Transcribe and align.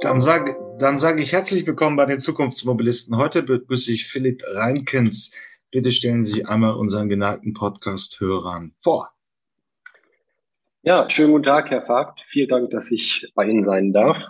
Dann 0.00 0.20
sage 0.22 0.56
dann 0.78 0.96
sag 0.96 1.18
ich 1.18 1.32
herzlich 1.32 1.66
willkommen 1.66 1.96
bei 1.96 2.06
den 2.06 2.20
Zukunftsmobilisten. 2.20 3.18
Heute 3.18 3.42
begrüße 3.42 3.92
ich 3.92 4.06
Philipp 4.06 4.42
Reinkens. 4.46 5.34
Bitte 5.70 5.92
stellen 5.92 6.24
Sie 6.24 6.34
sich 6.34 6.48
einmal 6.48 6.74
unseren 6.74 7.10
geneigten 7.10 7.52
Podcast-Hörern 7.52 8.72
vor. 8.80 9.10
Ja, 10.82 11.10
schönen 11.10 11.32
guten 11.32 11.44
Tag, 11.44 11.68
Herr 11.68 11.82
Vogt. 11.82 12.22
Vielen 12.28 12.48
Dank, 12.48 12.70
dass 12.70 12.90
ich 12.90 13.30
bei 13.34 13.44
Ihnen 13.44 13.62
sein 13.62 13.92
darf. 13.92 14.24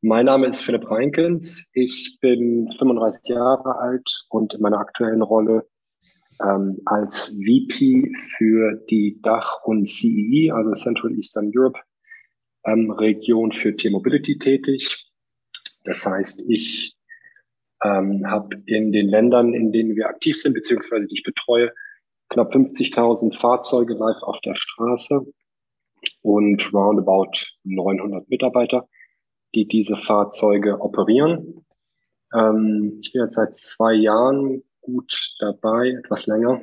Mein 0.00 0.24
Name 0.26 0.46
ist 0.46 0.62
Philipp 0.62 0.90
Reinkens. 0.90 1.70
Ich 1.74 2.16
bin 2.22 2.72
35 2.78 3.34
Jahre 3.34 3.78
alt 3.80 4.24
und 4.30 4.54
in 4.54 4.62
meiner 4.62 4.78
aktuellen 4.78 5.20
Rolle 5.20 5.68
ähm, 6.42 6.78
als 6.86 7.36
VP 7.44 8.12
für 8.38 8.82
die 8.88 9.20
Dach 9.22 9.62
und 9.64 9.86
CEE, 9.86 10.46
e, 10.46 10.50
also 10.52 10.72
Central 10.72 11.12
Eastern 11.12 11.52
Europe 11.54 11.78
ähm, 12.64 12.90
Region 12.90 13.52
für 13.52 13.74
T-Mobility 13.74 14.38
tätig. 14.38 15.10
Das 15.84 16.06
heißt, 16.06 16.44
ich 16.48 16.96
ähm, 17.82 18.26
habe 18.26 18.56
in 18.66 18.92
den 18.92 19.08
Ländern, 19.08 19.52
in 19.52 19.72
denen 19.72 19.96
wir 19.96 20.08
aktiv 20.08 20.40
sind, 20.40 20.54
beziehungsweise 20.54 21.06
die 21.06 21.18
ich 21.18 21.22
betreue, 21.22 21.72
knapp 22.30 22.54
50.000 22.54 23.38
Fahrzeuge 23.38 23.94
live 23.94 24.22
auf 24.22 24.40
der 24.40 24.54
Straße 24.54 25.26
und 26.22 26.72
roundabout 26.72 27.46
900 27.64 28.28
Mitarbeiter, 28.28 28.88
die 29.54 29.66
diese 29.66 29.96
Fahrzeuge 29.96 30.80
operieren. 30.80 31.66
Ähm, 32.32 33.00
ich 33.02 33.12
bin 33.12 33.22
jetzt 33.22 33.34
seit 33.34 33.54
zwei 33.54 33.92
Jahren 33.92 34.62
gut 34.80 35.34
dabei, 35.38 35.90
etwas 35.90 36.26
länger, 36.26 36.62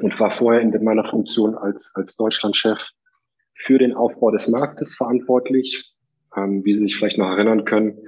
und 0.00 0.18
war 0.18 0.32
vorher 0.32 0.60
in 0.60 0.84
meiner 0.84 1.04
Funktion 1.04 1.54
als, 1.54 1.92
als 1.94 2.16
Deutschlandchef 2.16 2.90
für 3.54 3.78
den 3.78 3.94
Aufbau 3.94 4.30
des 4.30 4.48
Marktes 4.48 4.94
verantwortlich. 4.94 5.94
Ähm, 6.36 6.64
wie 6.64 6.72
Sie 6.72 6.80
sich 6.80 6.96
vielleicht 6.96 7.18
noch 7.18 7.30
erinnern 7.30 7.64
können, 7.64 7.98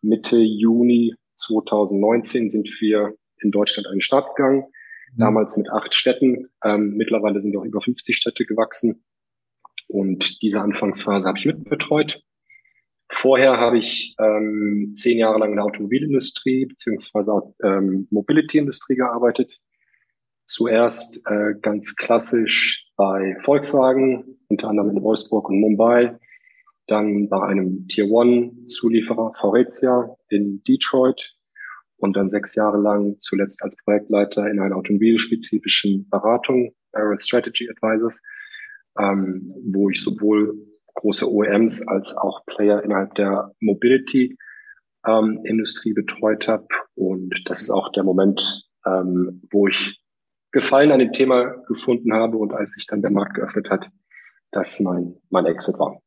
Mitte 0.00 0.38
Juni 0.38 1.14
2019 1.34 2.50
sind 2.50 2.70
wir 2.80 3.14
in 3.40 3.50
Deutschland 3.50 3.86
einen 3.88 4.00
Start 4.00 4.34
gegangen, 4.34 4.64
mhm. 5.14 5.18
damals 5.18 5.56
mit 5.56 5.70
acht 5.70 5.94
Städten. 5.94 6.48
Ähm, 6.64 6.94
mittlerweile 6.96 7.40
sind 7.40 7.56
auch 7.56 7.64
über 7.64 7.80
50 7.80 8.16
Städte 8.16 8.44
gewachsen. 8.44 9.04
Und 9.88 10.42
diese 10.42 10.60
Anfangsphase 10.60 11.26
habe 11.28 11.38
ich 11.38 11.46
mitbetreut. 11.46 12.22
Vorher 13.10 13.56
habe 13.56 13.78
ich 13.78 14.14
ähm, 14.20 14.92
zehn 14.94 15.16
Jahre 15.18 15.38
lang 15.38 15.50
in 15.50 15.56
der 15.56 15.64
Automobilindustrie 15.64 16.66
beziehungsweise 16.66 17.32
ähm, 17.64 18.06
Mobility-Industrie 18.10 18.96
gearbeitet. 18.96 19.58
Zuerst 20.44 21.22
äh, 21.26 21.54
ganz 21.60 21.96
klassisch 21.96 22.86
bei 22.96 23.36
Volkswagen, 23.40 24.37
unter 24.48 24.68
anderem 24.68 24.96
in 24.96 25.02
Wolfsburg 25.02 25.48
und 25.48 25.60
Mumbai, 25.60 26.18
dann 26.86 27.28
bei 27.28 27.40
einem 27.42 27.86
Tier 27.88 28.10
One 28.10 28.64
Zulieferer 28.66 29.32
Faurecia 29.34 30.16
in 30.30 30.62
Detroit 30.66 31.34
und 31.98 32.16
dann 32.16 32.30
sechs 32.30 32.54
Jahre 32.54 32.78
lang 32.78 33.18
zuletzt 33.18 33.62
als 33.62 33.76
Projektleiter 33.84 34.48
in 34.48 34.58
einer 34.58 34.76
automobilspezifischen 34.76 36.08
Beratung, 36.08 36.72
Barrel 36.92 37.20
Strategy 37.20 37.68
Advisors, 37.68 38.20
ähm, 38.98 39.52
wo 39.72 39.90
ich 39.90 40.00
sowohl 40.02 40.56
große 40.94 41.30
OEMs 41.30 41.86
als 41.86 42.16
auch 42.16 42.44
Player 42.46 42.82
innerhalb 42.82 43.14
der 43.14 43.52
Mobility 43.60 44.36
ähm, 45.06 45.40
Industrie 45.44 45.92
betreut 45.92 46.48
habe. 46.48 46.66
Und 46.94 47.34
das 47.46 47.62
ist 47.62 47.70
auch 47.70 47.92
der 47.92 48.04
Moment, 48.04 48.68
ähm, 48.86 49.42
wo 49.50 49.68
ich 49.68 50.00
Gefallen 50.50 50.92
an 50.92 50.98
dem 50.98 51.12
Thema 51.12 51.62
gefunden 51.66 52.14
habe 52.14 52.38
und 52.38 52.54
als 52.54 52.72
sich 52.72 52.86
dann 52.86 53.02
der 53.02 53.10
Markt 53.10 53.34
geöffnet 53.34 53.68
hat, 53.68 53.90
das 54.50 54.80
mein, 54.80 55.14
mein 55.30 55.46
Exit 55.46 55.78
war. 55.78 56.02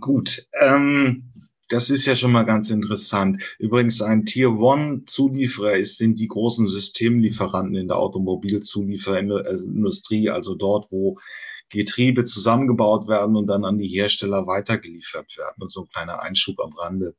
Gut, 0.00 0.44
ähm, 0.60 1.32
das 1.68 1.90
ist 1.90 2.06
ja 2.06 2.16
schon 2.16 2.32
mal 2.32 2.44
ganz 2.44 2.70
interessant. 2.70 3.42
Übrigens 3.58 4.00
ein 4.02 4.26
Tier 4.26 4.58
One 4.58 5.04
Zulieferer 5.06 5.74
ist, 5.74 5.98
sind 5.98 6.20
die 6.20 6.28
großen 6.28 6.68
Systemlieferanten 6.68 7.76
in 7.76 7.88
der 7.88 7.98
Automobilzulieferindustrie, 7.98 10.30
also 10.30 10.54
dort, 10.54 10.90
wo 10.90 11.18
Getriebe 11.70 12.24
zusammengebaut 12.24 13.08
werden 13.08 13.36
und 13.36 13.46
dann 13.46 13.64
an 13.64 13.78
die 13.78 13.88
Hersteller 13.88 14.46
weitergeliefert 14.46 15.36
werden. 15.38 15.62
Und 15.62 15.72
so 15.72 15.82
ein 15.82 15.88
kleiner 15.88 16.20
Einschub 16.22 16.60
am 16.60 16.74
Rande. 16.74 17.14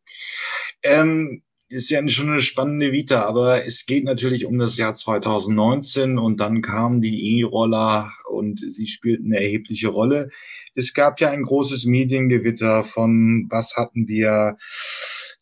Ähm, 0.84 1.42
ist 1.74 1.90
ja 1.90 2.08
schon 2.08 2.30
eine 2.30 2.42
spannende 2.42 2.92
Vita, 2.92 3.24
aber 3.24 3.66
es 3.66 3.86
geht 3.86 4.04
natürlich 4.06 4.46
um 4.46 4.60
das 4.60 4.78
Jahr 4.78 4.94
2019 4.94 6.20
und 6.20 6.40
dann 6.40 6.62
kamen 6.62 7.02
die 7.02 7.40
E-Roller 7.40 8.14
und 8.30 8.60
sie 8.60 8.88
spielten 8.88 9.34
eine 9.34 9.44
erhebliche 9.44 9.88
Rolle. 9.88 10.30
Es 10.76 10.94
gab 10.94 11.20
ja 11.20 11.32
ein 11.32 11.44
großes 11.44 11.86
Mediengewitter 11.86 12.84
von, 12.84 13.48
was 13.50 13.76
hatten 13.76 14.08
wir? 14.08 14.58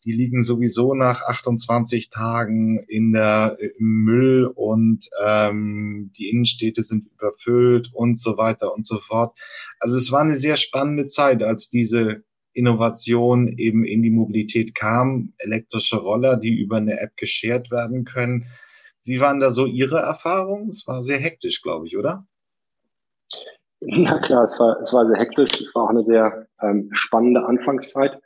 Die 0.04 0.14
liegen 0.14 0.44
sowieso 0.44 0.96
nach 0.96 1.22
28 1.22 2.10
Tagen 2.10 2.80
in 2.88 3.12
der 3.12 3.58
im 3.78 4.04
Müll 4.04 4.52
und 4.56 5.10
ähm, 5.24 6.12
die 6.18 6.30
Innenstädte 6.30 6.82
sind 6.82 7.08
überfüllt 7.14 7.92
und 7.94 8.20
so 8.20 8.38
weiter 8.38 8.74
und 8.74 8.88
so 8.88 9.00
fort. 9.00 9.38
Also 9.80 9.98
es 9.98 10.12
war 10.12 10.22
eine 10.22 10.38
sehr 10.38 10.58
spannende 10.58 11.08
Zeit, 11.08 11.44
als 11.44 11.70
diese 11.70 12.24
Innovation 12.54 13.48
eben 13.58 13.84
in 13.84 14.02
die 14.02 14.12
Mobilität 14.12 14.76
kam, 14.76 15.34
elektrische 15.38 15.98
Roller, 15.98 16.38
die 16.38 16.54
über 16.54 16.78
eine 16.78 17.00
App 17.00 17.16
geshared 17.18 17.72
werden 17.72 18.06
können. 18.06 18.46
Wie 19.04 19.20
waren 19.20 19.40
da 19.40 19.52
so 19.52 19.66
Ihre 19.66 20.00
Erfahrungen? 20.00 20.70
Es 20.70 20.86
war 20.88 21.04
sehr 21.04 21.20
hektisch, 21.20 21.62
glaube 21.62 21.88
ich, 21.88 21.98
oder? 21.98 22.26
Ja 23.82 24.20
klar, 24.20 24.44
es 24.44 24.60
war, 24.60 24.80
es 24.80 24.94
war 24.94 25.08
sehr 25.08 25.18
hektisch. 25.18 25.60
Es 25.60 25.74
war 25.74 25.86
auch 25.86 25.90
eine 25.90 26.04
sehr 26.04 26.48
ähm, 26.62 26.90
spannende 26.92 27.46
Anfangszeit. 27.46 28.20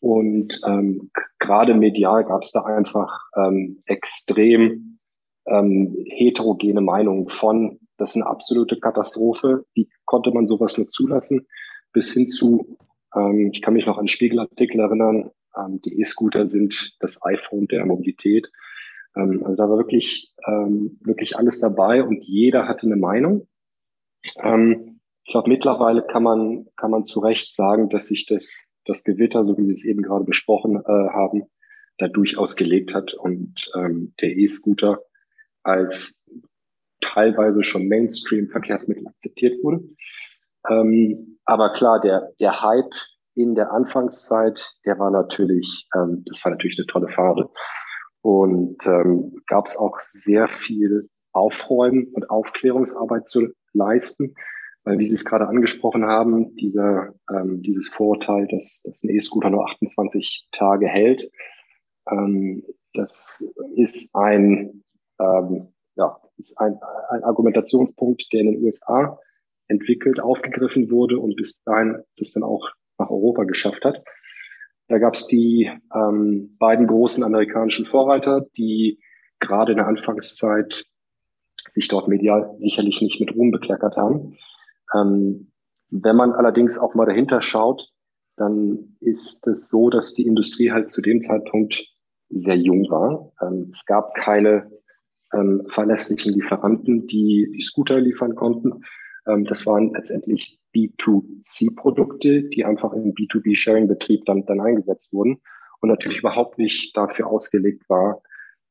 Und 0.00 0.60
ähm, 0.64 1.10
gerade 1.40 1.74
medial 1.74 2.24
gab 2.24 2.42
es 2.42 2.52
da 2.52 2.62
einfach 2.62 3.24
ähm, 3.36 3.82
extrem 3.86 4.98
ähm, 5.46 5.96
heterogene 6.06 6.80
Meinungen 6.80 7.28
von, 7.28 7.80
das 7.96 8.10
ist 8.10 8.16
eine 8.16 8.26
absolute 8.26 8.78
Katastrophe, 8.78 9.64
wie 9.74 9.88
konnte 10.04 10.30
man 10.30 10.46
sowas 10.46 10.76
nur 10.76 10.88
zulassen, 10.90 11.46
bis 11.92 12.12
hin 12.12 12.26
zu, 12.26 12.76
ähm, 13.16 13.50
ich 13.52 13.62
kann 13.62 13.74
mich 13.74 13.86
noch 13.86 13.98
an 13.98 14.08
Spiegelartikel 14.08 14.80
erinnern. 14.80 15.30
Ähm, 15.56 15.80
die 15.82 15.98
E-Scooter 16.00 16.46
sind 16.46 16.96
das 17.00 17.22
iPhone 17.22 17.66
der 17.66 17.86
Mobilität. 17.86 18.50
Ähm, 19.16 19.42
also 19.44 19.56
da 19.56 19.68
war 19.68 19.78
wirklich, 19.78 20.32
ähm, 20.46 20.98
wirklich 21.02 21.36
alles 21.36 21.60
dabei 21.60 22.02
und 22.02 22.22
jeder 22.22 22.68
hatte 22.68 22.86
eine 22.86 22.96
Meinung. 22.96 23.48
Ähm, 24.42 25.00
ich 25.24 25.32
glaube, 25.32 25.48
mittlerweile 25.48 26.02
kann 26.02 26.22
man, 26.22 26.66
kann 26.76 26.90
man 26.90 27.04
zu 27.04 27.20
Recht 27.20 27.52
sagen, 27.52 27.88
dass 27.88 28.08
sich 28.08 28.26
das, 28.26 28.66
das 28.84 29.02
Gewitter, 29.02 29.42
so 29.42 29.58
wie 29.58 29.64
Sie 29.64 29.72
es 29.72 29.84
eben 29.84 30.02
gerade 30.02 30.24
besprochen 30.24 30.76
äh, 30.76 31.08
haben, 31.08 31.44
da 31.98 32.08
durchaus 32.08 32.56
gelegt 32.56 32.94
hat 32.94 33.14
und 33.14 33.70
ähm, 33.74 34.14
der 34.20 34.36
E-Scooter 34.36 35.00
als 35.62 36.22
teilweise 37.00 37.64
schon 37.64 37.88
Mainstream-Verkehrsmittel 37.88 39.06
akzeptiert 39.08 39.62
wurde. 39.62 39.82
Ähm, 40.68 41.35
aber 41.46 41.72
klar, 41.72 42.00
der, 42.00 42.32
der 42.40 42.60
Hype 42.60 42.92
in 43.34 43.54
der 43.54 43.72
Anfangszeit, 43.72 44.74
der 44.84 44.98
war 44.98 45.10
natürlich, 45.10 45.88
ähm, 45.94 46.24
das 46.26 46.44
war 46.44 46.50
natürlich 46.50 46.78
eine 46.78 46.86
tolle 46.86 47.08
Phase. 47.08 47.48
Und 48.22 48.84
ähm, 48.86 49.36
gab 49.46 49.66
es 49.66 49.76
auch 49.76 50.00
sehr 50.00 50.48
viel 50.48 51.08
Aufräumen 51.32 52.08
und 52.14 52.28
Aufklärungsarbeit 52.30 53.26
zu 53.26 53.48
leisten, 53.72 54.34
weil 54.84 54.98
wie 54.98 55.06
Sie 55.06 55.14
es 55.14 55.24
gerade 55.24 55.46
angesprochen 55.46 56.06
haben, 56.06 56.56
dieser, 56.56 57.14
ähm, 57.30 57.62
dieses 57.62 57.88
Vorurteil, 57.88 58.48
dass, 58.48 58.82
dass 58.84 59.04
ein 59.04 59.10
E-Scooter 59.10 59.50
nur 59.50 59.66
28 59.66 60.48
Tage 60.50 60.88
hält, 60.88 61.30
ähm, 62.10 62.64
das 62.94 63.52
ist 63.76 64.14
ein, 64.14 64.82
ähm, 65.20 65.74
ja, 65.96 66.18
ist 66.38 66.58
ein, 66.58 66.78
ein 67.10 67.24
Argumentationspunkt, 67.24 68.26
der 68.32 68.40
in 68.40 68.52
den 68.52 68.64
USA 68.64 69.18
entwickelt, 69.68 70.20
aufgegriffen 70.20 70.90
wurde 70.90 71.18
und 71.18 71.36
bis 71.36 71.62
dahin 71.62 72.02
das 72.18 72.32
dann 72.32 72.42
auch 72.42 72.70
nach 72.98 73.10
Europa 73.10 73.44
geschafft 73.44 73.84
hat. 73.84 74.02
Da 74.88 74.98
gab 74.98 75.14
es 75.14 75.26
die 75.26 75.70
ähm, 75.94 76.56
beiden 76.58 76.86
großen 76.86 77.24
amerikanischen 77.24 77.84
Vorreiter, 77.84 78.46
die 78.56 79.00
gerade 79.40 79.72
in 79.72 79.78
der 79.78 79.88
Anfangszeit 79.88 80.84
sich 81.70 81.88
dort 81.88 82.08
medial 82.08 82.54
sicherlich 82.58 83.00
nicht 83.00 83.20
mit 83.20 83.34
Ruhm 83.34 83.50
bekleckert 83.50 83.96
haben. 83.96 84.36
Ähm, 84.94 85.50
wenn 85.90 86.16
man 86.16 86.32
allerdings 86.32 86.78
auch 86.78 86.94
mal 86.94 87.06
dahinter 87.06 87.42
schaut, 87.42 87.90
dann 88.36 88.96
ist 89.00 89.46
es 89.46 89.68
so, 89.68 89.90
dass 89.90 90.14
die 90.14 90.26
Industrie 90.26 90.70
halt 90.70 90.90
zu 90.90 91.02
dem 91.02 91.22
Zeitpunkt 91.22 91.86
sehr 92.28 92.56
jung 92.56 92.88
war. 92.90 93.32
Ähm, 93.40 93.70
es 93.72 93.84
gab 93.86 94.14
keine 94.14 94.70
ähm, 95.32 95.64
verlässlichen 95.68 96.32
Lieferanten, 96.32 97.06
die 97.06 97.50
die 97.54 97.60
Scooter 97.60 98.00
liefern 98.00 98.34
konnten. 98.34 98.84
Ähm, 99.26 99.44
das 99.44 99.66
waren 99.66 99.92
letztendlich 99.92 100.58
B2C-Produkte, 100.74 102.44
die 102.44 102.64
einfach 102.64 102.92
im 102.92 103.14
B2B-Sharing-Betrieb 103.14 104.24
dann, 104.26 104.44
dann 104.46 104.60
eingesetzt 104.60 105.12
wurden 105.12 105.40
und 105.80 105.88
natürlich 105.88 106.18
überhaupt 106.18 106.58
nicht 106.58 106.96
dafür 106.96 107.28
ausgelegt 107.28 107.88
war, 107.88 108.22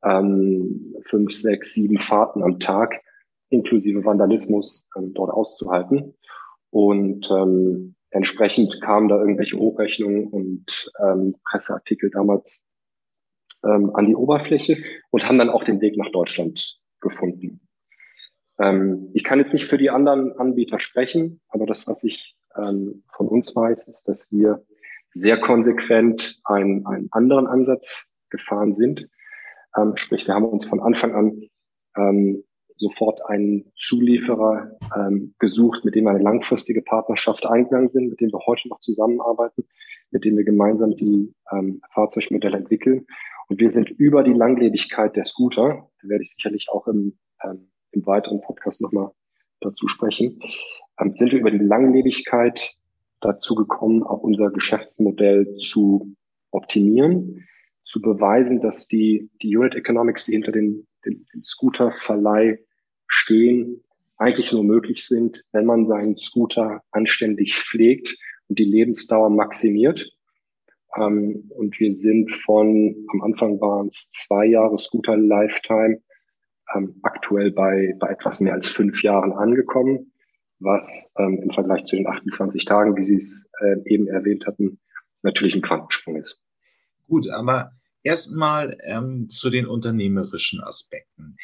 ähm, 0.03 0.95
fünf, 1.05 1.33
sechs, 1.33 1.73
sieben 1.73 1.99
Fahrten 1.99 2.43
am 2.43 2.59
Tag 2.59 3.01
inklusive 3.49 4.03
Vandalismus 4.03 4.87
ähm, 4.97 5.13
dort 5.13 5.31
auszuhalten. 5.31 6.15
Und 6.69 7.29
ähm, 7.31 7.95
entsprechend 8.09 8.81
kamen 8.81 9.07
da 9.07 9.17
irgendwelche 9.19 9.57
Hochrechnungen 9.57 10.27
und 10.27 10.91
ähm, 10.99 11.35
Presseartikel 11.49 12.09
damals 12.09 12.65
ähm, 13.63 13.95
an 13.95 14.07
die 14.07 14.15
Oberfläche 14.15 14.77
und 15.11 15.23
haben 15.23 15.37
dann 15.37 15.49
auch 15.49 15.63
den 15.63 15.81
Weg 15.81 15.97
nach 15.97 16.11
Deutschland 16.11 16.79
gefunden. 17.01 17.64
Ähm, 18.59 19.09
ich 19.13 19.23
kann 19.23 19.39
jetzt 19.39 19.53
nicht 19.53 19.65
für 19.65 19.77
die 19.77 19.89
anderen 19.89 20.37
Anbieter 20.37 20.79
sprechen, 20.79 21.41
aber 21.49 21.65
das, 21.65 21.87
was 21.87 22.03
ich 22.03 22.35
ähm, 22.57 23.03
von 23.15 23.27
uns 23.27 23.55
weiß, 23.55 23.87
ist, 23.87 24.07
dass 24.07 24.31
wir 24.31 24.65
sehr 25.13 25.39
konsequent 25.39 26.39
einen, 26.43 26.85
einen 26.85 27.07
anderen 27.11 27.47
Ansatz 27.47 28.11
gefahren 28.29 28.75
sind. 28.75 29.09
Ähm, 29.77 29.93
sprich, 29.95 30.27
wir 30.27 30.35
haben 30.35 30.45
uns 30.45 30.65
von 30.65 30.81
Anfang 30.81 31.13
an 31.13 31.41
ähm, 31.97 32.43
sofort 32.75 33.25
einen 33.25 33.71
Zulieferer 33.77 34.77
ähm, 34.95 35.33
gesucht, 35.39 35.85
mit 35.85 35.95
dem 35.95 36.05
wir 36.05 36.11
eine 36.11 36.23
langfristige 36.23 36.81
Partnerschaft 36.81 37.45
eingegangen 37.45 37.87
sind, 37.87 38.09
mit 38.09 38.19
dem 38.19 38.31
wir 38.31 38.45
heute 38.45 38.67
noch 38.67 38.79
zusammenarbeiten, 38.79 39.65
mit 40.11 40.25
dem 40.25 40.35
wir 40.37 40.43
gemeinsam 40.43 40.95
die 40.95 41.33
ähm, 41.51 41.81
Fahrzeugmodelle 41.93 42.57
entwickeln. 42.57 43.05
Und 43.47 43.59
wir 43.59 43.69
sind 43.69 43.91
über 43.91 44.23
die 44.23 44.33
Langlebigkeit 44.33 45.15
der 45.15 45.23
Scooter, 45.23 45.89
da 46.01 46.09
werde 46.09 46.23
ich 46.23 46.31
sicherlich 46.31 46.67
auch 46.69 46.87
im, 46.87 47.17
ähm, 47.43 47.69
im 47.95 48.05
weiteren 48.05 48.41
Podcast 48.41 48.81
nochmal 48.81 49.11
dazu 49.61 49.87
sprechen, 49.87 50.39
ähm, 50.99 51.15
sind 51.15 51.31
wir 51.31 51.39
über 51.39 51.51
die 51.51 51.57
Langlebigkeit 51.57 52.75
dazu 53.21 53.55
gekommen, 53.55 54.03
auch 54.03 54.21
unser 54.21 54.51
Geschäftsmodell 54.51 55.55
zu 55.55 56.15
optimieren, 56.51 57.47
zu 57.83 58.01
beweisen, 58.01 58.61
dass 58.61 58.87
die, 58.87 59.29
die 59.41 59.55
Unit 59.55 59.75
Economics, 59.75 60.25
die 60.25 60.33
hinter 60.33 60.51
den, 60.51 60.87
den, 61.05 61.25
den 61.33 61.43
Scooterverleih 61.43 62.59
stehen, 63.07 63.83
eigentlich 64.17 64.51
nur 64.51 64.63
möglich 64.63 65.05
sind, 65.05 65.43
wenn 65.51 65.65
man 65.65 65.87
seinen 65.87 66.15
Scooter 66.15 66.81
anständig 66.91 67.55
pflegt 67.55 68.15
und 68.47 68.59
die 68.59 68.65
Lebensdauer 68.65 69.29
maximiert. 69.29 70.09
Ähm, 70.97 71.51
und 71.55 71.79
wir 71.79 71.91
sind 71.91 72.31
von, 72.31 73.05
am 73.11 73.21
Anfang 73.21 73.59
waren 73.59 73.87
es 73.87 74.09
zwei 74.11 74.45
Jahre 74.45 74.77
Scooter 74.77 75.17
Lifetime, 75.17 76.01
ähm, 76.73 76.99
aktuell 77.03 77.51
bei, 77.51 77.95
bei 77.99 78.09
etwas 78.09 78.39
mehr 78.39 78.53
als 78.53 78.67
fünf 78.67 79.03
Jahren 79.03 79.33
angekommen 79.33 80.11
was 80.59 81.11
ähm, 81.17 81.39
im 81.43 81.51
Vergleich 81.51 81.85
zu 81.85 81.95
den 81.95 82.07
28 82.07 82.65
Tagen, 82.65 82.95
wie 82.97 83.03
Sie 83.03 83.15
es 83.15 83.49
äh, 83.59 83.75
eben 83.85 84.07
erwähnt 84.07 84.45
hatten, 84.47 84.79
natürlich 85.21 85.55
ein 85.55 85.61
Quantensprung 85.61 86.15
ist. 86.15 86.41
Gut, 87.07 87.29
aber 87.29 87.71
erstmal 88.05 88.77
ähm, 88.83 89.29
zu 89.29 89.49
den 89.49 89.65
unternehmerischen 89.65 90.61
Aspekten. 90.61 91.37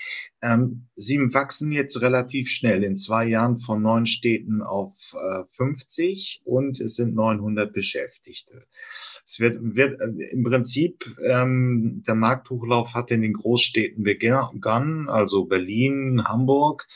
Ähm, 0.44 0.88
Sie 0.96 1.18
wachsen 1.34 1.72
jetzt 1.72 2.02
relativ 2.02 2.50
schnell 2.50 2.84
in 2.84 2.96
zwei 2.96 3.25
Jahren 3.25 3.60
von 3.60 3.81
neun 3.81 4.06
Städten 4.06 4.62
auf 4.62 5.16
äh, 5.16 5.44
50 5.58 6.42
und 6.46 6.80
es 6.80 6.96
sind 6.96 7.16
900 7.16 7.74
Beschäftigte. 7.74 8.68
Es 9.25 9.40
wird, 9.40 9.58
wird 9.60 10.00
äh, 10.00 10.30
im 10.31 10.44
Prinzip 10.44 11.04
ähm, 11.28 12.04
der 12.06 12.16
Markthochlauf 12.16 12.94
hat 12.94 13.10
in 13.10 13.24
den 13.24 13.34
Großstädten 13.34 14.04
begonnen, 14.04 15.10
also 15.10 15.46
Berlin, 15.46 16.24
Hamburg. 16.25 16.88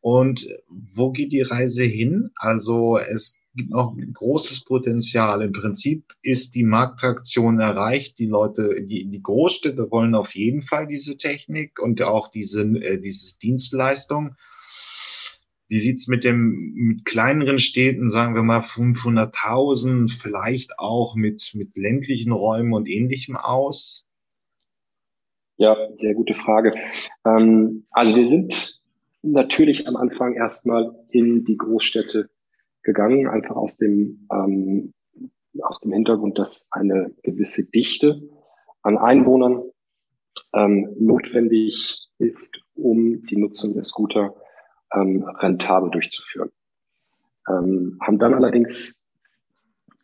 Und 0.00 0.46
wo 0.68 1.10
geht 1.10 1.32
die 1.32 1.40
Reise 1.40 1.84
hin? 1.84 2.30
Also 2.36 2.98
es 2.98 3.38
gibt 3.56 3.70
noch 3.70 3.96
großes 4.12 4.64
Potenzial. 4.64 5.42
Im 5.42 5.52
Prinzip 5.52 6.14
ist 6.22 6.54
die 6.54 6.64
Markttraktion 6.64 7.58
erreicht. 7.58 8.18
Die 8.18 8.26
Leute, 8.26 8.82
die, 8.84 9.08
die 9.08 9.22
Großstädte 9.22 9.90
wollen 9.90 10.14
auf 10.14 10.34
jeden 10.34 10.62
Fall 10.62 10.86
diese 10.86 11.16
Technik 11.16 11.80
und 11.80 12.02
auch 12.02 12.28
diese, 12.28 12.62
äh, 12.62 13.00
diese 13.00 13.38
Dienstleistung. 13.38 14.36
Wie 15.68 15.78
sieht's 15.78 16.06
mit 16.06 16.22
dem, 16.22 16.74
mit 16.74 17.04
kleineren 17.04 17.58
Städten, 17.58 18.08
sagen 18.08 18.36
wir 18.36 18.44
mal 18.44 18.60
500.000, 18.60 20.16
vielleicht 20.16 20.78
auch 20.78 21.16
mit, 21.16 21.50
mit 21.54 21.76
ländlichen 21.76 22.30
Räumen 22.30 22.72
und 22.72 22.88
ähnlichem 22.88 23.36
aus? 23.36 24.06
Ja, 25.56 25.76
sehr 25.96 26.14
gute 26.14 26.34
Frage. 26.34 26.74
Ähm, 27.24 27.86
also 27.90 28.14
wir 28.14 28.26
sind 28.26 28.80
natürlich 29.22 29.88
am 29.88 29.96
Anfang 29.96 30.34
erstmal 30.34 30.94
in 31.10 31.44
die 31.44 31.56
Großstädte 31.56 32.28
gegangen, 32.86 33.28
einfach 33.28 33.56
aus 33.56 33.76
dem, 33.76 34.26
ähm, 34.32 34.94
aus 35.60 35.80
dem 35.80 35.92
Hintergrund, 35.92 36.38
dass 36.38 36.68
eine 36.70 37.14
gewisse 37.22 37.68
Dichte 37.68 38.22
an 38.82 38.96
Einwohnern 38.96 39.62
ähm, 40.54 40.94
notwendig 40.98 42.08
ist, 42.18 42.58
um 42.74 43.26
die 43.26 43.36
Nutzung 43.36 43.74
der 43.74 43.84
Scooter 43.84 44.34
ähm, 44.94 45.24
rentabel 45.24 45.90
durchzuführen. 45.90 46.50
Ähm, 47.48 47.98
haben 48.00 48.18
dann 48.18 48.34
allerdings 48.34 49.04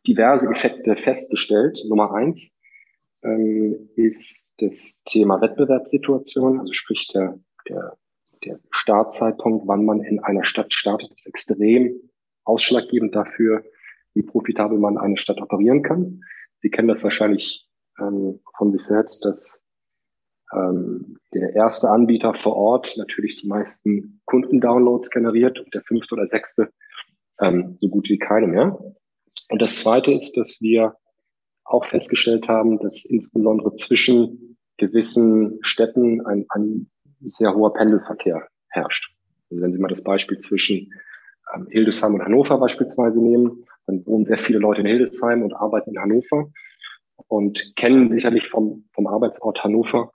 diverse 0.06 0.50
Effekte 0.50 0.96
festgestellt. 0.96 1.82
Nummer 1.88 2.12
eins 2.12 2.58
ähm, 3.22 3.88
ist 3.96 4.54
das 4.58 5.00
Thema 5.04 5.40
Wettbewerbssituation, 5.40 6.60
also 6.60 6.72
sprich 6.72 7.08
der, 7.14 7.38
der 7.68 7.96
der 8.44 8.58
Startzeitpunkt, 8.70 9.66
wann 9.66 9.84
man 9.84 10.02
in 10.02 10.20
einer 10.20 10.44
Stadt 10.44 10.72
startet, 10.72 11.12
ist 11.12 11.26
extrem 11.26 11.94
ausschlaggebend 12.44 13.14
dafür, 13.14 13.64
wie 14.14 14.22
profitabel 14.22 14.78
man 14.78 14.98
eine 14.98 15.16
Stadt 15.16 15.40
operieren 15.40 15.82
kann. 15.82 16.22
Sie 16.60 16.70
kennen 16.70 16.88
das 16.88 17.02
wahrscheinlich 17.02 17.68
ähm, 17.98 18.40
von 18.56 18.72
sich 18.72 18.82
selbst, 18.82 19.24
dass 19.24 19.64
ähm, 20.52 21.18
der 21.32 21.54
erste 21.54 21.88
Anbieter 21.88 22.34
vor 22.34 22.56
Ort 22.56 22.94
natürlich 22.96 23.40
die 23.40 23.48
meisten 23.48 24.20
Kundendownloads 24.26 25.10
generiert 25.10 25.58
und 25.58 25.74
der 25.74 25.82
fünfte 25.82 26.14
oder 26.14 26.26
sechste 26.26 26.72
ähm, 27.40 27.76
so 27.80 27.88
gut 27.88 28.08
wie 28.08 28.18
keine 28.18 28.46
mehr. 28.46 28.78
Und 29.48 29.62
das 29.62 29.76
zweite 29.76 30.12
ist, 30.12 30.36
dass 30.36 30.60
wir 30.60 30.96
auch 31.64 31.86
festgestellt 31.86 32.48
haben, 32.48 32.78
dass 32.78 33.04
insbesondere 33.04 33.74
zwischen 33.76 34.58
gewissen 34.76 35.58
Städten 35.62 36.24
ein, 36.26 36.46
ein 36.50 36.90
sehr 37.20 37.54
hoher 37.54 37.72
Pendelverkehr 37.72 38.48
herrscht. 38.68 39.14
Also 39.50 39.62
wenn 39.62 39.72
Sie 39.72 39.78
mal 39.78 39.88
das 39.88 40.02
Beispiel 40.02 40.38
zwischen 40.38 40.92
Hildesheim 41.70 42.14
und 42.14 42.22
Hannover 42.22 42.58
beispielsweise 42.58 43.20
nehmen, 43.20 43.64
dann 43.86 44.04
wohnen 44.06 44.26
sehr 44.26 44.38
viele 44.38 44.58
Leute 44.58 44.80
in 44.80 44.86
Hildesheim 44.86 45.42
und 45.42 45.54
arbeiten 45.54 45.90
in 45.90 46.00
Hannover 46.00 46.50
und 47.28 47.72
kennen 47.76 48.10
sicherlich 48.10 48.48
vom, 48.48 48.84
vom 48.92 49.06
Arbeitsort 49.06 49.62
Hannover 49.62 50.12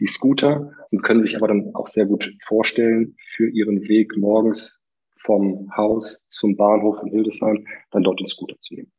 die 0.00 0.06
Scooter 0.06 0.72
und 0.90 1.02
können 1.02 1.20
sich 1.20 1.36
aber 1.36 1.48
dann 1.48 1.74
auch 1.74 1.86
sehr 1.86 2.06
gut 2.06 2.32
vorstellen, 2.42 3.16
für 3.18 3.48
ihren 3.48 3.88
Weg 3.88 4.16
morgens 4.16 4.80
vom 5.16 5.68
Haus 5.76 6.24
zum 6.28 6.56
Bahnhof 6.56 7.02
in 7.02 7.10
Hildesheim 7.10 7.66
dann 7.90 8.04
dort 8.04 8.20
den 8.20 8.28
Scooter 8.28 8.56
zu 8.60 8.74
nehmen. 8.74 8.92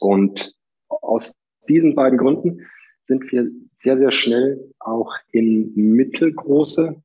Und 0.00 0.54
aus 0.88 1.34
diesen 1.68 1.94
beiden 1.94 2.18
Gründen 2.18 2.66
sind 3.04 3.30
wir 3.32 3.48
sehr, 3.74 3.96
sehr 3.96 4.10
schnell 4.10 4.72
auch 4.78 5.12
in 5.32 5.72
mittelgroße 5.74 7.02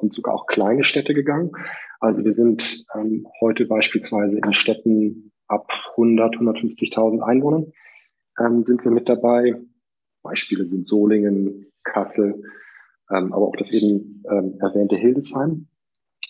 und 0.00 0.12
sogar 0.12 0.34
auch 0.34 0.46
kleine 0.46 0.84
Städte 0.84 1.14
gegangen. 1.14 1.52
Also 2.00 2.24
wir 2.24 2.32
sind 2.32 2.84
ähm, 2.94 3.26
heute 3.40 3.66
beispielsweise 3.66 4.38
in 4.38 4.52
Städten 4.52 5.32
ab 5.48 5.70
100, 5.92 6.36
150.000 6.36 7.20
Einwohnern 7.20 7.72
ähm, 8.38 8.64
sind 8.66 8.84
wir 8.84 8.90
mit 8.90 9.08
dabei. 9.08 9.60
Beispiele 10.22 10.64
sind 10.64 10.86
Solingen, 10.86 11.66
Kassel, 11.82 12.42
ähm, 13.10 13.32
aber 13.32 13.48
auch 13.48 13.56
das 13.56 13.72
eben 13.72 14.22
ähm, 14.30 14.56
erwähnte 14.60 14.96
Hildesheim. 14.96 15.68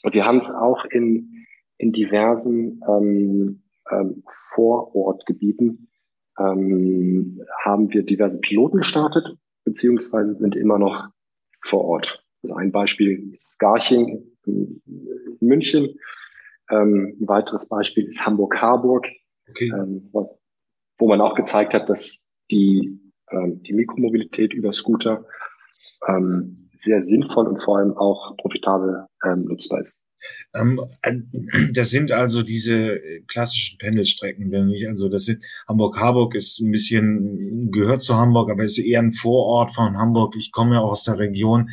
Und 0.03 0.15
wir 0.15 0.25
haben 0.25 0.39
es 0.39 0.51
auch 0.51 0.85
in, 0.85 1.47
in 1.77 1.93
diversen 1.93 2.81
ähm, 2.89 3.63
ähm, 3.91 4.23
Vorortgebieten 4.55 5.89
ähm, 6.39 7.41
haben 7.65 7.93
wir 7.93 8.05
diverse 8.05 8.41
Piloten 8.41 8.79
gestartet, 8.79 9.37
beziehungsweise 9.65 10.37
sind 10.37 10.57
immer 10.57 10.79
noch 10.79 11.09
vor 11.63 11.85
Ort. 11.85 12.25
Also 12.43 12.55
ein 12.55 12.73
Beispiel 12.73 13.33
ist 13.35 13.59
Garching 13.59 14.27
in, 14.47 14.83
München. 15.41 15.99
Ähm, 16.71 17.17
ein 17.21 17.29
weiteres 17.29 17.67
Beispiel 17.69 18.07
ist 18.07 18.25
Hamburg-Harburg, 18.25 19.07
okay. 19.49 19.73
ähm, 19.75 20.09
wo 20.13 21.09
man 21.09 21.21
auch 21.21 21.35
gezeigt 21.35 21.75
hat, 21.75 21.89
dass 21.89 22.29
die, 22.51 23.01
ähm, 23.31 23.63
die 23.63 23.73
Mikromobilität 23.73 24.53
über 24.53 24.73
Scooter 24.73 25.25
ähm, 26.09 26.71
sehr 26.81 27.03
sinnvoll 27.03 27.47
und 27.47 27.63
vor 27.63 27.79
allem 27.79 27.97
auch 27.97 28.37
profitabel 28.37 29.07
ähm, 29.25 29.45
nutzbar 29.45 29.81
ist. 29.81 29.99
Ähm, 30.55 30.79
das 31.73 31.91
sind 31.91 32.13
also 32.13 32.43
diese 32.43 33.01
klassischen 33.29 33.79
Pendelstrecken, 33.79 34.51
wenn 34.51 34.69
ich, 34.71 34.87
also 34.89 35.09
das 35.09 35.25
sind 35.25 35.45
Hamburg-Harburg 35.69 36.35
ist 36.35 36.61
ein 36.61 36.71
bisschen 36.71 37.71
gehört 37.71 38.03
zu 38.03 38.17
Hamburg, 38.17 38.51
aber 38.51 38.63
ist 38.63 38.79
eher 38.79 39.01
ein 39.01 39.13
Vorort 39.13 39.75
von 39.75 39.97
Hamburg. 39.97 40.35
Ich 40.37 40.53
komme 40.53 40.77
ja 40.77 40.81
auch 40.81 40.93
aus 40.93 41.05
der 41.05 41.19
Region 41.19 41.71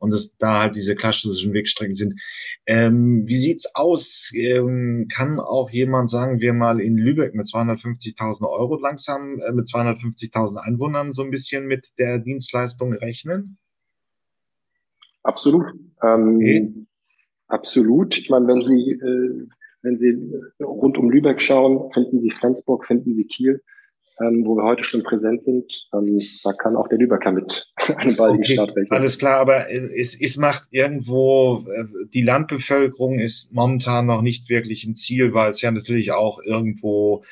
und 0.00 0.12
das, 0.12 0.36
da 0.38 0.62
halt 0.62 0.74
diese 0.74 0.96
klassischen 0.96 1.52
Wegstrecken 1.52 1.94
sind. 1.94 2.20
Ähm, 2.66 3.22
wie 3.26 3.36
sieht's 3.36 3.74
aus? 3.76 4.32
Ähm, 4.34 5.06
kann 5.14 5.38
auch 5.38 5.70
jemand, 5.70 6.10
sagen 6.10 6.40
wir 6.40 6.52
mal, 6.52 6.80
in 6.80 6.96
Lübeck 6.96 7.34
mit 7.34 7.46
250.000 7.46 8.48
Euro 8.48 8.80
langsam 8.80 9.38
äh, 9.40 9.52
mit 9.52 9.66
250.000 9.66 10.56
Einwohnern 10.56 11.12
so 11.12 11.22
ein 11.22 11.30
bisschen 11.30 11.66
mit 11.66 11.90
der 11.98 12.18
Dienstleistung 12.18 12.92
rechnen? 12.94 13.58
Absolut. 15.22 15.66
Ähm, 16.02 16.36
okay. 16.36 16.74
Absolut. 17.48 18.18
Ich 18.18 18.30
meine, 18.30 18.46
wenn 18.48 18.64
Sie, 18.64 18.92
äh, 18.92 19.46
Wenn 19.82 19.98
Sie 19.98 20.64
rund 20.64 20.98
um 20.98 21.10
Lübeck 21.10 21.40
schauen, 21.40 21.90
finden 21.92 22.20
Sie 22.20 22.30
Flensburg, 22.30 22.86
finden 22.86 23.14
Sie 23.14 23.24
Kiel, 23.24 23.62
ähm, 24.20 24.44
wo 24.44 24.54
wir 24.56 24.64
heute 24.64 24.82
schon 24.84 25.02
präsent 25.02 25.42
sind. 25.44 25.64
Ähm, 25.94 26.20
da 26.44 26.52
kann 26.52 26.76
auch 26.76 26.88
der 26.88 26.98
Lübecker 26.98 27.32
mit 27.32 27.72
einem 27.96 28.16
baldigen 28.16 28.44
okay, 28.44 28.52
Start 28.54 28.70
rechnen. 28.70 28.90
Alles 28.90 29.18
klar, 29.18 29.40
aber 29.40 29.70
es, 29.70 30.20
es 30.20 30.36
macht 30.36 30.64
irgendwo, 30.70 31.66
äh, 31.68 31.84
die 32.12 32.22
Landbevölkerung 32.22 33.18
ist 33.18 33.52
momentan 33.52 34.06
noch 34.06 34.22
nicht 34.22 34.48
wirklich 34.48 34.84
ein 34.84 34.96
Ziel, 34.96 35.34
weil 35.34 35.50
es 35.50 35.62
ja 35.62 35.70
natürlich 35.70 36.12
auch 36.12 36.40
irgendwo 36.44 37.24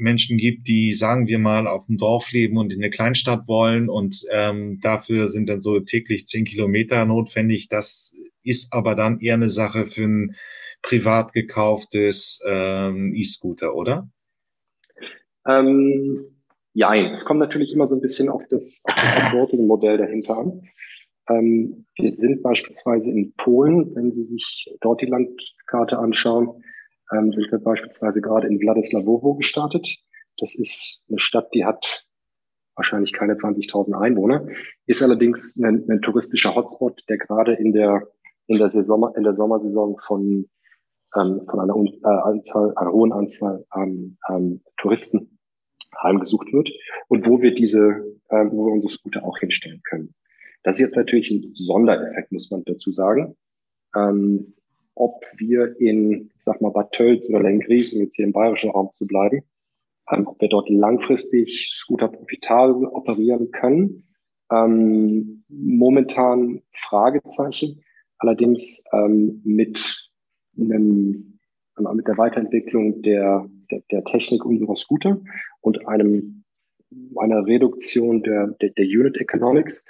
Menschen 0.00 0.38
gibt, 0.38 0.66
die, 0.66 0.92
sagen 0.92 1.26
wir 1.26 1.38
mal, 1.38 1.66
auf 1.66 1.86
dem 1.86 1.98
Dorf 1.98 2.32
leben 2.32 2.56
und 2.56 2.72
in 2.72 2.80
eine 2.82 2.90
Kleinstadt 2.90 3.46
wollen 3.46 3.88
und 3.88 4.24
ähm, 4.32 4.80
dafür 4.80 5.28
sind 5.28 5.48
dann 5.48 5.60
so 5.60 5.78
täglich 5.80 6.26
zehn 6.26 6.44
Kilometer 6.44 7.04
notwendig. 7.04 7.68
Das 7.68 8.16
ist 8.42 8.72
aber 8.72 8.94
dann 8.94 9.20
eher 9.20 9.34
eine 9.34 9.50
Sache 9.50 9.86
für 9.86 10.04
ein 10.04 10.36
privat 10.82 11.32
gekauftes 11.34 12.42
ähm, 12.48 13.14
E-Scooter, 13.14 13.74
oder? 13.74 14.08
Ähm, 15.46 16.39
ja, 16.72 16.94
es 16.94 17.24
kommt 17.24 17.40
natürlich 17.40 17.72
immer 17.72 17.86
so 17.86 17.96
ein 17.96 18.00
bisschen 18.00 18.28
auf 18.28 18.42
das, 18.48 18.82
auf 18.84 18.94
das 18.94 19.32
Reporting-Modell 19.32 19.98
dahinter 19.98 20.38
an. 20.38 20.62
Ähm, 21.28 21.86
wir 21.96 22.10
sind 22.10 22.42
beispielsweise 22.42 23.10
in 23.10 23.34
Polen, 23.34 23.94
wenn 23.94 24.12
Sie 24.12 24.24
sich 24.24 24.76
dort 24.80 25.00
die 25.00 25.06
Landkarte 25.06 25.98
anschauen, 25.98 26.62
ähm, 27.12 27.32
sind 27.32 27.50
wir 27.50 27.58
beispielsweise 27.58 28.20
gerade 28.20 28.46
in 28.46 28.60
Wladislawowo 28.60 29.34
gestartet. 29.34 29.86
Das 30.38 30.54
ist 30.54 31.02
eine 31.08 31.18
Stadt, 31.18 31.48
die 31.54 31.64
hat 31.64 32.04
wahrscheinlich 32.76 33.12
keine 33.12 33.34
20.000 33.34 34.00
Einwohner, 34.00 34.46
ist 34.86 35.02
allerdings 35.02 35.60
ein, 35.62 35.84
ein, 35.90 36.00
touristischer 36.00 36.54
Hotspot, 36.54 37.02
der 37.08 37.18
gerade 37.18 37.54
in 37.54 37.72
der 37.72 38.08
in 38.46 38.58
der 38.58 38.70
Saison 38.70 39.12
in 39.16 39.22
der 39.22 39.34
Sommersaison 39.34 39.98
von 40.00 40.48
ähm, 41.16 41.42
von 41.48 41.60
einer, 41.60 41.74
äh, 41.76 42.28
Anzahl, 42.28 42.72
einer 42.76 42.92
hohen 42.92 43.12
Anzahl 43.12 43.64
an 43.70 44.16
ähm, 44.28 44.62
Touristen 44.76 45.39
heimgesucht 46.02 46.52
wird 46.52 46.70
und 47.08 47.26
wo 47.26 47.40
wir 47.40 47.54
diese, 47.54 48.04
ähm, 48.30 48.50
wo 48.52 48.66
wir 48.66 48.72
unsere 48.72 48.92
Scooter 48.92 49.24
auch 49.24 49.38
hinstellen 49.38 49.82
können. 49.88 50.14
Das 50.62 50.76
ist 50.76 50.82
jetzt 50.82 50.96
natürlich 50.96 51.30
ein 51.30 51.52
Sondereffekt, 51.54 52.32
muss 52.32 52.50
man 52.50 52.64
dazu 52.64 52.90
sagen. 52.92 53.36
Ähm, 53.96 54.54
ob 54.94 55.24
wir 55.36 55.80
in, 55.80 56.30
ich 56.36 56.42
sag 56.44 56.60
mal, 56.60 56.70
Bad 56.70 56.92
Tölz 56.92 57.28
oder 57.30 57.42
Lengries, 57.42 57.94
um 57.94 58.00
jetzt 58.00 58.16
hier 58.16 58.26
im 58.26 58.32
bayerischen 58.32 58.70
Raum 58.70 58.90
zu 58.90 59.06
bleiben, 59.06 59.42
ähm, 60.10 60.26
ob 60.26 60.40
wir 60.40 60.48
dort 60.48 60.68
langfristig 60.68 61.70
Scooter 61.72 62.08
profitabel 62.08 62.86
operieren 62.86 63.50
können. 63.50 64.08
Ähm, 64.52 65.44
momentan 65.48 66.62
Fragezeichen, 66.72 67.82
allerdings 68.18 68.84
ähm, 68.92 69.40
mit 69.44 70.10
einem, 70.58 71.38
mit 71.94 72.06
der 72.06 72.18
Weiterentwicklung 72.18 73.02
der, 73.02 73.48
der, 73.70 73.82
der 73.90 74.04
Technik 74.04 74.44
unserer 74.44 74.76
Scooter 74.76 75.20
und 75.60 75.86
einem, 75.86 76.44
einer 77.16 77.46
Reduktion 77.46 78.22
der, 78.22 78.48
der, 78.60 78.70
der 78.70 78.84
Unit 78.84 79.16
Economics 79.18 79.84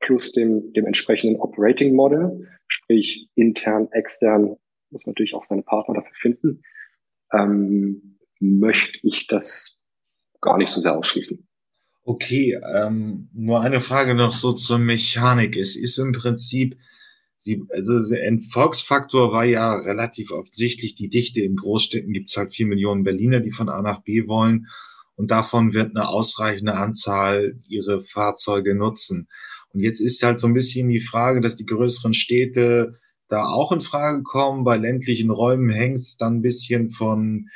plus 0.00 0.32
dem, 0.32 0.72
dem 0.72 0.86
entsprechenden 0.86 1.40
Operating 1.40 1.94
Model, 1.94 2.48
sprich 2.68 3.28
intern, 3.34 3.88
extern, 3.92 4.56
muss 4.90 5.04
man 5.04 5.12
natürlich 5.12 5.34
auch 5.34 5.44
seine 5.44 5.62
Partner 5.62 5.94
dafür 5.94 6.14
finden, 6.20 6.62
ähm, 7.32 8.18
möchte 8.40 8.98
ich 9.02 9.26
das 9.26 9.78
gar 10.40 10.58
nicht 10.58 10.70
so 10.70 10.80
sehr 10.80 10.96
ausschließen. 10.96 11.46
Okay, 12.02 12.58
ähm, 12.72 13.28
nur 13.32 13.62
eine 13.62 13.80
Frage 13.80 14.14
noch 14.14 14.32
so 14.32 14.52
zur 14.52 14.78
Mechanik. 14.78 15.56
Es 15.56 15.74
ist 15.74 15.98
im 15.98 16.12
Prinzip, 16.12 16.76
sie, 17.46 17.62
also 17.70 18.14
ein 18.14 18.42
Volksfaktor 18.42 19.32
war 19.32 19.44
ja 19.44 19.74
relativ 19.74 20.30
offensichtlich 20.30 20.94
die 20.94 21.08
Dichte. 21.08 21.40
In 21.40 21.56
Großstädten 21.56 22.12
gibt 22.12 22.28
es 22.28 22.36
halt 22.36 22.54
vier 22.54 22.66
Millionen 22.66 23.04
Berliner, 23.04 23.40
die 23.40 23.52
von 23.52 23.70
A 23.70 23.80
nach 23.80 24.02
B 24.02 24.28
wollen 24.28 24.66
und 25.16 25.30
davon 25.30 25.72
wird 25.72 25.96
eine 25.96 26.08
ausreichende 26.08 26.74
Anzahl 26.74 27.58
ihre 27.66 28.02
Fahrzeuge 28.02 28.74
nutzen. 28.74 29.28
Und 29.72 29.80
jetzt 29.80 30.00
ist 30.00 30.22
halt 30.22 30.38
so 30.38 30.46
ein 30.46 30.54
bisschen 30.54 30.88
die 30.88 31.00
Frage, 31.00 31.40
dass 31.40 31.56
die 31.56 31.66
größeren 31.66 32.12
Städte 32.12 33.00
da 33.28 33.46
auch 33.46 33.72
in 33.72 33.80
Frage 33.80 34.22
kommen. 34.22 34.64
Bei 34.64 34.76
ländlichen 34.76 35.30
Räumen 35.30 35.70
hängt 35.70 35.98
es 35.98 36.16
dann 36.16 36.36
ein 36.36 36.42
bisschen 36.42 36.92
von 36.92 37.48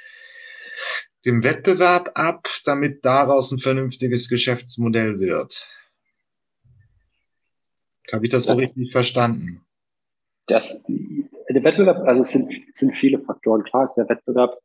dem 1.27 1.45
Wettbewerb 1.45 2.13
ab, 2.15 2.49
damit 2.65 3.05
daraus 3.05 3.53
ein 3.53 3.59
vernünftiges 3.59 4.29
Geschäftsmodell 4.29 5.21
wird. 5.21 5.69
Habe 8.11 8.27
ich 8.27 8.33
das, 8.33 8.47
das 8.47 8.57
so 8.57 8.61
richtig 8.61 8.91
verstanden? 8.91 9.61
Das, 10.51 10.83
der 10.89 11.63
Wettbewerb, 11.65 12.07
also 12.09 12.23
es 12.23 12.31
sind, 12.31 12.53
sind 12.75 12.97
viele 12.97 13.21
Faktoren. 13.21 13.63
Klar 13.63 13.87
ist 13.87 13.95
der 13.95 14.09
Wettbewerb 14.09 14.59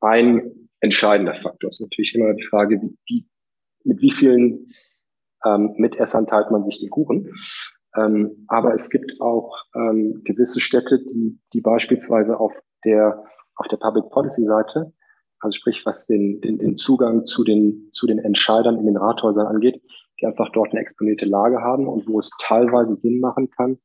ein 0.00 0.68
entscheidender 0.80 1.34
Faktor. 1.34 1.68
Es 1.68 1.80
ist 1.80 1.86
natürlich 1.86 2.14
immer 2.14 2.34
die 2.34 2.44
Frage, 2.44 2.80
wie, 2.80 2.96
wie, 3.06 3.26
mit 3.82 4.00
wie 4.00 4.12
vielen 4.12 4.72
ähm, 5.44 5.74
Mitessern 5.76 6.26
teilt 6.26 6.52
man 6.52 6.62
sich 6.62 6.78
die 6.78 6.88
Kuchen. 6.88 7.32
Ähm, 7.96 8.44
aber 8.46 8.74
es 8.74 8.90
gibt 8.90 9.20
auch 9.20 9.56
ähm, 9.74 10.22
gewisse 10.24 10.60
Städte, 10.60 11.00
die, 11.00 11.40
die 11.52 11.60
beispielsweise 11.60 12.38
auf 12.38 12.52
der, 12.84 13.24
auf 13.56 13.66
der 13.66 13.78
Public 13.78 14.08
Policy 14.10 14.44
Seite, 14.44 14.92
also 15.40 15.56
sprich, 15.56 15.82
was 15.84 16.06
den, 16.06 16.40
den, 16.40 16.58
den 16.58 16.76
Zugang 16.76 17.26
zu 17.26 17.42
den, 17.42 17.90
zu 17.92 18.06
den 18.06 18.18
Entscheidern 18.18 18.78
in 18.78 18.86
den 18.86 18.96
Rathäusern 18.96 19.46
angeht, 19.46 19.82
die 20.20 20.26
einfach 20.26 20.50
dort 20.52 20.70
eine 20.70 20.80
exponierte 20.80 21.26
Lage 21.26 21.60
haben 21.60 21.88
und 21.88 22.06
wo 22.06 22.18
es 22.20 22.30
teilweise 22.40 22.94
Sinn 22.94 23.20
machen 23.20 23.50
kann, 23.50 23.78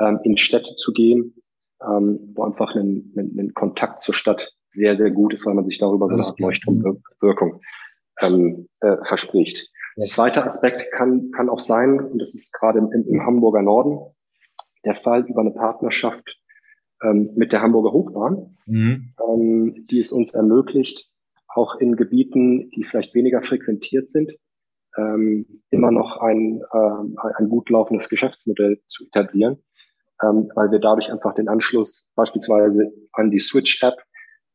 ähm, 0.00 0.20
in 0.24 0.36
Städte 0.36 0.74
zu 0.74 0.92
gehen, 0.92 1.34
ähm, 1.82 2.32
wo 2.34 2.44
einfach 2.44 2.74
ein, 2.74 3.12
ein, 3.16 3.36
ein 3.38 3.54
Kontakt 3.54 4.00
zur 4.00 4.14
Stadt 4.14 4.52
sehr, 4.68 4.96
sehr 4.96 5.10
gut 5.10 5.32
ist, 5.34 5.46
weil 5.46 5.54
man 5.54 5.66
sich 5.66 5.78
darüber 5.78 6.08
so 6.08 6.14
eine 6.14 6.24
Art 6.24 6.40
Leuchtturmwirkung 6.40 7.60
ähm, 8.20 8.68
äh, 8.80 8.96
verspricht. 9.02 9.70
Der 9.96 10.06
zweite 10.06 10.44
Aspekt 10.44 10.90
kann, 10.92 11.30
kann 11.30 11.48
auch 11.48 11.60
sein, 11.60 12.00
und 12.00 12.18
das 12.18 12.34
ist 12.34 12.52
gerade 12.52 12.80
im, 12.80 12.90
im 12.90 13.24
Hamburger 13.24 13.62
Norden 13.62 13.98
der 14.84 14.96
Fall 14.96 15.24
über 15.26 15.40
eine 15.40 15.52
Partnerschaft 15.52 16.38
ähm, 17.02 17.30
mit 17.36 17.52
der 17.52 17.62
Hamburger 17.62 17.92
Hochbahn, 17.92 18.56
mhm. 18.66 19.14
ähm, 19.28 19.86
die 19.88 20.00
es 20.00 20.12
uns 20.12 20.34
ermöglicht, 20.34 21.08
auch 21.48 21.76
in 21.76 21.96
Gebieten, 21.96 22.70
die 22.70 22.84
vielleicht 22.84 23.14
weniger 23.14 23.42
frequentiert 23.42 24.10
sind, 24.10 24.32
ähm, 24.96 25.62
immer 25.70 25.90
noch 25.90 26.18
ein, 26.18 26.62
ähm, 26.72 27.16
ein 27.36 27.48
gut 27.48 27.70
laufendes 27.70 28.08
Geschäftsmodell 28.08 28.80
zu 28.86 29.04
etablieren, 29.06 29.58
ähm, 30.22 30.50
weil 30.54 30.70
wir 30.70 30.78
dadurch 30.78 31.10
einfach 31.10 31.34
den 31.34 31.48
Anschluss 31.48 32.12
beispielsweise 32.14 32.92
an 33.12 33.30
die 33.30 33.40
Switch-App 33.40 33.96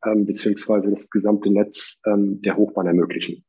ähm, 0.05 0.25
beziehungsweise 0.25 0.89
das 0.89 1.09
gesamte 1.09 1.51
Netz 1.51 1.99
ähm, 2.05 2.41
der 2.41 2.55
Hochbahn 2.55 2.87
ermöglichen. 2.87 3.43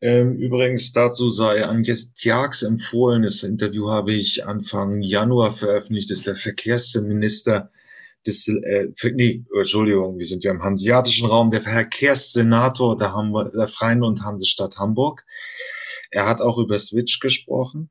Ähm, 0.00 0.34
übrigens 0.34 0.92
dazu 0.92 1.30
sei 1.30 1.64
Agnes 1.64 2.12
Tjax 2.14 2.62
empfohlen. 2.62 3.22
Das 3.22 3.44
Interview 3.44 3.88
habe 3.88 4.12
ich 4.12 4.44
Anfang 4.44 5.00
Januar 5.00 5.52
veröffentlicht. 5.52 6.10
Das 6.10 6.18
ist 6.18 6.26
der 6.26 6.36
Verkehrsminister 6.36 7.70
des, 8.26 8.48
äh, 8.48 8.88
nee, 9.14 9.44
Entschuldigung, 9.56 10.18
wir 10.18 10.26
sind 10.26 10.44
ja 10.44 10.50
im 10.52 10.62
hanseatischen 10.62 11.28
Raum, 11.28 11.50
der 11.50 11.62
Verkehrssenator 11.62 12.96
der, 12.96 13.12
Hamburg, 13.14 13.52
der 13.52 13.68
Freien 13.68 14.02
und 14.02 14.22
Hansestadt 14.24 14.76
Hamburg. 14.76 15.24
Er 16.14 16.28
hat 16.28 16.42
auch 16.42 16.58
über 16.58 16.78
Switch 16.78 17.20
gesprochen. 17.20 17.88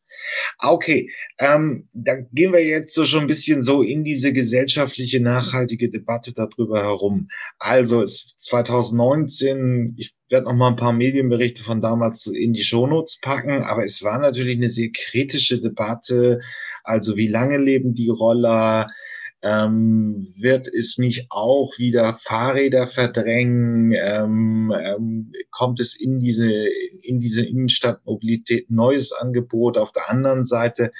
Ah, 0.59 0.71
okay, 0.71 1.11
ähm, 1.39 1.89
da 1.91 2.17
gehen 2.17 2.53
wir 2.53 2.63
jetzt 2.63 2.93
so 2.93 3.03
schon 3.03 3.21
ein 3.21 3.27
bisschen 3.27 3.63
so 3.63 3.81
in 3.81 4.03
diese 4.03 4.31
gesellschaftliche 4.31 5.19
nachhaltige 5.19 5.89
Debatte 5.89 6.31
darüber 6.31 6.83
herum. 6.83 7.29
Also 7.57 8.03
es 8.03 8.35
2019, 8.37 9.95
ich 9.97 10.13
werde 10.29 10.45
noch 10.45 10.53
mal 10.53 10.67
ein 10.67 10.75
paar 10.75 10.93
Medienberichte 10.93 11.63
von 11.63 11.81
damals 11.81 12.27
in 12.27 12.53
die 12.53 12.63
Shownotes 12.63 13.19
packen, 13.21 13.63
aber 13.63 13.83
es 13.83 14.03
war 14.03 14.19
natürlich 14.19 14.57
eine 14.57 14.69
sehr 14.69 14.91
kritische 14.91 15.59
Debatte. 15.59 16.41
Also 16.83 17.17
wie 17.17 17.27
lange 17.27 17.57
leben 17.57 17.95
die 17.95 18.09
Roller? 18.09 18.87
Ähm, 19.43 20.33
wird 20.37 20.67
es 20.67 20.97
nicht 20.97 21.27
auch 21.29 21.77
wieder 21.77 22.13
Fahrräder 22.13 22.87
verdrängen? 22.87 23.91
Ähm, 23.93 24.73
ähm, 24.77 25.31
kommt 25.49 25.79
es 25.79 25.99
in 25.99 26.19
diese, 26.19 26.51
in 27.01 27.19
diese 27.19 27.45
Innenstadtmobilität 27.45 28.69
neues 28.69 29.11
Angebot? 29.13 29.77
Auf 29.77 29.91
der 29.91 30.09
anderen 30.09 30.45
Seite 30.45 30.91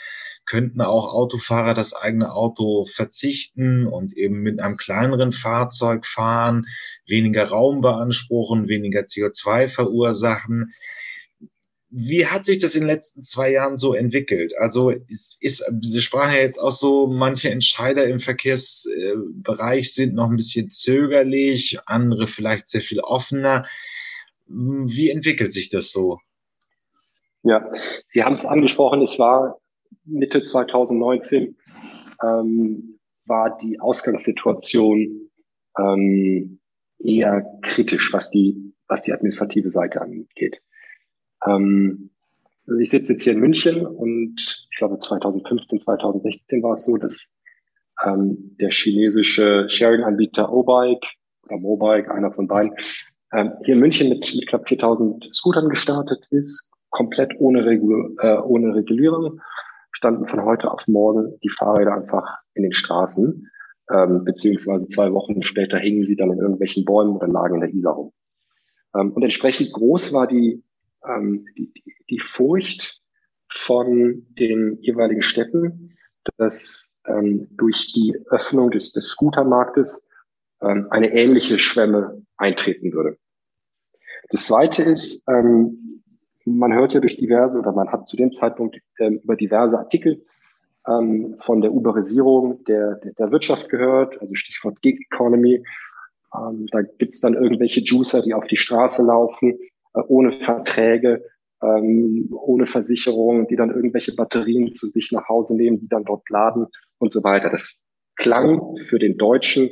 könnten 0.46 0.82
auch 0.82 1.14
Autofahrer 1.14 1.74
das 1.74 1.94
eigene 1.94 2.34
Auto 2.34 2.86
verzichten 2.86 3.86
und 3.86 4.18
eben 4.18 4.42
mit 4.42 4.60
einem 4.60 4.78
kleineren 4.78 5.34
Fahrzeug 5.34 6.06
fahren, 6.08 6.66
weniger 7.08 7.46
Raum 7.46 7.82
beanspruchen, 7.82 8.68
weniger 8.68 9.02
CO2 9.02 9.70
verursachen. 9.70 10.74
Wie 11.94 12.26
hat 12.26 12.46
sich 12.46 12.60
das 12.60 12.76
in 12.76 12.82
den 12.82 12.88
letzten 12.88 13.22
zwei 13.22 13.52
Jahren 13.52 13.78
so 13.78 13.94
entwickelt? 13.94 14.54
Also 14.58 14.92
ist, 14.92 15.44
ist 15.44 15.70
Sie 15.82 16.02
sprachen 16.02 16.34
ja 16.34 16.40
jetzt 16.40 16.58
auch 16.58 16.72
so, 16.72 17.08
manche 17.08 17.52
Entscheider 17.52 18.08
im 18.08 18.22
Verkehrsbereich 18.22 19.94
sind 19.94 20.16
noch 20.16 20.30
ein 20.30 20.38
bisschen 20.38 20.70
zögerlich, 20.70 21.80
andere 21.86 22.28
vielleicht 22.28 22.70
sehr 22.70 22.80
viel 22.80 23.02
offener. 23.02 23.66
Wie 24.48 25.10
entwickelt 25.10 25.52
sich 25.52 25.68
das 25.68 25.92
so? 25.92 26.20
Ja, 27.44 27.70
Sie 28.08 28.24
haben 28.24 28.34
es 28.34 28.46
angesprochen, 28.46 29.02
es 29.02 29.20
war 29.20 29.60
Mitte 30.06 30.44
2019, 30.44 31.58
ähm, 32.24 33.00
war 33.26 33.58
die 33.58 33.82
Ausgangssituation 33.82 35.30
ähm, 35.78 36.60
eher 37.00 37.46
kritisch, 37.64 38.14
was 38.14 38.30
die, 38.30 38.74
was 38.88 39.02
die 39.02 39.12
administrative 39.12 39.70
Seite 39.70 40.02
angeht. 40.02 40.62
Ähm, 41.48 42.10
also 42.68 42.80
ich 42.80 42.90
sitze 42.90 43.14
jetzt 43.14 43.24
hier 43.24 43.34
in 43.34 43.40
München 43.40 43.86
und 43.86 44.36
ich 44.72 44.78
glaube 44.78 45.00
2015, 45.00 45.80
2016 45.80 46.64
war 46.64 46.74
es 46.74 46.86
so, 46.86 46.98
dass 46.98 47.34
ähm, 48.06 48.56
der 48.60 48.70
chinesische 48.70 49.68
Sharing-Anbieter 49.70 50.52
O-Bike 50.52 51.06
oder 51.44 51.58
Mobike, 51.58 52.12
einer 52.14 52.32
von 52.32 52.48
beiden, 52.48 52.74
ähm, 53.34 53.54
hier 53.66 53.76
in 53.76 53.80
München 53.80 54.10
mit, 54.10 54.34
mit 54.34 54.48
knapp 54.48 54.68
4000 54.68 55.34
Scootern 55.34 55.70
gestartet 55.70 56.26
ist, 56.30 56.70
komplett 56.90 57.34
ohne, 57.40 57.66
Regul 57.66 58.16
äh, 58.20 58.38
ohne 58.38 58.76
Regulierung, 58.76 59.42
standen 59.92 60.28
von 60.28 60.44
heute 60.44 60.72
auf 60.72 60.88
morgen 60.88 61.38
die 61.44 61.50
Fahrräder 61.50 61.94
einfach 61.94 62.40
in 62.54 62.64
den 62.64 62.74
Straßen, 62.74 63.50
ähm, 63.92 64.24
beziehungsweise 64.24 64.88
zwei 64.88 65.12
Wochen 65.14 65.42
später 65.42 65.78
hingen 65.78 66.04
sie 66.04 66.16
dann 66.16 66.32
in 66.32 66.40
irgendwelchen 66.40 66.86
Bäumen 66.86 67.16
oder 67.16 67.28
lagen 67.28 67.56
in 67.56 67.62
der 67.62 67.74
Isar 67.74 67.94
rum. 67.94 68.12
Ähm, 68.96 69.12
und 69.14 69.24
entsprechend 69.24 69.72
groß 69.74 70.14
war 70.14 70.28
die, 70.28 70.64
ähm, 71.08 71.46
die, 71.58 71.72
die 72.10 72.20
Furcht 72.20 73.02
von 73.50 74.26
den 74.30 74.78
jeweiligen 74.82 75.22
Städten, 75.22 75.98
dass 76.38 76.96
ähm, 77.06 77.48
durch 77.52 77.92
die 77.94 78.16
Öffnung 78.30 78.72
des, 78.72 78.94
des 78.94 79.08
Scootermarktes 79.08 80.08
ähm, 80.62 80.88
eine 80.90 81.14
ähnliche 81.14 81.60
Schwemme 81.60 82.22
eintreten 82.38 82.94
würde. 82.94 83.18
Das 84.30 84.46
Zweite 84.46 84.84
ist, 84.84 85.28
ähm, 85.28 86.04
man 86.46 86.74
hört 86.74 86.94
ja 86.94 87.00
durch 87.00 87.18
diverse 87.18 87.60
oder 87.60 87.72
man 87.72 87.92
hat 87.92 88.08
zu 88.08 88.16
dem 88.16 88.32
Zeitpunkt 88.32 88.78
ähm, 89.00 89.20
über 89.24 89.36
diverse 89.36 89.78
Artikel 89.78 90.24
ähm, 90.88 91.36
von 91.40 91.62
der 91.62 91.74
Uberisierung 91.74 92.64
der, 92.66 92.96
der, 92.96 93.14
der 93.14 93.32
Wirtschaft 93.32 93.70
gehört, 93.70 94.20
also 94.22 94.34
Stichwort 94.34 94.82
Gig 94.82 95.00
Economy. 95.12 95.64
Ähm, 96.36 96.68
da 96.72 96.82
gibt's 96.82 97.22
dann 97.22 97.34
irgendwelche 97.34 97.82
Juicer, 97.82 98.22
die 98.22 98.34
auf 98.34 98.48
die 98.48 98.58
Straße 98.58 99.04
laufen, 99.04 99.60
ohne 99.94 100.32
Verträge, 100.32 101.24
ähm, 101.62 102.30
ohne 102.32 102.66
Versicherung, 102.66 103.48
die 103.48 103.56
dann 103.56 103.72
irgendwelche 103.72 104.16
Batterien 104.16 104.74
zu 104.74 104.88
sich 104.88 105.12
nach 105.12 105.30
Hause 105.30 105.56
nehmen, 105.56 105.80
die 105.80 105.88
dann 105.88 106.06
dort 106.06 106.30
laden 106.30 106.68
und 106.98 107.12
so 107.12 107.24
weiter. 107.24 107.50
Das 107.50 107.80
klang 108.16 108.78
für 108.78 109.00
den 109.00 109.18
Deutschen 109.18 109.70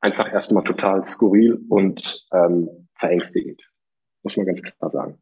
einfach 0.00 0.32
erstmal 0.32 0.64
total 0.64 1.04
skurril 1.04 1.64
und 1.68 2.26
ähm, 2.32 2.88
verängstigend, 2.94 3.62
muss 4.22 4.36
man 4.36 4.46
ganz 4.46 4.62
klar 4.62 4.90
sagen. 4.90 5.18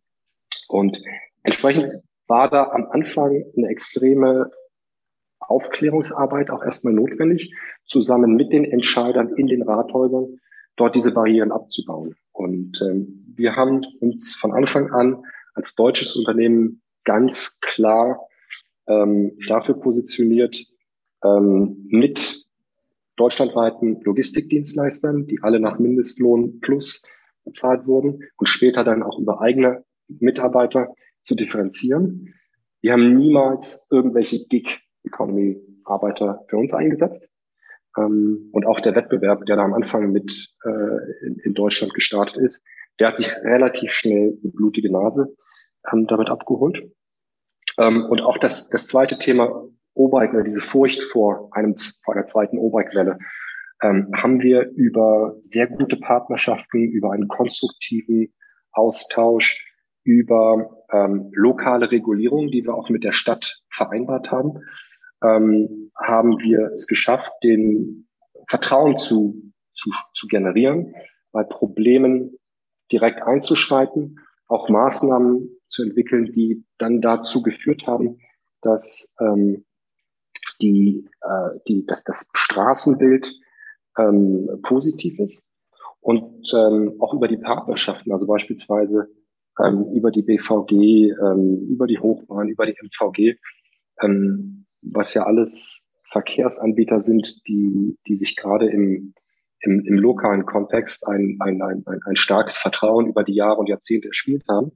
Und 0.68 1.00
entsprechend 1.42 2.02
war 2.26 2.50
da 2.50 2.70
am 2.70 2.86
Anfang 2.90 3.44
eine 3.56 3.68
extreme 3.68 4.50
Aufklärungsarbeit 5.38 6.50
auch 6.50 6.64
erstmal 6.64 6.94
notwendig, 6.94 7.54
zusammen 7.84 8.34
mit 8.34 8.52
den 8.52 8.64
Entscheidern 8.64 9.34
in 9.36 9.46
den 9.46 9.62
Rathäusern, 9.62 10.38
dort 10.76 10.94
diese 10.96 11.12
Barrieren 11.12 11.52
abzubauen. 11.52 12.14
Und 12.32 12.80
ähm, 12.82 13.21
wir 13.36 13.56
haben 13.56 13.80
uns 14.00 14.34
von 14.34 14.52
Anfang 14.52 14.90
an 14.90 15.24
als 15.54 15.74
deutsches 15.74 16.16
Unternehmen 16.16 16.82
ganz 17.04 17.58
klar 17.60 18.20
ähm, 18.86 19.36
dafür 19.48 19.78
positioniert, 19.80 20.56
ähm, 21.24 21.86
mit 21.88 22.46
deutschlandweiten 23.16 24.00
Logistikdienstleistern, 24.02 25.26
die 25.26 25.38
alle 25.42 25.60
nach 25.60 25.78
Mindestlohn 25.78 26.60
plus 26.60 27.02
bezahlt 27.44 27.86
wurden 27.86 28.20
und 28.36 28.46
später 28.46 28.84
dann 28.84 29.02
auch 29.02 29.18
über 29.18 29.40
eigene 29.40 29.84
Mitarbeiter 30.08 30.94
zu 31.20 31.34
differenzieren. 31.34 32.34
Wir 32.80 32.92
haben 32.92 33.16
niemals 33.16 33.86
irgendwelche 33.90 34.46
Gig-Economy-Arbeiter 34.46 36.44
für 36.48 36.56
uns 36.56 36.74
eingesetzt. 36.74 37.28
Ähm, 37.96 38.48
und 38.52 38.66
auch 38.66 38.80
der 38.80 38.94
Wettbewerb, 38.94 39.44
der 39.46 39.56
da 39.56 39.64
am 39.64 39.74
Anfang 39.74 40.12
mit 40.12 40.48
äh, 40.64 41.26
in, 41.26 41.38
in, 41.44 41.54
Deutschland 41.54 41.94
gestartet 41.94 42.36
ist, 42.36 42.62
der 42.98 43.08
hat 43.08 43.16
sich 43.16 43.30
relativ 43.42 43.92
schnell 43.92 44.38
eine 44.42 44.52
blutige 44.52 44.92
Nase 44.92 45.34
ähm, 45.92 46.06
damit 46.06 46.30
abgeholt. 46.30 46.90
Ähm, 47.78 48.04
und 48.04 48.20
auch 48.20 48.38
das, 48.38 48.68
das 48.68 48.86
zweite 48.86 49.18
Thema 49.18 49.64
O-Bike, 49.94 50.44
diese 50.44 50.60
Furcht 50.60 51.02
vor 51.02 51.48
einem, 51.52 51.76
vor 52.04 52.14
einer 52.14 52.26
zweiten 52.26 52.58
O-Bike-Welle, 52.58 53.18
ähm, 53.82 54.10
haben 54.14 54.42
wir 54.42 54.70
über 54.70 55.36
sehr 55.40 55.66
gute 55.66 55.96
Partnerschaften, 55.96 56.82
über 56.90 57.12
einen 57.12 57.28
konstruktiven 57.28 58.32
Austausch, 58.72 59.66
über 60.04 60.84
ähm, 60.92 61.30
lokale 61.32 61.90
Regulierung, 61.90 62.48
die 62.48 62.64
wir 62.64 62.74
auch 62.74 62.88
mit 62.88 63.04
der 63.04 63.12
Stadt 63.12 63.60
vereinbart 63.70 64.30
haben, 64.30 64.60
ähm, 65.22 65.90
haben 65.96 66.38
wir 66.38 66.70
es 66.72 66.86
geschafft, 66.86 67.32
den 67.42 68.08
Vertrauen 68.48 68.98
zu, 68.98 69.52
zu, 69.72 69.90
zu 70.14 70.26
generieren, 70.26 70.94
bei 71.32 71.44
Problemen 71.44 72.36
direkt 72.92 73.22
einzuschreiten, 73.22 74.20
auch 74.46 74.68
Maßnahmen 74.68 75.48
zu 75.68 75.82
entwickeln, 75.82 76.32
die 76.32 76.64
dann 76.78 77.00
dazu 77.00 77.42
geführt 77.42 77.86
haben, 77.86 78.18
dass 78.60 79.16
ähm, 79.20 79.64
die, 80.60 81.08
äh, 81.22 81.58
die, 81.66 81.86
dass 81.86 82.04
das 82.04 82.28
Straßenbild 82.34 83.32
ähm, 83.98 84.60
positiv 84.62 85.18
ist 85.18 85.44
und 86.00 86.52
ähm, 86.54 86.96
auch 87.00 87.14
über 87.14 87.28
die 87.28 87.38
Partnerschaften, 87.38 88.12
also 88.12 88.26
beispielsweise 88.26 89.08
ähm, 89.58 89.86
über 89.94 90.10
die 90.10 90.22
BVG, 90.22 90.72
ähm, 90.72 91.66
über 91.68 91.86
die 91.86 91.98
Hochbahn, 91.98 92.48
über 92.48 92.66
die 92.66 92.76
MVG, 92.80 93.38
ähm, 94.02 94.66
was 94.82 95.14
ja 95.14 95.24
alles 95.24 95.90
Verkehrsanbieter 96.10 97.00
sind, 97.00 97.46
die, 97.46 97.98
die 98.06 98.16
sich 98.16 98.36
gerade 98.36 98.68
im, 98.68 99.14
im, 99.62 99.80
im 99.84 99.94
lokalen 99.98 100.44
Kontext 100.44 101.06
ein, 101.06 101.38
ein, 101.40 101.62
ein, 101.62 101.84
ein 101.86 102.16
starkes 102.16 102.56
Vertrauen 102.56 103.08
über 103.08 103.24
die 103.24 103.34
Jahre 103.34 103.58
und 103.58 103.68
Jahrzehnte 103.68 104.08
erspielt 104.08 104.44
haben, 104.48 104.72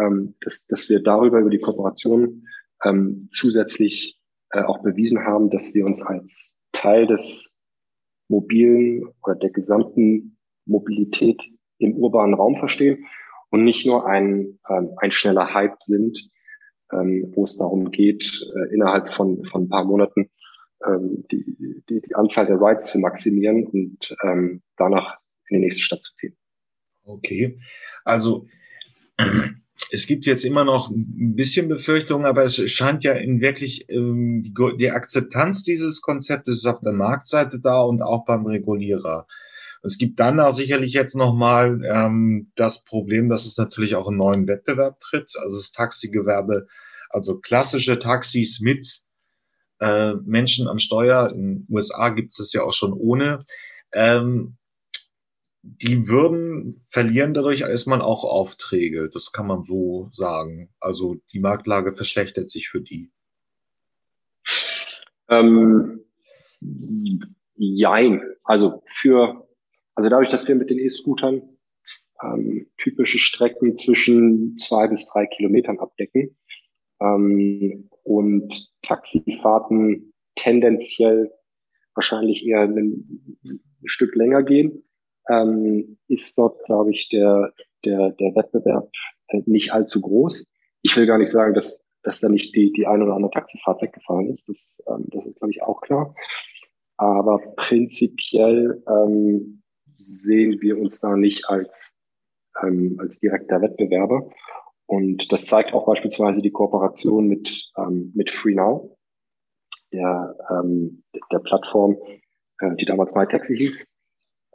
ähm, 0.00 0.34
dass, 0.40 0.66
dass 0.66 0.88
wir 0.88 1.02
darüber, 1.02 1.40
über 1.40 1.50
die 1.50 1.60
Kooperation 1.60 2.46
ähm, 2.84 3.28
zusätzlich 3.32 4.18
äh, 4.50 4.62
auch 4.62 4.82
bewiesen 4.82 5.24
haben, 5.24 5.50
dass 5.50 5.74
wir 5.74 5.84
uns 5.84 6.02
als 6.02 6.58
Teil 6.72 7.06
des 7.06 7.56
mobilen 8.28 9.06
oder 9.22 9.36
der 9.36 9.50
gesamten 9.50 10.38
Mobilität 10.66 11.42
im 11.78 11.94
urbanen 11.94 12.34
Raum 12.34 12.56
verstehen 12.56 13.06
und 13.50 13.64
nicht 13.64 13.86
nur 13.86 14.06
ein, 14.06 14.58
ähm, 14.68 14.90
ein 14.96 15.12
schneller 15.12 15.52
Hype 15.52 15.82
sind, 15.82 16.30
ähm, 16.92 17.32
wo 17.34 17.44
es 17.44 17.56
darum 17.56 17.90
geht, 17.90 18.40
äh, 18.56 18.74
innerhalb 18.74 19.10
von, 19.10 19.44
von 19.44 19.64
ein 19.64 19.68
paar 19.68 19.84
Monaten 19.84 20.30
ähm, 20.86 21.24
die, 21.30 21.82
die, 21.88 22.00
die 22.00 22.14
Anzahl 22.14 22.46
der 22.46 22.60
Rides 22.60 22.90
zu 22.90 22.98
maximieren 22.98 23.66
und 23.66 24.16
ähm, 24.22 24.62
danach 24.76 25.18
in 25.48 25.58
die 25.58 25.64
nächste 25.64 25.82
Stadt 25.82 26.02
zu 26.02 26.14
ziehen. 26.14 26.36
Okay, 27.04 27.58
also 28.04 28.46
es 29.90 30.06
gibt 30.06 30.26
jetzt 30.26 30.44
immer 30.44 30.64
noch 30.64 30.90
ein 30.90 31.34
bisschen 31.34 31.68
Befürchtung, 31.68 32.24
aber 32.24 32.44
es 32.44 32.56
scheint 32.70 33.04
ja 33.04 33.12
in 33.12 33.40
wirklich 33.40 33.90
ähm, 33.90 34.42
die, 34.42 34.52
die 34.78 34.90
Akzeptanz 34.90 35.62
dieses 35.62 36.00
Konzeptes 36.00 36.58
ist 36.58 36.66
auf 36.66 36.80
der 36.80 36.92
Marktseite 36.92 37.60
da 37.60 37.80
und 37.80 38.02
auch 38.02 38.24
beim 38.24 38.46
Regulierer. 38.46 39.26
Es 39.82 39.98
gibt 39.98 40.18
dann 40.18 40.40
auch 40.40 40.52
sicherlich 40.52 40.94
jetzt 40.94 41.14
nochmal 41.14 41.82
ähm, 41.84 42.50
das 42.56 42.84
Problem, 42.84 43.28
dass 43.28 43.44
es 43.44 43.58
natürlich 43.58 43.96
auch 43.96 44.08
einen 44.08 44.16
neuen 44.16 44.48
Wettbewerb 44.48 44.98
tritt. 45.00 45.30
Also 45.38 45.58
das 45.58 45.72
Taxigewerbe, 45.72 46.66
also 47.10 47.38
klassische 47.38 47.98
Taxis 47.98 48.60
mit 48.60 49.02
äh, 49.80 50.14
Menschen 50.24 50.68
am 50.68 50.78
Steuer. 50.78 51.30
In 51.30 51.42
den 51.42 51.66
USA 51.70 52.10
gibt 52.10 52.38
es 52.38 52.52
ja 52.52 52.62
auch 52.62 52.72
schon 52.72 52.92
ohne. 52.92 53.44
Ähm, 53.92 54.56
die 55.62 56.08
würden 56.08 56.76
verlieren 56.90 57.32
dadurch 57.32 57.62
erstmal 57.62 58.02
auch 58.02 58.24
Aufträge. 58.24 59.08
Das 59.10 59.32
kann 59.32 59.46
man 59.46 59.64
so 59.64 60.10
sagen. 60.12 60.68
Also 60.78 61.16
die 61.32 61.40
Marktlage 61.40 61.94
verschlechtert 61.94 62.50
sich 62.50 62.68
für 62.68 62.82
die. 62.82 63.10
Ähm, 65.28 66.04
jein. 67.54 68.22
Also 68.44 68.82
für, 68.84 69.48
also 69.94 70.10
dadurch, 70.10 70.28
dass 70.28 70.46
wir 70.46 70.54
mit 70.54 70.68
den 70.68 70.78
E-Scootern 70.78 71.42
ähm, 72.22 72.70
typische 72.76 73.18
Strecken 73.18 73.76
zwischen 73.78 74.58
zwei 74.58 74.86
bis 74.88 75.06
drei 75.06 75.26
Kilometern 75.26 75.78
abdecken 75.78 76.36
ähm, 77.04 77.90
und 78.02 78.72
Taxifahrten 78.82 80.12
tendenziell 80.34 81.30
wahrscheinlich 81.94 82.44
eher 82.44 82.62
ein, 82.62 83.60
Stück 83.86 84.14
länger 84.14 84.42
gehen, 84.42 84.82
ähm, 85.28 85.98
ist 86.08 86.38
dort, 86.38 86.64
glaube 86.64 86.90
ich, 86.90 87.10
der, 87.10 87.52
der, 87.84 88.12
der 88.12 88.34
Wettbewerb 88.34 88.90
äh, 89.28 89.42
nicht 89.44 89.72
allzu 89.72 90.00
groß. 90.00 90.46
Ich 90.80 90.96
will 90.96 91.06
gar 91.06 91.18
nicht 91.18 91.30
sagen, 91.30 91.52
dass, 91.52 91.86
dass 92.02 92.20
da 92.20 92.30
nicht 92.30 92.56
die, 92.56 92.72
die 92.72 92.86
eine 92.86 93.04
oder 93.04 93.14
andere 93.14 93.32
Taxifahrt 93.32 93.82
weggefallen 93.82 94.30
ist. 94.30 94.48
Das, 94.48 94.82
ähm, 94.88 95.04
das 95.08 95.26
ist, 95.26 95.38
glaube 95.38 95.50
ich, 95.50 95.62
auch 95.62 95.82
klar. 95.82 96.14
Aber 96.96 97.38
prinzipiell 97.56 98.82
ähm, 98.88 99.62
sehen 99.96 100.60
wir 100.60 100.78
uns 100.78 101.00
da 101.00 101.16
nicht 101.16 101.44
als, 101.48 101.96
ähm, 102.62 102.96
als 102.98 103.20
direkter 103.20 103.60
Wettbewerber. 103.60 104.30
Und 104.86 105.32
das 105.32 105.46
zeigt 105.46 105.72
auch 105.72 105.86
beispielsweise 105.86 106.42
die 106.42 106.50
Kooperation 106.50 107.26
mit, 107.26 107.70
ähm, 107.78 108.12
mit 108.14 108.30
FreeNow, 108.30 108.96
der, 109.92 110.36
ähm, 110.50 111.02
der 111.32 111.38
Plattform, 111.38 111.96
äh, 112.60 112.74
die 112.76 112.84
damals 112.84 113.14
MyTaxi 113.14 113.56
hieß, 113.56 113.86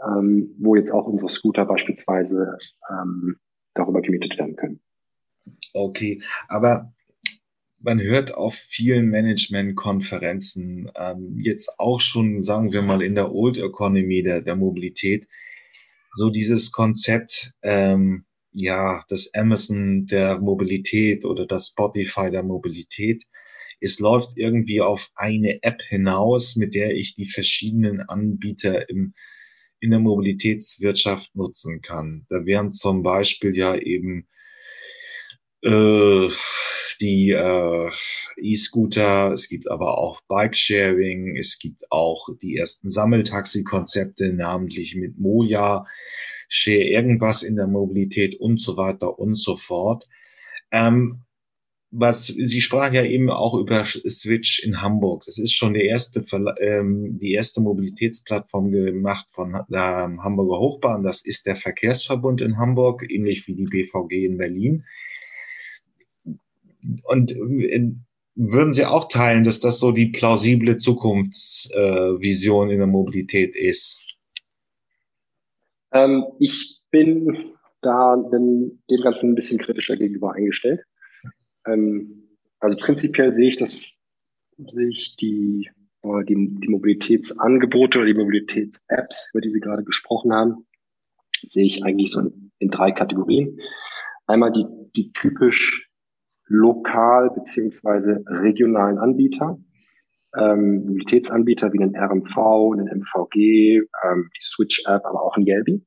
ähm, 0.05 0.55
wo 0.59 0.75
jetzt 0.75 0.91
auch 0.91 1.07
unsere 1.07 1.29
Scooter 1.29 1.65
beispielsweise 1.65 2.57
ähm, 2.89 3.37
darüber 3.73 4.01
gemietet 4.01 4.37
werden 4.37 4.55
können. 4.55 4.81
Okay, 5.73 6.21
aber 6.47 6.93
man 7.79 7.99
hört 8.01 8.35
auf 8.35 8.55
vielen 8.55 9.07
Management-Konferenzen 9.07 10.91
ähm, 10.95 11.39
jetzt 11.39 11.79
auch 11.79 11.99
schon, 11.99 12.43
sagen 12.43 12.71
wir 12.71 12.81
mal, 12.81 13.01
in 13.01 13.15
der 13.15 13.33
Old 13.33 13.57
Economy 13.57 14.21
der, 14.21 14.41
der 14.41 14.55
Mobilität, 14.55 15.27
so 16.13 16.29
dieses 16.29 16.71
Konzept, 16.71 17.53
ähm, 17.61 18.25
ja, 18.51 19.03
das 19.09 19.33
Amazon 19.33 20.05
der 20.05 20.39
Mobilität 20.39 21.25
oder 21.25 21.45
das 21.45 21.67
Spotify 21.67 22.31
der 22.31 22.43
Mobilität. 22.43 23.23
Es 23.79 23.99
läuft 23.99 24.37
irgendwie 24.37 24.81
auf 24.81 25.09
eine 25.15 25.63
App 25.63 25.81
hinaus, 25.81 26.55
mit 26.55 26.73
der 26.75 26.95
ich 26.95 27.15
die 27.15 27.27
verschiedenen 27.27 28.01
Anbieter 28.01 28.89
im, 28.89 29.13
in 29.79 29.91
der 29.91 29.99
Mobilitätswirtschaft 29.99 31.35
nutzen 31.35 31.81
kann. 31.81 32.25
Da 32.29 32.45
wären 32.45 32.71
zum 32.71 33.03
Beispiel 33.03 33.55
ja 33.55 33.75
eben 33.75 34.27
äh, 35.63 36.29
die 37.01 37.31
äh, 37.31 37.89
E-Scooter, 38.41 39.31
es 39.33 39.47
gibt 39.47 39.69
aber 39.69 39.97
auch 39.97 40.21
Bike-Sharing, 40.27 41.37
es 41.37 41.59
gibt 41.59 41.89
auch 41.91 42.27
die 42.41 42.57
ersten 42.57 42.89
Sammeltaxi-Konzepte, 42.89 44.33
namentlich 44.33 44.95
mit 44.95 45.17
Moja, 45.17 45.85
Share 46.49 46.83
irgendwas 46.83 47.43
in 47.43 47.55
der 47.55 47.67
Mobilität 47.67 48.39
und 48.39 48.59
so 48.59 48.75
weiter 48.75 49.17
und 49.19 49.39
so 49.39 49.55
fort. 49.55 50.09
Ähm, 50.71 51.21
was 51.91 52.27
Sie 52.27 52.61
sprachen 52.61 52.93
ja 52.93 53.03
eben 53.03 53.31
auch 53.31 53.55
über 53.55 53.83
Switch 53.83 54.63
in 54.63 54.81
Hamburg. 54.81 55.23
Das 55.25 55.39
ist 55.39 55.55
schon 55.55 55.73
die 55.73 55.85
erste 55.85 56.23
ähm, 56.59 57.17
die 57.19 57.31
erste 57.33 57.61
Mobilitätsplattform 57.61 58.71
gemacht 58.71 59.25
von 59.31 59.63
der 59.69 60.15
Hamburger 60.21 60.59
Hochbahn. 60.59 61.03
Das 61.03 61.25
ist 61.25 61.47
der 61.47 61.55
Verkehrsverbund 61.55 62.41
in 62.41 62.57
Hamburg, 62.57 63.09
ähnlich 63.09 63.47
wie 63.47 63.55
die 63.55 63.65
BVG 63.65 64.25
in 64.25 64.37
Berlin. 64.37 64.83
Und 67.03 67.31
äh, 67.31 67.91
würden 68.35 68.73
Sie 68.73 68.85
auch 68.85 69.09
teilen, 69.09 69.43
dass 69.43 69.59
das 69.59 69.79
so 69.79 69.91
die 69.91 70.07
plausible 70.07 70.77
Zukunftsvision 70.77 72.69
äh, 72.69 72.73
in 72.73 72.77
der 72.77 72.87
Mobilität 72.87 73.55
ist? 73.55 74.08
Ähm, 75.91 76.25
ich 76.39 76.81
bin 76.91 77.53
da 77.81 78.15
dem, 78.15 78.81
dem 78.89 79.01
Ganzen 79.01 79.31
ein 79.31 79.35
bisschen 79.35 79.59
kritischer 79.59 79.95
gegenüber 79.95 80.33
eingestellt. 80.33 80.81
Ähm, 81.65 82.29
also 82.59 82.77
prinzipiell 82.77 83.33
sehe 83.33 83.49
ich, 83.49 83.57
dass 83.57 84.03
sich 84.57 85.15
die, 85.15 85.69
äh, 86.03 86.25
die, 86.25 86.35
die 86.35 86.67
Mobilitätsangebote 86.67 87.99
oder 87.99 88.07
die 88.07 88.13
Mobilitäts-Apps, 88.13 89.29
über 89.33 89.41
die 89.41 89.51
Sie 89.51 89.59
gerade 89.59 89.83
gesprochen 89.83 90.33
haben, 90.33 90.65
sehe 91.49 91.65
ich 91.65 91.83
eigentlich 91.83 92.11
so 92.11 92.19
in, 92.19 92.51
in 92.59 92.69
drei 92.69 92.91
Kategorien. 92.91 93.59
Einmal 94.27 94.51
die, 94.51 94.65
die 94.95 95.11
typisch 95.11 95.89
lokal 96.45 97.29
beziehungsweise 97.31 98.23
regionalen 98.27 98.97
Anbieter, 98.97 99.57
ähm, 100.37 100.85
Mobilitätsanbieter 100.85 101.73
wie 101.73 101.77
den 101.77 101.95
RMV, 101.95 102.75
den 102.75 102.87
MVG, 102.87 103.81
ähm, 104.03 104.29
die 104.35 104.43
Switch-App, 104.43 105.05
aber 105.05 105.23
auch 105.23 105.35
ein 105.37 105.45
Yelby, 105.45 105.83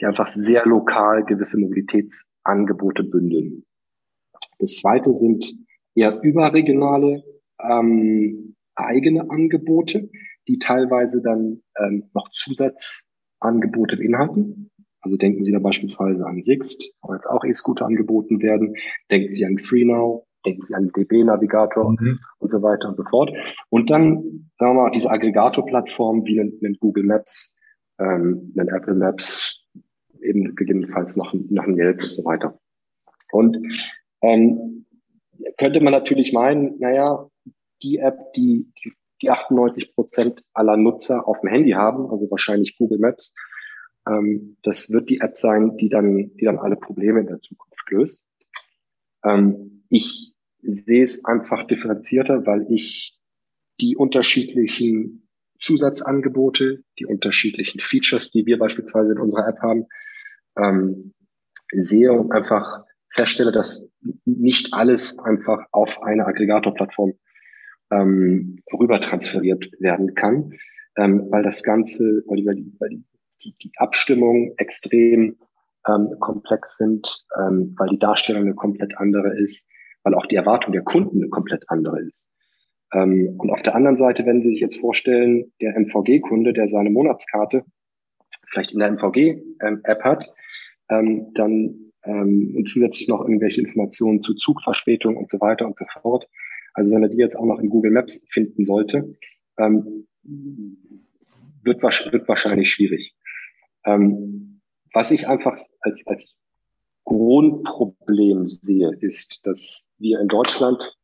die 0.00 0.04
einfach 0.04 0.28
sehr 0.28 0.64
lokal 0.66 1.24
gewisse 1.24 1.58
Mobilitätsangebote 1.58 3.04
bündeln. 3.04 3.64
Das 4.58 4.76
zweite 4.76 5.12
sind 5.12 5.54
eher 5.94 6.20
überregionale 6.22 7.22
ähm, 7.60 8.56
eigene 8.74 9.30
Angebote, 9.30 10.10
die 10.46 10.58
teilweise 10.58 11.22
dann 11.22 11.62
ähm, 11.78 12.10
noch 12.14 12.30
Zusatzangebote 12.30 13.96
beinhalten. 13.96 14.70
Also 15.00 15.16
denken 15.16 15.44
Sie 15.44 15.52
da 15.52 15.58
beispielsweise 15.58 16.26
an 16.26 16.42
Sixt, 16.42 16.92
wo 17.02 17.14
jetzt 17.14 17.26
auch 17.26 17.44
E-Scooter 17.44 17.86
angeboten 17.86 18.42
werden. 18.42 18.74
Denken 19.10 19.32
Sie 19.32 19.44
an 19.44 19.58
FreeNow, 19.58 20.27
denken 20.44 20.64
Sie 20.64 20.74
an 20.74 20.90
DB-Navigator 20.96 21.90
mhm. 21.90 22.18
und 22.38 22.50
so 22.50 22.62
weiter 22.62 22.88
und 22.88 22.96
so 22.96 23.04
fort. 23.04 23.32
Und 23.70 23.90
dann, 23.90 24.50
sagen 24.58 24.74
wir 24.76 24.82
mal, 24.82 24.90
diese 24.90 25.10
Aggregator-Plattformen 25.10 26.24
wie 26.24 26.40
einen, 26.40 26.76
Google 26.80 27.04
Maps, 27.04 27.56
ähm, 27.98 28.52
einen 28.56 28.68
Apple 28.68 28.94
Maps, 28.94 29.64
eben 30.20 30.54
gegebenenfalls 30.54 31.16
noch, 31.16 31.32
noch 31.32 31.64
ein 31.64 31.76
Yelp 31.76 32.02
und 32.02 32.14
so 32.14 32.24
weiter. 32.24 32.58
Und 33.30 33.58
ähm, 34.22 34.86
könnte 35.58 35.80
man 35.80 35.92
natürlich 35.92 36.32
meinen, 36.32 36.78
naja, 36.78 37.28
die 37.82 37.98
App, 37.98 38.32
die, 38.34 38.72
die 39.22 39.30
98 39.30 39.94
Prozent 39.94 40.42
aller 40.52 40.76
Nutzer 40.76 41.26
auf 41.28 41.40
dem 41.40 41.50
Handy 41.50 41.72
haben, 41.72 42.10
also 42.10 42.30
wahrscheinlich 42.30 42.76
Google 42.78 42.98
Maps, 42.98 43.34
ähm, 44.08 44.56
das 44.62 44.90
wird 44.90 45.10
die 45.10 45.20
App 45.20 45.36
sein, 45.36 45.76
die 45.76 45.88
dann, 45.88 46.34
die 46.36 46.44
dann 46.44 46.58
alle 46.58 46.76
Probleme 46.76 47.20
in 47.20 47.26
der 47.26 47.40
Zukunft 47.40 47.90
löst. 47.90 48.24
Ähm, 49.24 49.77
ich 49.88 50.34
sehe 50.62 51.02
es 51.02 51.24
einfach 51.24 51.66
differenzierter, 51.66 52.46
weil 52.46 52.66
ich 52.70 53.16
die 53.80 53.96
unterschiedlichen 53.96 55.28
Zusatzangebote, 55.58 56.82
die 56.98 57.06
unterschiedlichen 57.06 57.80
Features, 57.80 58.30
die 58.30 58.46
wir 58.46 58.58
beispielsweise 58.58 59.12
in 59.12 59.18
unserer 59.18 59.48
App 59.48 59.58
haben, 59.60 59.86
ähm, 60.56 61.14
sehe 61.72 62.12
und 62.12 62.32
einfach 62.32 62.84
feststelle, 63.10 63.52
dass 63.52 63.90
nicht 64.24 64.72
alles 64.74 65.18
einfach 65.18 65.60
auf 65.72 66.02
eine 66.02 66.26
Aggregatorplattform 66.26 67.14
ähm, 67.90 68.62
rüber 68.72 69.00
transferiert 69.00 69.70
werden 69.80 70.14
kann, 70.14 70.52
ähm, 70.96 71.26
weil 71.30 71.42
das 71.42 71.62
Ganze, 71.62 72.22
weil 72.26 72.36
die, 72.36 72.76
weil 72.78 72.90
die, 73.42 73.56
die, 73.62 73.72
Abstimmung 73.76 74.54
extrem 74.58 75.36
ähm, 75.86 76.16
komplex 76.20 76.76
sind, 76.76 77.24
ähm, 77.38 77.74
weil 77.78 77.88
die 77.88 77.98
Darstellung 77.98 78.42
eine 78.42 78.54
komplett 78.54 78.96
andere 78.98 79.38
ist, 79.38 79.67
weil 80.08 80.14
auch 80.14 80.26
die 80.26 80.36
Erwartung 80.36 80.72
der 80.72 80.82
Kunden 80.82 81.18
eine 81.18 81.28
komplett 81.28 81.64
andere 81.68 82.00
ist. 82.00 82.32
Ähm, 82.94 83.34
und 83.36 83.50
auf 83.50 83.62
der 83.62 83.74
anderen 83.74 83.98
Seite, 83.98 84.24
wenn 84.24 84.40
Sie 84.40 84.48
sich 84.48 84.60
jetzt 84.60 84.80
vorstellen, 84.80 85.52
der 85.60 85.78
MVG-Kunde, 85.78 86.54
der 86.54 86.66
seine 86.66 86.88
Monatskarte 86.88 87.64
vielleicht 88.48 88.72
in 88.72 88.78
der 88.78 88.90
MVG-App 88.92 90.02
hat, 90.02 90.32
ähm, 90.88 91.32
dann 91.34 91.92
ähm, 92.04 92.54
und 92.56 92.70
zusätzlich 92.70 93.08
noch 93.08 93.20
irgendwelche 93.20 93.60
Informationen 93.60 94.22
zu 94.22 94.34
Zugverspätung 94.34 95.18
und 95.18 95.28
so 95.28 95.40
weiter 95.40 95.66
und 95.66 95.76
so 95.76 95.84
fort. 96.00 96.26
Also 96.72 96.90
wenn 96.90 97.02
er 97.02 97.10
die 97.10 97.18
jetzt 97.18 97.36
auch 97.36 97.44
noch 97.44 97.58
in 97.58 97.68
Google 97.68 97.90
Maps 97.90 98.24
finden 98.30 98.64
sollte, 98.64 99.14
ähm, 99.58 100.06
wird, 101.62 101.82
wird 101.82 102.28
wahrscheinlich 102.28 102.70
schwierig. 102.70 103.14
Ähm, 103.84 104.62
was 104.94 105.10
ich 105.10 105.28
einfach 105.28 105.58
als, 105.82 106.06
als 106.06 106.40
Grundproblem 107.08 108.44
sehe, 108.44 108.90
ist, 109.00 109.46
dass 109.46 109.88
wir 109.98 110.20
in 110.20 110.28
Deutschland 110.28 110.94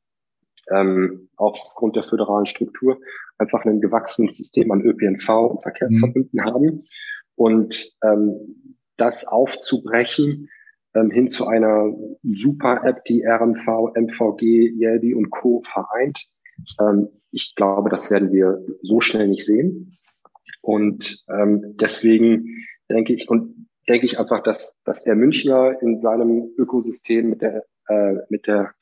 ähm, 0.70 1.30
auch 1.36 1.58
aufgrund 1.66 1.96
der 1.96 2.02
föderalen 2.02 2.46
Struktur 2.46 2.98
einfach 3.38 3.64
ein 3.64 3.80
gewachsenes 3.80 4.36
System 4.36 4.70
an 4.70 4.82
ÖPNV 4.82 5.28
und 5.28 5.62
Verkehrsverbünden 5.62 6.40
mhm. 6.40 6.44
haben. 6.44 6.84
Und 7.36 7.92
ähm, 8.02 8.76
das 8.96 9.26
aufzubrechen 9.26 10.48
ähm, 10.94 11.10
hin 11.10 11.28
zu 11.28 11.46
einer 11.46 11.92
Super-App, 12.22 13.04
die 13.06 13.24
RMV, 13.24 13.94
MVG, 13.94 14.72
Yelby 14.78 15.14
und 15.14 15.30
Co. 15.30 15.62
vereint, 15.64 16.18
ähm, 16.80 17.08
ich 17.30 17.54
glaube, 17.56 17.88
das 17.88 18.10
werden 18.10 18.30
wir 18.30 18.62
so 18.82 19.00
schnell 19.00 19.28
nicht 19.28 19.44
sehen. 19.44 19.98
Und 20.60 21.24
ähm, 21.28 21.76
deswegen 21.80 22.46
denke 22.90 23.14
ich, 23.14 23.28
und 23.28 23.66
denke 23.88 24.06
ich 24.06 24.18
einfach, 24.18 24.42
dass, 24.42 24.80
dass 24.84 25.04
der 25.04 25.14
Münchner 25.14 25.80
in 25.82 26.00
seinem 26.00 26.50
Ökosystem 26.56 27.30
mit 27.30 27.42
der, 27.42 27.64
äh, 27.88 28.14
mit 28.28 28.46
der 28.46 28.74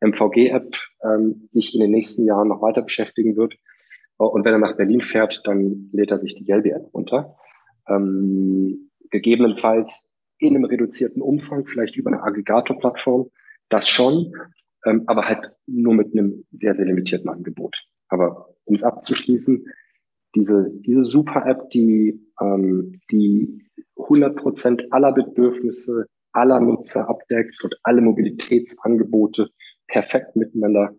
MVG-App 0.00 0.76
ähm, 1.02 1.44
sich 1.48 1.74
in 1.74 1.80
den 1.80 1.90
nächsten 1.90 2.24
Jahren 2.24 2.48
noch 2.48 2.62
weiter 2.62 2.82
beschäftigen 2.82 3.36
wird. 3.36 3.54
Und 4.16 4.44
wenn 4.44 4.52
er 4.52 4.58
nach 4.58 4.76
Berlin 4.76 5.00
fährt, 5.00 5.42
dann 5.44 5.88
lädt 5.92 6.10
er 6.10 6.18
sich 6.18 6.34
die 6.34 6.46
Yelby-App 6.46 6.92
runter. 6.92 7.36
Ähm, 7.88 8.90
gegebenenfalls 9.10 10.10
in 10.38 10.56
einem 10.56 10.64
reduzierten 10.64 11.22
Umfang, 11.22 11.66
vielleicht 11.66 11.96
über 11.96 12.10
eine 12.10 12.22
Aggregator-Plattform, 12.22 13.30
das 13.68 13.88
schon, 13.88 14.32
ähm, 14.84 15.04
aber 15.06 15.26
halt 15.28 15.52
nur 15.66 15.94
mit 15.94 16.12
einem 16.12 16.44
sehr, 16.52 16.74
sehr 16.74 16.86
limitierten 16.86 17.28
Angebot. 17.28 17.76
Aber 18.08 18.54
um 18.64 18.74
es 18.74 18.84
abzuschließen, 18.84 19.66
diese, 20.34 20.70
diese 20.86 21.02
Super-App, 21.02 21.70
die, 21.70 22.20
ähm, 22.40 23.00
die 23.10 23.66
100 23.96 24.36
Prozent 24.36 24.92
aller 24.92 25.12
Bedürfnisse 25.12 26.06
aller 26.32 26.60
Nutzer 26.60 27.08
abdeckt 27.08 27.64
und 27.64 27.74
alle 27.82 28.00
Mobilitätsangebote 28.00 29.48
perfekt 29.88 30.36
miteinander 30.36 30.94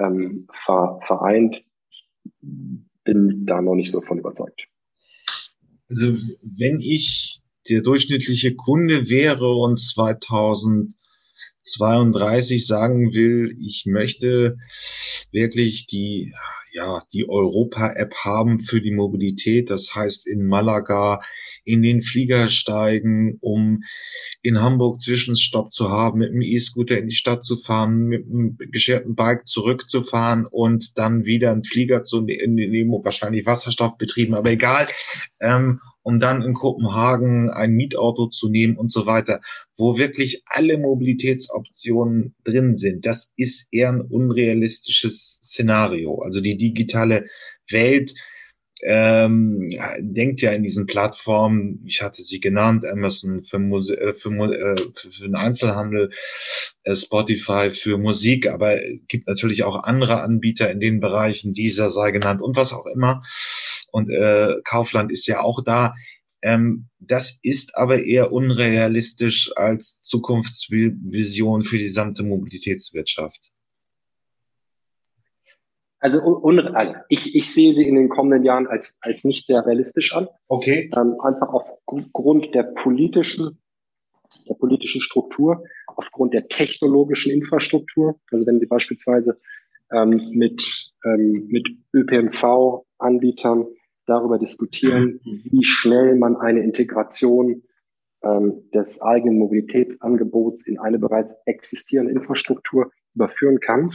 ähm, 0.00 0.46
vereint, 0.56 1.62
bin 2.40 3.44
da 3.44 3.60
noch 3.60 3.74
nicht 3.74 3.90
so 3.90 4.00
von 4.00 4.18
überzeugt. 4.18 4.66
Also 5.88 6.16
wenn 6.58 6.80
ich 6.80 7.42
der 7.68 7.82
durchschnittliche 7.82 8.56
Kunde 8.56 9.10
wäre 9.10 9.54
und 9.54 9.78
2032 9.78 12.66
sagen 12.66 13.12
will, 13.12 13.54
ich 13.60 13.84
möchte 13.86 14.56
wirklich 15.32 15.86
die 15.86 16.32
ja, 16.72 17.02
die 17.12 17.28
Europa-App 17.28 18.14
haben 18.24 18.60
für 18.60 18.80
die 18.80 18.92
Mobilität. 18.92 19.70
Das 19.70 19.94
heißt, 19.94 20.26
in 20.26 20.46
Malaga 20.46 21.20
in 21.64 21.82
den 21.82 22.02
Flieger 22.02 22.48
steigen, 22.48 23.38
um 23.40 23.82
in 24.42 24.60
Hamburg 24.60 25.00
Zwischenstopp 25.00 25.70
zu 25.70 25.90
haben, 25.90 26.18
mit 26.18 26.30
dem 26.30 26.42
E-Scooter 26.42 26.98
in 26.98 27.08
die 27.08 27.14
Stadt 27.14 27.44
zu 27.44 27.56
fahren, 27.56 28.06
mit 28.06 28.26
dem 28.26 28.56
gescherten 28.58 29.14
Bike 29.14 29.46
zurückzufahren 29.46 30.46
und 30.46 30.98
dann 30.98 31.24
wieder 31.24 31.52
einen 31.52 31.64
Flieger 31.64 32.02
zu 32.02 32.22
nehmen, 32.22 32.92
wahrscheinlich 33.04 33.46
Wasserstoffbetrieben, 33.46 34.34
aber 34.34 34.50
egal. 34.50 34.88
Ähm, 35.40 35.80
um 36.02 36.20
dann 36.20 36.42
in 36.42 36.54
Kopenhagen 36.54 37.50
ein 37.50 37.72
Mietauto 37.72 38.28
zu 38.28 38.48
nehmen 38.48 38.76
und 38.76 38.90
so 38.90 39.06
weiter, 39.06 39.40
wo 39.76 39.98
wirklich 39.98 40.42
alle 40.46 40.78
Mobilitätsoptionen 40.78 42.34
drin 42.44 42.74
sind. 42.74 43.06
Das 43.06 43.32
ist 43.36 43.68
eher 43.72 43.90
ein 43.90 44.00
unrealistisches 44.00 45.40
Szenario. 45.42 46.20
Also 46.20 46.40
die 46.40 46.56
digitale 46.56 47.26
Welt 47.70 48.14
ähm, 48.82 49.68
denkt 49.98 50.40
ja 50.40 50.52
in 50.52 50.62
diesen 50.62 50.86
Plattformen, 50.86 51.82
ich 51.86 52.02
hatte 52.02 52.22
sie 52.22 52.40
genannt, 52.40 52.84
Amazon 52.86 53.44
für, 53.44 53.58
Muse 53.58 53.98
äh, 53.98 54.14
für, 54.14 54.30
äh, 54.30 54.76
für, 54.94 55.12
für 55.12 55.22
den 55.22 55.34
Einzelhandel, 55.34 56.10
äh, 56.84 56.96
Spotify 56.96 57.72
für 57.72 57.98
Musik, 57.98 58.48
aber 58.48 58.78
gibt 59.08 59.28
natürlich 59.28 59.64
auch 59.64 59.82
andere 59.82 60.22
Anbieter 60.22 60.70
in 60.70 60.80
den 60.80 61.00
Bereichen, 61.00 61.52
dieser 61.52 61.90
sei 61.90 62.10
genannt 62.10 62.40
und 62.40 62.56
was 62.56 62.72
auch 62.72 62.86
immer. 62.86 63.22
Und 63.92 64.10
äh, 64.10 64.56
Kaufland 64.64 65.10
ist 65.10 65.26
ja 65.26 65.40
auch 65.40 65.62
da. 65.64 65.94
Ähm, 66.42 66.86
das 66.98 67.38
ist 67.42 67.76
aber 67.76 68.02
eher 68.02 68.32
unrealistisch 68.32 69.52
als 69.56 70.00
Zukunftsvision 70.02 71.62
für 71.62 71.76
die 71.76 71.84
gesamte 71.84 72.22
Mobilitätswirtschaft. 72.22 73.50
Also, 76.00 76.42
also 76.42 76.94
ich, 77.10 77.34
ich 77.36 77.52
sehe 77.52 77.74
sie 77.74 77.86
in 77.86 77.94
den 77.94 78.08
kommenden 78.08 78.42
Jahren 78.42 78.66
als, 78.66 78.96
als 79.02 79.24
nicht 79.24 79.46
sehr 79.46 79.66
realistisch 79.66 80.14
an. 80.14 80.28
Okay. 80.48 80.90
Ähm, 80.96 81.20
einfach 81.20 81.52
aufgrund 81.52 82.54
der 82.54 82.62
politischen, 82.62 83.58
der 84.48 84.54
politischen 84.54 85.02
Struktur, 85.02 85.62
aufgrund 85.88 86.32
der 86.32 86.48
technologischen 86.48 87.32
Infrastruktur. 87.32 88.18
Also 88.32 88.46
wenn 88.46 88.60
Sie 88.60 88.66
beispielsweise 88.66 89.38
ähm, 89.92 90.30
mit, 90.30 90.90
ähm, 91.04 91.46
mit 91.48 91.68
ÖPNV-Anbietern 91.92 93.66
darüber 94.10 94.38
diskutieren, 94.38 95.20
wie 95.24 95.64
schnell 95.64 96.16
man 96.16 96.36
eine 96.36 96.60
Integration 96.60 97.62
ähm, 98.22 98.68
des 98.74 99.00
eigenen 99.00 99.38
Mobilitätsangebots 99.38 100.66
in 100.66 100.78
eine 100.78 100.98
bereits 100.98 101.34
existierende 101.46 102.12
Infrastruktur 102.12 102.90
überführen 103.14 103.60
kann, 103.60 103.90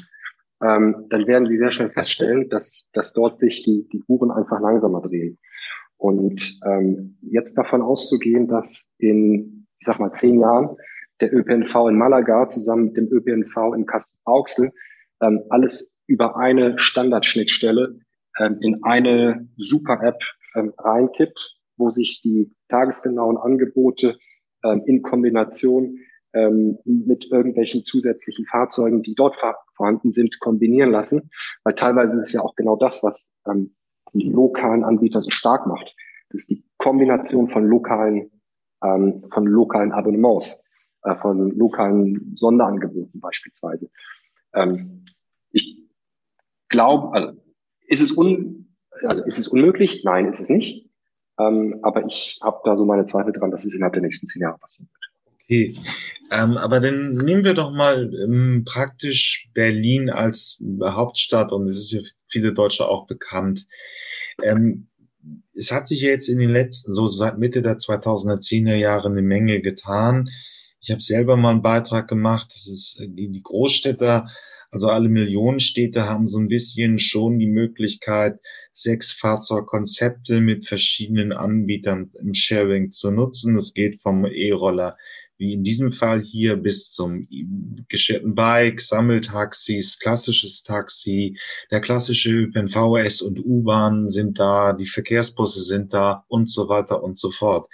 ähm, 0.63 1.05
dann 1.09 1.27
werden 1.27 1.47
Sie 1.47 1.57
sehr 1.57 1.71
schnell 1.71 1.89
feststellen, 1.89 2.49
dass, 2.49 2.89
dass 2.93 3.13
dort 3.13 3.39
sich 3.39 3.63
die, 3.63 3.87
die 3.91 4.01
Uhren 4.07 4.31
einfach 4.31 4.59
langsamer 4.59 5.01
drehen. 5.01 5.37
Und 5.97 6.59
ähm, 6.65 7.17
jetzt 7.21 7.57
davon 7.57 7.81
auszugehen, 7.81 8.47
dass 8.47 8.93
in, 8.97 9.67
ich 9.79 9.85
sag 9.85 9.99
mal, 9.99 10.13
zehn 10.13 10.39
Jahren 10.39 10.75
der 11.21 11.33
ÖPNV 11.33 11.87
in 11.89 11.97
Malaga 11.97 12.49
zusammen 12.49 12.85
mit 12.85 12.97
dem 12.97 13.07
ÖPNV 13.11 13.75
in 13.75 13.85
Kassel-Auxel 13.85 14.71
ähm, 15.21 15.41
alles 15.49 15.89
über 16.07 16.37
eine 16.37 16.77
Standardschnittstelle 16.77 17.99
ähm, 18.39 18.57
in 18.61 18.83
eine 18.83 19.47
Super-App 19.57 20.21
ähm, 20.55 20.73
reinkippt, 20.77 21.57
wo 21.77 21.89
sich 21.89 22.21
die 22.21 22.53
tagesgenauen 22.69 23.37
Angebote 23.37 24.17
ähm, 24.63 24.83
in 24.85 25.01
Kombination 25.01 25.99
ähm, 26.33 26.77
mit 26.85 27.31
irgendwelchen 27.31 27.83
zusätzlichen 27.83 28.45
Fahrzeugen, 28.45 29.03
die 29.03 29.15
dort 29.15 29.35
vorhanden 29.75 30.11
sind, 30.11 30.39
kombinieren 30.39 30.91
lassen. 30.91 31.29
Weil 31.63 31.75
teilweise 31.75 32.17
ist 32.17 32.27
es 32.27 32.33
ja 32.33 32.41
auch 32.41 32.55
genau 32.55 32.75
das, 32.75 33.03
was 33.03 33.33
ähm, 33.47 33.71
die 34.13 34.29
lokalen 34.29 34.83
Anbieter 34.83 35.21
so 35.21 35.29
stark 35.29 35.67
macht. 35.67 35.95
Das 36.29 36.41
ist 36.41 36.49
die 36.49 36.63
Kombination 36.77 37.47
von 37.49 37.65
lokalen, 37.65 38.31
ähm, 38.83 39.23
von 39.29 39.45
lokalen 39.45 39.91
Abonnements, 39.91 40.63
äh, 41.03 41.15
von 41.15 41.51
lokalen 41.51 42.33
Sonderangeboten 42.35 43.19
beispielsweise. 43.19 43.89
Ich 45.51 45.89
glaube, 46.69 47.13
also 47.13 47.44
ist 47.87 48.01
es 48.01 48.11
un, 48.11 48.75
also 49.03 49.23
ist 49.23 49.39
es 49.39 49.47
unmöglich? 49.47 50.01
Nein, 50.03 50.27
ist 50.27 50.39
es 50.39 50.49
nicht. 50.49 50.89
Ähm, 51.39 51.79
aber 51.83 52.05
ich 52.05 52.39
habe 52.41 52.61
da 52.63 52.77
so 52.77 52.85
meine 52.85 53.05
Zweifel 53.05 53.33
dran, 53.33 53.51
dass 53.51 53.65
es 53.65 53.73
innerhalb 53.73 53.93
der 53.93 54.01
nächsten 54.01 54.27
zehn 54.27 54.41
Jahre 54.41 54.57
passieren 54.57 54.89
wird. 54.91 55.05
Okay, 55.43 55.75
ähm, 56.31 56.57
aber 56.57 56.79
dann 56.79 57.15
nehmen 57.15 57.43
wir 57.43 57.53
doch 57.53 57.71
mal 57.71 58.11
ähm, 58.23 58.63
praktisch 58.65 59.49
Berlin 59.53 60.09
als 60.09 60.59
Hauptstadt 60.83 61.51
und 61.51 61.67
es 61.67 61.77
ist 61.77 61.91
ja 61.91 62.01
viele 62.27 62.53
Deutsche 62.53 62.87
auch 62.87 63.05
bekannt. 63.05 63.67
Ähm, 64.41 64.87
es 65.53 65.71
hat 65.71 65.87
sich 65.87 66.01
ja 66.01 66.09
jetzt 66.09 66.29
in 66.29 66.39
den 66.39 66.49
letzten, 66.49 66.93
so 66.93 67.07
seit 67.07 67.37
Mitte 67.37 67.61
der 67.61 67.77
2010er 67.77 68.75
Jahre 68.75 69.09
eine 69.09 69.21
Menge 69.21 69.61
getan. 69.61 70.29
Ich 70.81 70.91
habe 70.91 71.01
selber 71.01 71.37
mal 71.37 71.51
einen 71.51 71.61
Beitrag 71.61 72.07
gemacht. 72.07 72.47
Das 72.49 72.67
ist 72.67 73.05
die 73.07 73.41
Großstädter, 73.43 74.27
also 74.75 74.89
alle 74.89 75.07
Millionenstädte 75.07 76.09
haben 76.09 76.27
so 76.27 76.37
ein 76.37 76.49
bisschen 76.49 76.99
schon 76.99 77.39
die 77.39 77.47
Möglichkeit, 77.47 78.39
sechs 78.73 79.13
Fahrzeugkonzepte 79.13 80.41
mit 80.41 80.67
verschiedenen 80.67 81.31
Anbietern 81.31 82.11
im 82.19 82.33
Sharing 82.33 82.91
zu 82.91 83.09
nutzen. 83.09 83.55
Das 83.55 83.73
geht 83.73 84.01
vom 84.01 84.25
E-Roller 84.25 84.97
wie 85.37 85.53
in 85.53 85.63
diesem 85.63 85.93
Fall 85.93 86.21
hier 86.21 86.57
bis 86.57 86.91
zum 86.91 87.27
geschirrten 87.87 88.35
Bike, 88.35 88.81
Sammeltaxis, 88.81 89.97
klassisches 89.99 90.63
Taxi, 90.63 91.37
der 91.71 91.79
klassische 91.79 92.31
ÖPNV, 92.31 92.97
S 92.97 93.21
und 93.21 93.39
U-Bahn 93.39 94.09
sind 94.09 94.39
da, 94.39 94.73
die 94.73 94.87
Verkehrsbusse 94.87 95.61
sind 95.61 95.93
da 95.93 96.25
und 96.27 96.51
so 96.51 96.67
weiter 96.67 97.01
und 97.01 97.17
so 97.17 97.31
fort. 97.31 97.69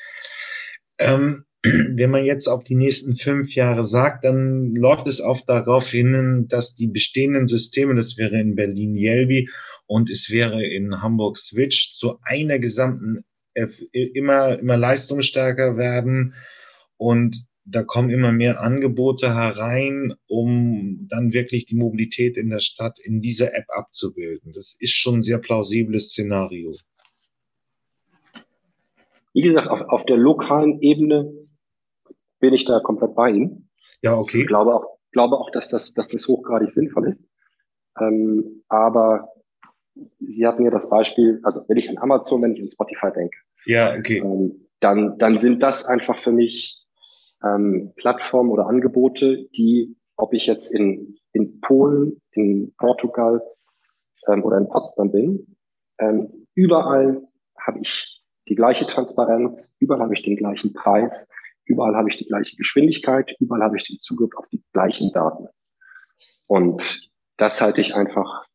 Ähm, 0.99 1.45
wenn 1.63 2.09
man 2.09 2.25
jetzt 2.25 2.47
auf 2.47 2.63
die 2.63 2.75
nächsten 2.75 3.15
fünf 3.15 3.53
Jahre 3.53 3.83
sagt, 3.83 4.25
dann 4.25 4.73
läuft 4.73 5.07
es 5.07 5.21
oft 5.21 5.47
darauf 5.47 5.89
hin, 5.89 6.47
dass 6.49 6.75
die 6.75 6.87
bestehenden 6.87 7.47
Systeme, 7.47 7.95
das 7.95 8.17
wäre 8.17 8.39
in 8.39 8.55
Berlin 8.55 8.95
Yelby 8.95 9.49
und 9.85 10.09
es 10.09 10.31
wäre 10.31 10.65
in 10.65 11.01
Hamburg 11.01 11.37
Switch, 11.37 11.91
zu 11.91 12.17
einer 12.23 12.57
gesamten 12.57 13.23
immer, 13.91 14.57
immer 14.57 14.77
leistungsstärker 14.77 15.77
werden 15.77 16.33
und 16.97 17.45
da 17.65 17.83
kommen 17.83 18.09
immer 18.09 18.31
mehr 18.31 18.61
Angebote 18.61 19.35
herein, 19.35 20.15
um 20.27 21.07
dann 21.09 21.31
wirklich 21.31 21.65
die 21.65 21.75
Mobilität 21.75 22.37
in 22.37 22.49
der 22.49 22.59
Stadt 22.59 22.97
in 22.99 23.21
dieser 23.21 23.53
App 23.53 23.65
abzubilden. 23.67 24.51
Das 24.53 24.75
ist 24.79 24.93
schon 24.93 25.17
ein 25.17 25.21
sehr 25.21 25.37
plausibles 25.37 26.09
Szenario. 26.09 26.73
Wie 29.33 29.41
gesagt, 29.41 29.67
auf, 29.69 29.81
auf 29.81 30.05
der 30.05 30.17
lokalen 30.17 30.81
Ebene 30.81 31.40
bin 32.41 32.53
ich 32.53 32.65
da 32.65 32.79
komplett 32.81 33.15
bei 33.15 33.29
Ihnen. 33.29 33.69
Ja, 34.01 34.17
okay. 34.17 34.41
Ich 34.41 34.47
glaube 34.47 34.75
auch, 34.75 34.97
glaube 35.11 35.37
auch 35.37 35.51
dass, 35.51 35.69
das, 35.69 35.93
dass 35.93 36.09
das 36.09 36.27
hochgradig 36.27 36.69
sinnvoll 36.69 37.07
ist. 37.07 37.23
Ähm, 37.99 38.63
aber 38.67 39.29
Sie 40.19 40.45
hatten 40.45 40.63
ja 40.63 40.71
das 40.71 40.89
Beispiel, 40.89 41.39
also 41.43 41.61
wenn 41.67 41.77
ich 41.77 41.89
an 41.89 41.97
Amazon, 41.97 42.41
wenn 42.41 42.55
ich 42.55 42.61
an 42.61 42.69
Spotify 42.69 43.11
denke, 43.13 43.37
ja, 43.65 43.95
okay. 43.97 44.19
Ähm, 44.19 44.67
dann, 44.79 45.17
dann 45.17 45.37
sind 45.37 45.61
das 45.61 45.85
einfach 45.85 46.17
für 46.17 46.31
mich 46.31 46.83
ähm, 47.43 47.93
Plattformen 47.95 48.49
oder 48.49 48.67
Angebote, 48.67 49.47
die, 49.55 49.95
ob 50.15 50.33
ich 50.33 50.47
jetzt 50.47 50.73
in, 50.73 51.17
in 51.33 51.59
Polen, 51.61 52.21
in 52.31 52.73
Portugal 52.77 53.41
ähm, 54.27 54.43
oder 54.43 54.57
in 54.57 54.67
Potsdam 54.67 55.11
bin, 55.11 55.55
ähm, 55.99 56.47
überall 56.55 57.21
habe 57.59 57.79
ich 57.81 58.23
die 58.47 58.55
gleiche 58.55 58.87
Transparenz, 58.87 59.75
überall 59.79 60.01
habe 60.01 60.13
ich 60.13 60.23
den 60.23 60.35
gleichen 60.35 60.73
Preis, 60.73 61.29
überall 61.71 61.95
habe 61.95 62.09
ich 62.09 62.17
die 62.17 62.27
gleiche 62.27 62.55
Geschwindigkeit, 62.57 63.35
überall 63.39 63.63
habe 63.63 63.77
ich 63.77 63.87
den 63.87 63.99
Zugriff 63.99 64.31
auf 64.35 64.47
die 64.49 64.61
gleichen 64.73 65.11
Daten. 65.13 65.47
Und 66.47 67.09
das 67.37 67.61
halte 67.61 67.81
ich 67.81 67.95
einfach 67.95 68.45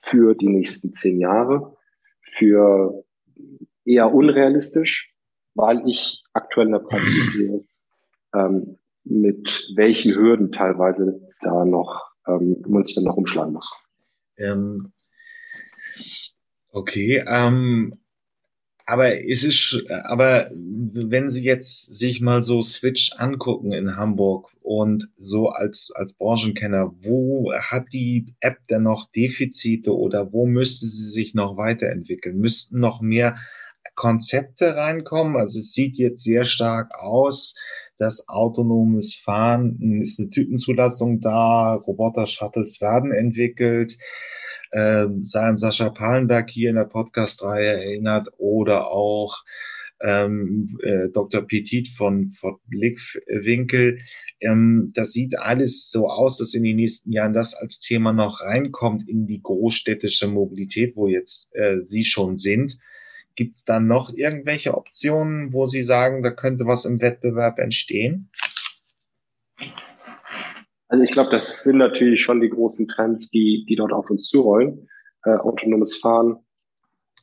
für 0.00 0.34
die 0.34 0.48
nächsten 0.48 0.92
zehn 0.92 1.18
Jahre 1.18 1.76
für 2.20 3.04
eher 3.84 4.14
unrealistisch, 4.14 5.12
weil 5.54 5.82
ich 5.88 6.22
aktuell 6.32 6.66
in 6.66 6.72
der 6.72 6.78
Praxis 6.80 7.32
sehe, 7.32 7.64
ähm, 8.34 8.78
mit 9.04 9.68
welchen 9.74 10.14
Hürden 10.14 10.52
teilweise 10.52 11.20
da 11.40 11.64
noch 11.64 12.12
ähm, 12.28 12.62
man 12.68 12.84
sich 12.84 12.94
dann 12.94 13.04
noch 13.04 13.16
umschlagen 13.16 13.52
muss. 13.52 13.74
Ähm, 14.38 14.92
okay, 16.70 17.24
ähm, 17.26 17.98
aber 18.86 19.14
ist 19.14 19.44
es 19.44 19.84
aber 20.04 20.50
wenn 20.54 21.30
Sie 21.30 21.44
jetzt 21.44 21.96
sich 21.98 22.20
mal 22.20 22.42
so 22.42 22.62
Switch 22.62 23.12
angucken 23.16 23.72
in 23.72 23.96
Hamburg 23.96 24.50
und 24.60 25.08
so 25.18 25.48
als 25.48 25.92
als 25.94 26.14
Branchenkenner, 26.14 26.92
wo 27.02 27.52
hat 27.52 27.92
die 27.92 28.34
App 28.40 28.58
denn 28.68 28.82
noch 28.82 29.10
Defizite 29.10 29.96
oder 29.96 30.32
wo 30.32 30.46
müsste 30.46 30.86
sie 30.86 31.10
sich 31.10 31.34
noch 31.34 31.56
weiterentwickeln? 31.56 32.38
Müssten 32.38 32.80
noch 32.80 33.00
mehr 33.00 33.36
Konzepte 33.94 34.76
reinkommen? 34.76 35.36
Also 35.36 35.60
es 35.60 35.72
sieht 35.72 35.96
jetzt 35.96 36.22
sehr 36.22 36.44
stark 36.44 36.92
aus, 36.94 37.54
dass 37.98 38.28
autonomes 38.28 39.14
Fahren 39.14 40.00
ist 40.02 40.18
eine 40.18 40.30
Typenzulassung 40.30 41.20
da, 41.20 41.74
Roboter-Shuttles 41.74 42.80
werden 42.80 43.12
entwickelt. 43.12 43.96
Ähm, 44.72 45.24
an 45.32 45.56
Sascha 45.56 45.90
Palenberg 45.90 46.50
hier 46.50 46.70
in 46.70 46.76
der 46.76 46.84
Podcast-Reihe 46.84 47.84
erinnert 47.84 48.28
oder 48.38 48.90
auch 48.90 49.42
ähm, 50.02 50.78
äh, 50.82 51.08
Dr. 51.08 51.42
Petit 51.42 51.88
von, 51.88 52.32
von 52.32 52.56
Blickwinkel. 52.66 54.00
Ähm, 54.40 54.92
das 54.94 55.12
sieht 55.12 55.38
alles 55.38 55.90
so 55.90 56.08
aus, 56.08 56.38
dass 56.38 56.54
in 56.54 56.64
den 56.64 56.76
nächsten 56.76 57.12
Jahren 57.12 57.32
das 57.32 57.54
als 57.54 57.78
Thema 57.78 58.12
noch 58.12 58.40
reinkommt 58.40 59.08
in 59.08 59.26
die 59.26 59.40
großstädtische 59.40 60.26
Mobilität, 60.26 60.96
wo 60.96 61.06
jetzt 61.06 61.46
äh, 61.52 61.78
Sie 61.78 62.04
schon 62.04 62.38
sind. 62.38 62.78
Gibt 63.34 63.54
es 63.54 63.64
da 63.64 63.80
noch 63.80 64.12
irgendwelche 64.12 64.74
Optionen, 64.74 65.52
wo 65.52 65.66
Sie 65.66 65.82
sagen, 65.82 66.22
da 66.22 66.30
könnte 66.30 66.66
was 66.66 66.84
im 66.84 67.00
Wettbewerb 67.00 67.58
entstehen? 67.58 68.30
Also 70.92 71.04
ich 71.04 71.12
glaube, 71.12 71.30
das 71.30 71.62
sind 71.62 71.78
natürlich 71.78 72.22
schon 72.22 72.42
die 72.42 72.50
großen 72.50 72.86
Trends, 72.86 73.30
die, 73.30 73.64
die 73.66 73.76
dort 73.76 73.94
auf 73.94 74.10
uns 74.10 74.28
zurollen. 74.28 74.90
Äh, 75.24 75.36
autonomes 75.36 75.96
Fahren, 75.96 76.36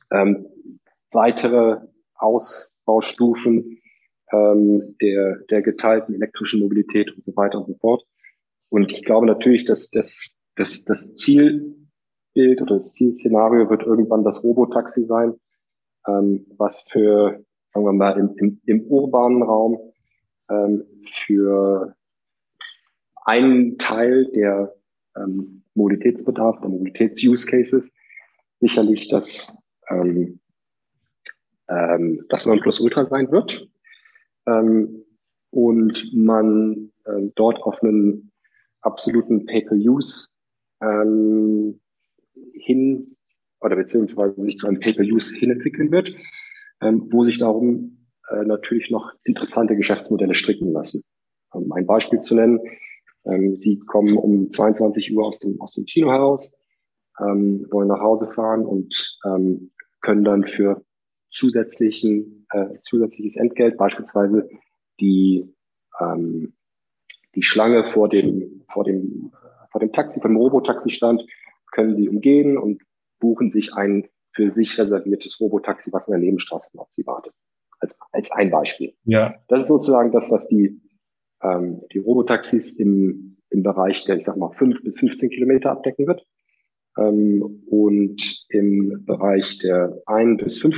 ähm, 0.10 0.48
weitere 1.12 1.78
Ausbaustufen 2.16 3.80
ähm, 4.32 4.96
der, 5.00 5.42
der 5.52 5.62
geteilten 5.62 6.16
elektrischen 6.16 6.62
Mobilität 6.62 7.14
und 7.14 7.24
so 7.24 7.36
weiter 7.36 7.60
und 7.60 7.68
so 7.68 7.76
fort. 7.76 8.04
Und 8.70 8.92
ich 8.92 9.06
glaube 9.06 9.28
natürlich, 9.28 9.66
dass 9.66 9.92
das, 9.92 10.28
das, 10.56 10.84
das 10.86 11.14
Zielbild 11.14 12.64
oder 12.64 12.78
das 12.78 12.96
Zielszenario 12.96 13.70
wird 13.70 13.84
irgendwann 13.84 14.24
das 14.24 14.44
Robotaxi 14.44 15.04
sein, 15.04 15.36
ähm, 16.08 16.48
was 16.58 16.82
für, 16.90 17.46
sagen 17.72 17.86
wir 17.86 17.94
mal, 17.94 18.18
im, 18.18 18.34
im, 18.38 18.62
im 18.66 18.82
urbanen 18.88 19.44
Raum 19.44 19.78
ähm, 20.50 20.86
für 21.04 21.96
einen 23.30 23.78
Teil 23.78 24.26
der 24.34 24.76
ähm, 25.16 25.64
Mobilitätsbedarf, 25.76 26.60
der 26.62 26.70
Mobilitäts-Use 26.70 27.46
Cases 27.46 27.94
sicherlich 28.56 29.08
das, 29.10 29.56
ähm, 29.90 30.40
ähm, 31.70 32.26
das 32.30 32.48
Nonplusultra 32.48 33.06
sein 33.06 33.32
wird. 33.32 33.70
Ähm, 34.48 35.06
und 35.52 36.12
man 36.14 36.92
äh, 37.06 37.30
dort 37.36 37.62
auf 37.62 37.82
einen 37.84 38.32
absoluten 38.82 39.46
Pay-per-Use 39.46 40.30
ähm, 40.82 41.80
hin 42.54 43.16
oder 43.62 43.76
beziehungsweise 43.76 44.42
sich 44.42 44.58
zu 44.58 44.68
einem 44.68 44.80
Pay-per-Use 44.80 45.36
hin 45.36 45.52
entwickeln 45.52 45.92
wird, 45.92 46.16
ähm, 46.82 47.08
wo 47.12 47.24
sich 47.24 47.38
darum 47.38 48.08
äh, 48.32 48.44
natürlich 48.44 48.90
noch 48.90 49.12
interessante 49.24 49.76
Geschäftsmodelle 49.76 50.34
stricken 50.34 50.72
lassen. 50.72 51.04
Um 51.52 51.72
ein 51.74 51.86
Beispiel 51.86 52.20
zu 52.20 52.36
nennen, 52.36 52.60
ähm, 53.30 53.56
sie 53.56 53.80
kommen 53.80 54.18
um 54.18 54.50
22 54.50 55.16
Uhr 55.16 55.26
aus 55.26 55.40
dem, 55.40 55.60
aus 55.62 55.74
dem 55.76 55.86
Kino 55.86 56.12
heraus, 56.12 56.54
ähm, 57.20 57.68
wollen 57.72 57.88
nach 57.88 58.02
Hause 58.02 58.32
fahren 58.34 58.66
und 58.66 59.20
ähm, 59.26 59.72
können 60.02 60.24
dann 60.24 60.46
für 60.46 60.84
zusätzlichen, 61.30 62.48
äh, 62.52 62.80
zusätzliches 62.84 63.36
Entgelt, 63.36 63.78
beispielsweise 63.78 64.50
die, 65.00 65.54
ähm, 66.00 66.54
die 67.36 67.44
Schlange 67.44 67.86
vor 67.86 68.10
dem, 68.10 68.64
vor 68.72 68.84
dem, 68.84 69.32
vor 69.72 69.80
dem 69.80 69.92
Taxi, 69.92 70.20
vor 70.20 70.30
dem 70.30 70.38
Robotaxi-Stand, 70.38 71.24
können 71.72 71.96
sie 71.96 72.10
umgehen 72.10 72.58
und 72.58 72.82
buchen 73.20 73.52
sich 73.52 73.74
ein 73.74 74.08
für 74.32 74.52
sich 74.52 74.78
reserviertes 74.78 75.40
Robotaxi, 75.40 75.92
was 75.92 76.08
in 76.08 76.14
der 76.14 76.22
Nebenstraße 76.22 76.70
auf 76.78 76.92
sie 76.92 77.06
wartet. 77.06 77.34
Als, 77.80 77.96
als 78.12 78.32
ein 78.32 78.52
Beispiel. 78.52 78.94
Ja. 79.04 79.36
Das 79.48 79.64
ist 79.64 79.68
sozusagen 79.70 80.12
das, 80.12 80.30
was 80.32 80.48
die, 80.48 80.82
ähm, 81.42 81.82
die 81.94 82.00
Robotaxis 82.00 82.76
im, 82.78 83.38
im 83.50 83.64
Bereich 83.64 84.06
der, 84.06 84.18
ich 84.18 84.26
sag 84.26 84.38
mal, 84.38 84.52
fünf 84.52 84.82
bis 84.84 85.00
15 85.00 85.30
Kilometer 85.30 85.72
abdecken 85.72 86.08
wird. 86.08 86.26
Ähm, 86.98 87.64
und 87.70 88.46
im 88.50 89.06
Bereich 89.06 89.58
der 89.60 90.02
ein 90.06 90.38
bis 90.38 90.60
fünf 90.60 90.78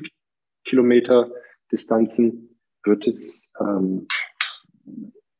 Kilometer 0.65 1.31
Distanzen 1.71 2.59
wird 2.83 3.07
es, 3.07 3.51
ähm, 3.59 4.07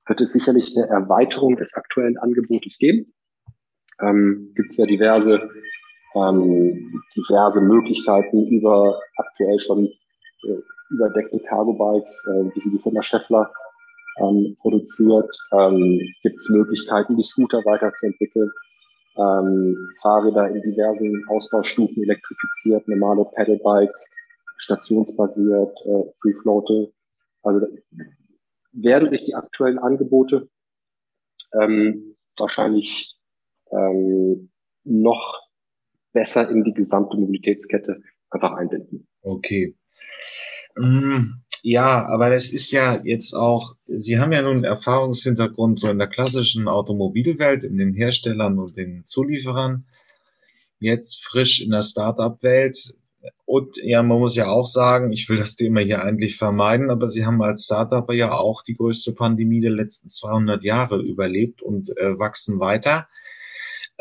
wird 0.08 0.22
es 0.22 0.34
sicherlich 0.34 0.76
eine 0.76 0.88
Erweiterung 0.88 1.58
des 1.58 1.74
aktuellen 1.76 2.18
Angebotes 2.18 2.78
geben. 2.78 3.14
Ähm, 4.02 4.54
Gibt 4.56 4.72
es 4.72 4.78
ja 4.78 4.86
diverse, 4.86 5.50
ähm, 6.16 7.02
diverse 7.16 7.62
Möglichkeiten 7.62 8.48
über 8.48 9.00
aktuell 9.18 9.60
schon 9.60 9.88
äh, 10.44 10.58
überdeckte 10.90 11.40
Cargo 11.40 11.74
Bikes, 11.74 12.26
äh, 12.28 12.56
wie 12.56 12.60
sie 12.60 12.72
die 12.72 12.80
Firma 12.80 13.02
Scheffler 13.02 13.52
ähm, 14.20 14.58
produziert, 14.60 15.30
ähm, 15.54 16.00
gibt 16.24 16.38
es 16.38 16.50
Möglichkeiten, 16.50 17.16
die 17.16 17.24
Scooter 17.24 17.60
weiterzuentwickeln, 17.66 18.52
ähm, 19.18 19.76
Fahrräder 20.02 20.50
in 20.50 20.62
diversen 20.62 21.26
Ausbaustufen 21.30 22.04
elektrifiziert, 22.04 22.88
normale 22.88 23.26
Pedalbikes, 23.36 24.10
stationsbasiert, 24.58 25.76
äh, 25.86 26.04
Free 26.22 26.34
Floating. 26.42 26.88
Also 27.44 27.68
werden 28.74 29.10
sich 29.10 29.24
die 29.24 29.36
aktuellen 29.36 29.80
Angebote 29.80 30.50
ähm, 31.60 32.16
wahrscheinlich 32.38 33.16
ähm, 33.72 34.50
noch 34.84 35.42
besser 36.14 36.50
in 36.50 36.64
die 36.64 36.74
gesamte 36.74 37.18
Mobilitätskette 37.18 38.02
einfach 38.30 38.54
einbinden. 38.54 39.08
Okay. 39.22 39.76
Ja, 41.64 42.08
aber 42.08 42.32
das 42.32 42.52
ist 42.52 42.72
ja 42.72 43.00
jetzt 43.04 43.34
auch, 43.34 43.76
Sie 43.86 44.20
haben 44.20 44.32
ja 44.32 44.42
nun 44.42 44.56
einen 44.56 44.64
Erfahrungshintergrund 44.64 45.80
so 45.80 45.90
in 45.90 46.00
der 46.00 46.08
klassischen 46.08 46.68
Automobilwelt, 46.68 47.64
in 47.64 47.78
den 47.78 47.94
Herstellern 47.94 48.58
und 48.58 48.76
den 48.78 49.06
Zulieferern, 49.06 49.86
jetzt 50.80 51.24
frisch 51.24 51.62
in 51.62 51.70
der 51.70 51.84
Startup-Welt. 51.84 52.96
Und 53.46 53.78
ja, 53.84 54.02
man 54.02 54.18
muss 54.18 54.36
ja 54.36 54.48
auch 54.48 54.66
sagen, 54.66 55.12
ich 55.12 55.30
will 55.30 55.38
das 55.38 55.56
Thema 55.56 55.82
hier 55.82 56.02
eigentlich 56.02 56.38
vermeiden, 56.38 56.90
aber 56.90 57.08
Sie 57.08 57.26
haben 57.26 57.44
als 57.44 57.66
Startup 57.66 58.12
ja 58.12 58.32
auch 58.32 58.64
die 58.64 58.76
größte 58.76 59.14
Pandemie 59.14 59.62
der 59.62 59.72
letzten 59.72 60.10
200 60.10 60.64
Jahre 60.64 61.00
überlebt 61.00 61.62
und 61.62 61.96
äh, 61.98 62.18
wachsen 62.18 62.60
weiter. 62.60 63.08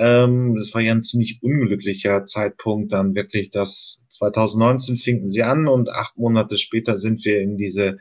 Ähm, 0.01 0.55
das 0.57 0.75
war 0.75 0.81
ja 0.81 0.93
ein 0.93 1.03
ziemlich 1.03 1.41
unglücklicher 1.43 2.25
Zeitpunkt, 2.25 2.93
dann 2.93 3.15
wirklich 3.15 3.51
das 3.51 4.01
2019 4.09 4.97
fingen 4.97 5.29
sie 5.29 5.43
an 5.43 5.69
und 5.69 5.91
acht 5.91 6.17
Monate 6.17 6.57
später 6.57 6.97
sind 6.97 7.23
wir 7.27 7.41
in 7.41 7.59
diese 7.59 7.99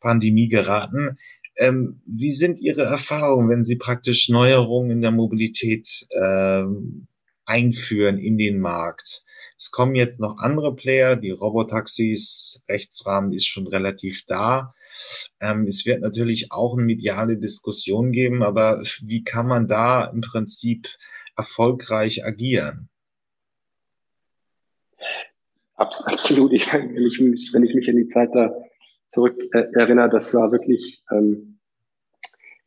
Pandemie 0.00 0.48
geraten. 0.48 1.18
Ähm, 1.58 2.00
wie 2.06 2.30
sind 2.30 2.58
Ihre 2.60 2.84
Erfahrungen, 2.84 3.50
wenn 3.50 3.62
Sie 3.62 3.76
praktisch 3.76 4.30
Neuerungen 4.30 4.90
in 4.90 5.02
der 5.02 5.10
Mobilität 5.10 6.06
ähm, 6.18 7.08
einführen 7.44 8.16
in 8.16 8.38
den 8.38 8.58
Markt? 8.58 9.22
Es 9.58 9.70
kommen 9.70 9.94
jetzt 9.94 10.18
noch 10.18 10.38
andere 10.38 10.74
Player, 10.74 11.14
die 11.14 11.30
Robotaxis, 11.30 12.64
Rechtsrahmen 12.70 13.32
ist 13.32 13.46
schon 13.46 13.66
relativ 13.66 14.24
da. 14.26 14.74
Ähm, 15.40 15.66
es 15.66 15.86
wird 15.86 16.00
natürlich 16.00 16.48
auch 16.50 16.74
eine 16.74 16.84
mediale 16.84 17.36
Diskussion 17.36 18.12
geben, 18.12 18.42
aber 18.42 18.82
wie 19.02 19.24
kann 19.24 19.46
man 19.46 19.68
da 19.68 20.04
im 20.04 20.20
Prinzip 20.20 20.88
erfolgreich 21.36 22.24
agieren? 22.24 22.88
Absolut. 25.76 26.52
Ich, 26.52 26.72
wenn, 26.72 26.96
ich 26.96 27.20
mich, 27.20 27.50
wenn 27.52 27.64
ich 27.64 27.74
mich 27.74 27.88
an 27.88 27.96
die 27.96 28.08
Zeit 28.08 28.30
da 28.34 28.54
zurück 29.08 29.36
äh, 29.52 29.64
erinnere, 29.74 30.10
das 30.10 30.32
war 30.34 30.52
wirklich 30.52 31.02
ähm, 31.10 31.58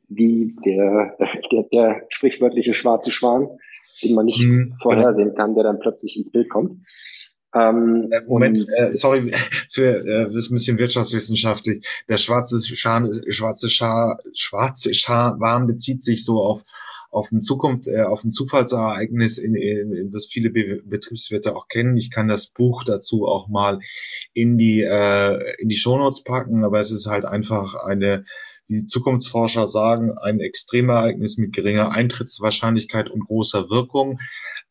wie 0.08 0.56
der, 0.66 1.18
der, 1.52 1.64
der 1.72 2.06
sprichwörtliche 2.10 2.74
schwarze 2.74 3.12
Schwan, 3.12 3.50
den 4.04 4.16
man 4.16 4.26
nicht 4.26 4.44
hm, 4.44 4.76
vorhersehen 4.82 5.36
kann, 5.36 5.56
der 5.56 5.64
dann 5.64 5.80
plötzlich 5.80 6.18
ins 6.18 6.32
Bild 6.32 6.50
kommt. 6.50 6.86
Ähm, 7.56 8.10
äh, 8.12 8.22
Moment, 8.28 8.68
äh, 8.78 8.94
sorry 8.94 9.32
für 9.72 10.06
äh, 10.06 10.30
das 10.30 10.46
ist 10.46 10.52
ein 10.52 10.56
bisschen 10.56 10.78
wirtschaftswissenschaftlich. 10.78 11.86
Der 12.10 12.18
schwarze 12.18 12.62
Schar, 12.62 13.10
schwarze 13.30 13.70
Schar, 13.70 14.20
schwarze 14.34 14.94
Scharwarn 14.94 15.68
bezieht 15.68 16.04
sich 16.04 16.26
so 16.26 16.42
auf 16.42 16.64
auf 17.12 17.32
ein 17.32 17.42
Zukunft, 17.42 17.88
äh, 17.88 18.02
auf 18.02 18.26
ein 18.26 18.32
Zufallsereignis, 18.32 19.38
in, 19.38 19.56
in, 19.56 19.94
in 19.94 20.12
das 20.12 20.26
viele 20.26 20.50
Be 20.50 20.82
Betriebswirte 20.84 21.56
auch 21.56 21.70
kennen. 21.70 21.96
Ich 21.96 22.12
kann 22.12 22.28
das 22.28 22.48
Buch 22.48 22.84
dazu 22.84 23.26
auch 23.26 23.48
mal 23.48 23.80
in 24.34 24.58
die 24.58 24.82
äh, 24.82 25.56
in 25.62 25.70
die 25.70 25.78
Shownotes 25.78 26.24
packen, 26.24 26.66
aber 26.66 26.80
es 26.82 26.92
ist 26.92 27.08
halt 27.08 27.24
einfach 27.24 27.76
eine 27.76 28.26
wie 28.68 28.86
Zukunftsforscher 28.86 29.68
sagen, 29.68 30.18
ein 30.18 30.40
Extremereignis 30.40 31.38
mit 31.38 31.54
geringer 31.54 31.92
Eintrittswahrscheinlichkeit 31.92 33.10
und 33.10 33.28
großer 33.28 33.70
Wirkung. 33.70 34.20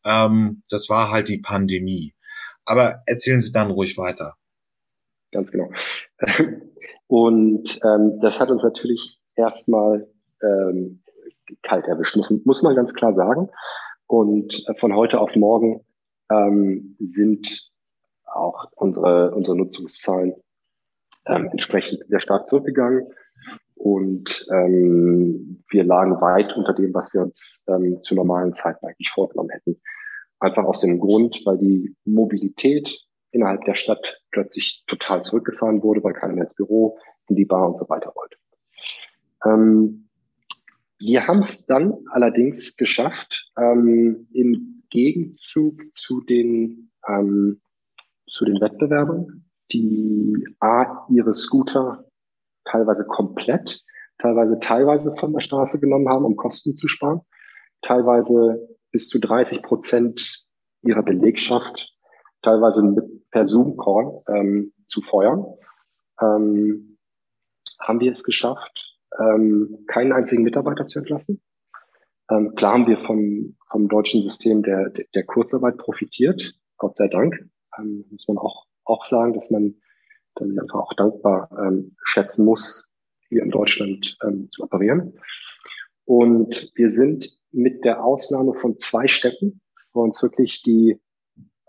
Ähm, 0.03 0.63
das 0.69 0.89
war 0.89 1.09
halt 1.09 1.29
die 1.29 1.39
Pandemie. 1.39 2.14
Aber 2.65 3.03
erzählen 3.05 3.41
Sie 3.41 3.51
dann 3.51 3.71
ruhig 3.71 3.97
weiter. 3.97 4.35
Ganz 5.31 5.51
genau. 5.51 5.71
Und 7.07 7.79
ähm, 7.83 8.19
das 8.21 8.39
hat 8.39 8.49
uns 8.49 8.63
natürlich 8.63 9.19
erstmal 9.35 10.07
ähm, 10.41 11.03
kalt 11.61 11.85
erwischt, 11.85 12.15
muss, 12.15 12.31
muss 12.45 12.63
man 12.63 12.75
ganz 12.75 12.93
klar 12.93 13.13
sagen. 13.13 13.49
Und 14.07 14.65
von 14.77 14.95
heute 14.95 15.19
auf 15.19 15.35
morgen 15.35 15.85
ähm, 16.31 16.95
sind 16.99 17.69
auch 18.25 18.65
unsere, 18.75 19.31
unsere 19.31 19.57
Nutzungszahlen 19.57 20.33
ähm, 21.27 21.49
entsprechend 21.51 22.03
sehr 22.07 22.19
stark 22.19 22.47
zurückgegangen. 22.47 23.07
Und 23.75 24.47
ähm, 24.51 25.63
wir 25.69 25.83
lagen 25.83 26.21
weit 26.21 26.55
unter 26.55 26.73
dem, 26.73 26.93
was 26.93 27.13
wir 27.13 27.21
uns 27.21 27.63
ähm, 27.67 28.01
zu 28.01 28.15
normalen 28.15 28.53
Zeiten 28.53 28.85
eigentlich 28.85 29.11
vorgenommen 29.13 29.49
hätten. 29.49 29.81
Einfach 30.45 30.65
aus 30.65 30.81
dem 30.81 30.99
Grund, 30.99 31.41
weil 31.45 31.57
die 31.57 31.95
Mobilität 32.05 33.03
innerhalb 33.31 33.65
der 33.65 33.73
Stadt 33.73 34.21
plötzlich 34.29 34.83
total 34.85 35.23
zurückgefahren 35.23 35.81
wurde, 35.81 36.03
weil 36.03 36.13
keiner 36.13 36.35
mehr 36.35 36.43
ins 36.43 36.53
Büro, 36.53 36.99
in 37.27 37.35
die 37.35 37.45
Bar 37.45 37.69
und 37.69 37.79
so 37.79 37.89
weiter 37.89 38.13
wollte. 38.13 38.37
Ähm, 39.43 40.07
wir 41.01 41.25
haben 41.25 41.39
es 41.39 41.65
dann 41.65 41.95
allerdings 42.11 42.77
geschafft, 42.77 43.51
ähm, 43.57 44.27
im 44.33 44.83
Gegenzug 44.91 45.81
zu 45.93 46.21
den, 46.21 46.91
ähm, 47.07 47.59
zu 48.29 48.45
den 48.45 48.61
Wettbewerbern, 48.61 49.45
die 49.71 50.45
A, 50.59 51.07
ihre 51.09 51.33
Scooter 51.33 52.05
teilweise 52.65 53.03
komplett, 53.07 53.83
teilweise 54.19 54.59
teilweise 54.59 55.11
von 55.11 55.33
der 55.33 55.39
Straße 55.39 55.79
genommen 55.79 56.07
haben, 56.07 56.23
um 56.23 56.35
Kosten 56.35 56.75
zu 56.75 56.87
sparen, 56.87 57.21
teilweise 57.81 58.74
bis 58.95 59.09
zu 59.09 59.19
30 59.19 59.61
Prozent 59.61 60.45
ihrer 60.81 61.03
Belegschaft, 61.03 61.93
teilweise 62.41 62.81
mit, 62.81 63.29
per 63.29 63.45
Zoom-Call 63.45 64.23
ähm, 64.29 64.71
zu 64.85 65.01
feuern, 65.01 65.43
ähm, 66.21 66.97
haben 67.77 67.99
wir 67.99 68.13
es 68.13 68.23
geschafft, 68.23 68.97
ähm, 69.19 69.83
keinen 69.87 70.13
einzigen 70.13 70.43
Mitarbeiter 70.43 70.85
zu 70.85 70.99
entlassen. 70.99 71.41
Ähm, 72.31 72.55
klar 72.55 72.75
haben 72.75 72.87
wir 72.87 72.97
vom, 72.97 73.57
vom 73.69 73.89
deutschen 73.89 74.21
System 74.23 74.63
der, 74.63 74.91
der 74.91 75.25
Kurzarbeit 75.25 75.77
profitiert, 75.77 76.53
Gott 76.77 76.95
sei 76.95 77.09
Dank. 77.09 77.35
Ähm, 77.77 78.05
muss 78.09 78.29
man 78.29 78.37
auch, 78.37 78.65
auch 78.85 79.03
sagen, 79.03 79.33
dass 79.33 79.51
man 79.51 79.75
dass 80.35 80.47
ich 80.47 80.61
einfach 80.61 80.79
auch 80.79 80.93
dankbar 80.93 81.49
ähm, 81.59 81.97
schätzen 82.01 82.45
muss, 82.45 82.93
hier 83.27 83.43
in 83.43 83.51
Deutschland 83.51 84.17
ähm, 84.23 84.47
zu 84.51 84.63
operieren. 84.63 85.19
Und 86.05 86.71
wir 86.75 86.89
sind 86.89 87.37
mit 87.51 87.83
der 87.83 88.03
Ausnahme 88.03 88.53
von 88.53 88.77
zwei 88.77 89.07
Städten, 89.07 89.61
wo 89.93 90.03
uns 90.03 90.21
wirklich 90.21 90.61
die, 90.61 90.99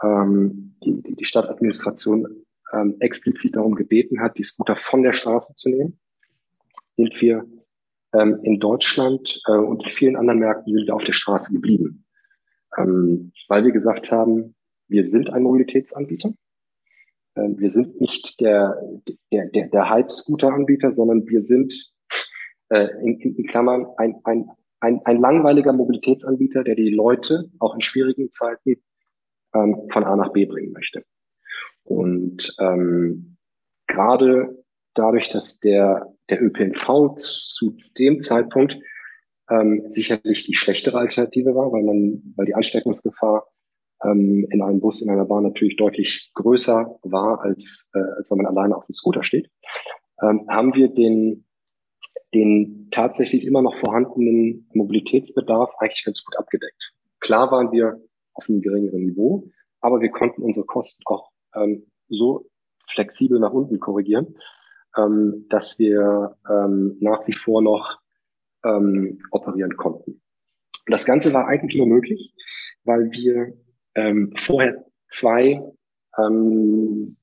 ähm, 0.03 0.76
die, 0.84 1.03
die 1.03 1.24
Stadtadministration 1.24 2.45
ähm, 2.72 2.97
explizit 3.01 3.57
darum 3.57 3.74
gebeten 3.74 4.20
hat, 4.20 4.37
die 4.39 4.43
Scooter 4.43 4.76
von 4.76 5.03
der 5.03 5.12
Straße 5.12 5.55
zu 5.55 5.70
nehmen, 5.70 5.99
sind 6.91 7.12
wir 7.20 7.47
ähm, 8.14 8.41
in 8.43 8.59
Deutschland 8.61 9.41
äh, 9.47 9.53
und 9.53 9.84
in 9.84 9.91
vielen 9.91 10.16
anderen 10.16 10.41
Märkten 10.41 10.72
sind 10.72 10.87
wir 10.87 10.95
auf 10.95 11.05
der 11.05 11.12
Straße 11.12 11.53
geblieben. 11.53 12.05
Ähm, 12.76 13.32
weil 13.49 13.64
wir 13.64 13.72
gesagt 13.72 14.11
haben, 14.11 14.55
wir 14.89 15.05
sind 15.05 15.30
ein 15.30 15.43
Mobilitätsanbieter. 15.43 16.34
Ähm, 17.37 17.59
wir 17.59 17.70
sind 17.70 18.01
nicht 18.01 18.41
der, 18.41 18.80
der, 19.32 19.47
der, 19.47 19.68
der 19.68 19.89
Hype-Scooter-Anbieter, 19.89 20.93
sondern 20.93 21.26
wir 21.26 21.43
sind 21.43 21.93
äh, 22.69 22.89
in, 23.03 23.21
in 23.21 23.47
Klammern 23.47 23.87
ein, 23.97 24.17
ein, 24.25 24.49
ein, 24.81 25.01
ein 25.05 25.21
langweiliger 25.21 25.73
Mobilitätsanbieter, 25.73 26.64
der 26.64 26.75
die 26.75 26.91
Leute 26.91 27.51
auch 27.59 27.75
in 27.75 27.81
schwierigen 27.81 28.31
Zeiten 28.31 28.77
ähm, 29.55 29.89
von 29.91 30.05
A 30.05 30.17
nach 30.17 30.33
B 30.33 30.47
bringen 30.47 30.73
möchte. 30.73 31.05
Und 31.85 32.55
ähm, 32.59 33.37
gerade 33.87 34.64
dadurch, 34.95 35.31
dass 35.31 35.59
der, 35.61 36.12
der 36.31 36.43
ÖPNV 36.43 37.14
zu 37.17 37.77
dem 37.99 38.21
Zeitpunkt 38.21 38.79
ähm, 39.49 39.87
sicherlich 39.91 40.45
die 40.45 40.55
schlechtere 40.55 40.99
Alternative 40.99 41.55
war, 41.55 41.73
weil 41.73 41.85
man, 41.85 42.35
weil 42.37 42.47
die 42.47 42.55
Ansteckungsgefahr 42.55 43.47
ähm, 44.05 44.47
in 44.51 44.62
einem 44.62 44.81
Bus, 44.81 45.03
in 45.03 45.11
einer 45.11 45.25
Bahn 45.25 45.45
natürlich 45.45 45.77
deutlich 45.77 46.31
größer 46.35 46.99
war, 47.03 47.41
als, 47.43 47.91
äh, 47.95 47.99
als 48.17 48.31
wenn 48.31 48.39
man 48.39 48.47
alleine 48.47 48.77
auf 48.77 48.87
dem 48.87 48.93
Scooter 48.93 49.23
steht, 49.23 49.51
ähm, 50.23 50.47
haben 50.49 50.75
wir 50.75 50.89
den, 50.89 51.46
den 52.37 52.89
tatsächlich 52.91 53.45
immer 53.45 53.62
noch 53.62 53.78
vorhandenen 53.78 54.68
Mobilitätsbedarf 54.74 55.70
eigentlich 55.78 56.05
ganz 56.05 56.22
gut 56.22 56.37
abgedeckt. 56.37 56.93
Klar 57.20 57.51
waren 57.51 57.72
wir 57.72 57.99
auf 58.34 58.49
einem 58.49 58.61
geringeren 58.61 59.05
Niveau, 59.07 59.51
aber 59.80 60.01
wir 60.01 60.11
konnten 60.11 60.43
unsere 60.43 60.66
Kosten 60.66 61.03
auch 61.07 61.30
ähm, 61.55 61.87
so 62.09 62.47
flexibel 62.87 63.41
nach 63.41 63.53
unten 63.53 63.80
korrigieren, 63.80 64.37
ähm, 64.97 65.47
dass 65.49 65.78
wir 65.78 66.37
ähm, 66.49 66.99
nach 67.01 67.26
wie 67.26 67.32
vor 67.32 67.62
noch 67.62 67.99
ähm, 68.64 69.18
operieren 69.30 69.76
konnten. 69.76 70.11
Und 70.11 70.93
das 70.93 71.07
Ganze 71.07 71.32
war 71.32 71.47
eigentlich 71.47 71.76
nur 71.78 71.87
möglich, 71.87 72.34
weil 72.84 73.11
wir 73.12 73.55
ähm, 73.95 74.34
vorher 74.37 74.84
zwei, 75.09 75.62
ähm, 76.18 77.16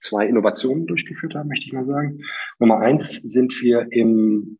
zwei 0.00 0.26
Innovationen 0.26 0.86
durchgeführt 0.86 1.34
haben, 1.34 1.48
möchte 1.48 1.66
ich 1.66 1.72
mal 1.72 1.84
sagen. 1.84 2.20
Nummer 2.58 2.80
eins 2.80 3.16
sind 3.16 3.60
wir 3.62 3.86
im 3.90 4.58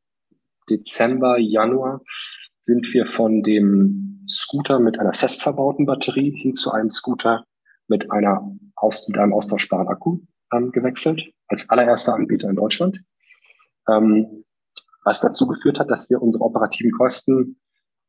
Dezember, 0.69 1.39
Januar 1.39 2.03
sind 2.61 2.93
wir 2.93 3.07
von 3.07 3.43
dem 3.43 4.25
Scooter 4.29 4.79
mit 4.79 5.01
einer 5.01 5.15
fest 5.15 5.43
verbauten 5.43 5.87
Batterie 5.87 6.31
hin 6.31 6.55
zu 6.55 6.71
einem 6.71 6.91
Scooter 6.91 7.45
mit 7.89 8.13
einer 8.13 8.57
mit 9.09 9.19
einem 9.19 9.33
austauschbaren 9.35 9.89
Akku 9.89 10.21
ähm, 10.55 10.71
gewechselt, 10.73 11.21
als 11.49 11.69
allererster 11.69 12.15
Anbieter 12.15 12.49
in 12.49 12.57
Deutschland. 12.57 13.01
Ähm, 13.89 14.45
was 15.05 15.21
dazu 15.21 15.47
geführt 15.47 15.79
hat, 15.79 15.91
dass 15.91 16.09
wir 16.11 16.23
unsere 16.23 16.45
operativen 16.45 16.93
Kosten 16.93 17.57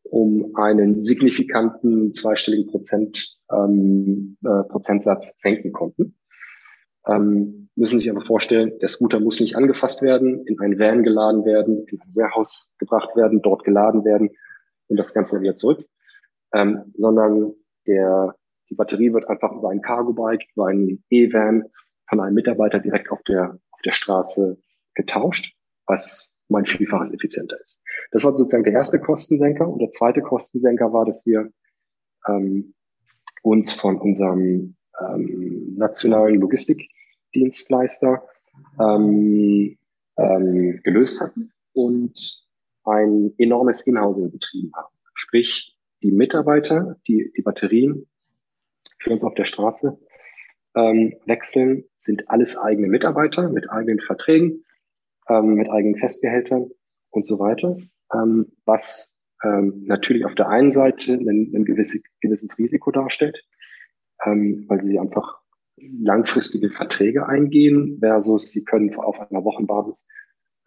um 0.03 0.55
einen 0.55 1.01
signifikanten 1.01 2.13
zweistelligen 2.13 2.67
Prozent, 2.67 3.37
ähm, 3.51 4.37
äh, 4.43 4.63
Prozentsatz 4.69 5.33
senken 5.37 5.71
konnten. 5.71 6.17
Ähm, 7.07 7.69
müssen 7.75 7.99
sich 7.99 8.09
aber 8.11 8.21
vorstellen, 8.21 8.77
der 8.79 8.89
Scooter 8.89 9.19
muss 9.19 9.39
nicht 9.39 9.55
angefasst 9.55 10.01
werden, 10.01 10.45
in 10.45 10.59
ein 10.59 10.77
Van 10.77 11.03
geladen 11.03 11.45
werden, 11.45 11.85
in 11.87 11.99
ein 11.99 12.15
Warehouse 12.15 12.73
gebracht 12.77 13.15
werden, 13.15 13.41
dort 13.41 13.63
geladen 13.63 14.03
werden 14.05 14.29
und 14.87 14.97
das 14.97 15.13
Ganze 15.13 15.41
wieder 15.41 15.55
zurück, 15.55 15.83
ähm, 16.53 16.91
sondern 16.95 17.53
der, 17.87 18.35
die 18.69 18.75
Batterie 18.75 19.13
wird 19.13 19.27
einfach 19.29 19.51
über 19.51 19.69
ein 19.69 19.81
Cargo-Bike, 19.81 20.43
über 20.55 20.67
einen 20.67 21.03
E-Van 21.09 21.63
von 22.09 22.19
einem 22.19 22.35
Mitarbeiter 22.35 22.79
direkt 22.79 23.09
auf 23.09 23.23
der, 23.23 23.57
auf 23.71 23.81
der 23.83 23.91
Straße 23.91 24.57
getauscht, 24.93 25.55
was 25.87 26.37
mein 26.49 26.65
Vielfaches 26.65 27.13
effizienter 27.13 27.59
ist. 27.59 27.81
Das 28.11 28.23
war 28.23 28.35
sozusagen 28.35 28.65
der 28.65 28.73
erste 28.73 28.99
Kostensenker. 28.99 29.67
Und 29.67 29.79
der 29.79 29.89
zweite 29.89 30.21
Kostensenker 30.21 30.91
war, 30.91 31.05
dass 31.05 31.25
wir 31.25 31.49
ähm, 32.27 32.73
uns 33.41 33.71
von 33.71 33.99
unserem 33.99 34.75
ähm, 34.99 35.75
nationalen 35.77 36.35
Logistikdienstleister 37.31 38.23
ähm, 38.79 39.77
ähm, 40.17 40.79
gelöst 40.83 41.21
hatten 41.21 41.51
und 41.73 42.43
ein 42.83 43.33
enormes 43.37 43.81
Inhousing 43.83 44.31
betrieben 44.31 44.71
haben. 44.75 44.93
Sprich, 45.13 45.77
die 46.01 46.11
Mitarbeiter, 46.11 46.97
die 47.07 47.31
die 47.35 47.41
Batterien 47.41 48.07
für 48.99 49.11
uns 49.11 49.23
auf 49.23 49.33
der 49.35 49.45
Straße 49.45 49.99
ähm, 50.75 51.13
wechseln, 51.25 51.85
sind 51.97 52.29
alles 52.29 52.57
eigene 52.57 52.87
Mitarbeiter 52.87 53.49
mit 53.49 53.69
eigenen 53.69 53.99
Verträgen, 53.99 54.63
ähm, 55.29 55.55
mit 55.55 55.69
eigenen 55.69 55.99
Festgehältern 55.99 56.71
und 57.11 57.25
so 57.25 57.39
weiter, 57.39 57.77
ähm, 58.13 58.51
was 58.65 59.15
ähm, 59.43 59.83
natürlich 59.85 60.25
auf 60.25 60.35
der 60.35 60.49
einen 60.49 60.71
Seite 60.71 61.13
ein, 61.13 61.51
ein 61.53 61.65
gewisse, 61.65 61.99
gewisses 62.19 62.57
Risiko 62.57 62.91
darstellt, 62.91 63.43
ähm, 64.25 64.65
weil 64.67 64.83
sie 64.83 64.97
einfach 64.97 65.40
langfristige 65.77 66.69
Verträge 66.69 67.27
eingehen 67.27 67.97
versus 67.99 68.51
sie 68.51 68.63
können 68.63 68.93
auf 68.95 69.19
einer 69.19 69.43
Wochenbasis 69.43 70.07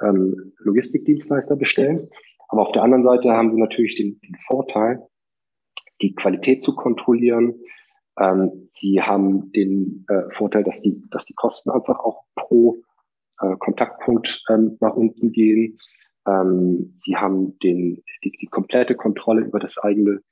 ähm, 0.02 0.52
Logistikdienstleister 0.58 1.56
bestellen. 1.56 2.08
Aber 2.48 2.62
auf 2.62 2.72
der 2.72 2.82
anderen 2.82 3.04
Seite 3.04 3.30
haben 3.30 3.50
sie 3.50 3.58
natürlich 3.58 3.96
den, 3.96 4.20
den 4.20 4.36
Vorteil, 4.46 5.06
die 6.02 6.14
Qualität 6.14 6.62
zu 6.62 6.74
kontrollieren. 6.74 7.54
Ähm, 8.18 8.68
sie 8.72 9.00
haben 9.00 9.50
den 9.52 10.04
äh, 10.08 10.30
Vorteil, 10.30 10.64
dass 10.64 10.80
die, 10.80 11.02
dass 11.10 11.26
die 11.26 11.34
Kosten 11.34 11.70
einfach 11.70 11.98
auch 12.00 12.24
pro 12.34 12.76
äh, 13.40 13.56
Kontaktpunkt 13.58 14.44
ähm, 14.48 14.76
nach 14.80 14.94
unten 14.94 15.32
gehen. 15.32 15.78
Ähm, 16.26 16.94
sie 16.96 17.16
haben 17.16 17.58
den, 17.58 18.02
die, 18.22 18.32
die 18.32 18.46
komplette 18.46 18.94
Kontrolle 18.94 19.42
über 19.42 19.58
das 19.58 19.78
eigene 19.78 20.22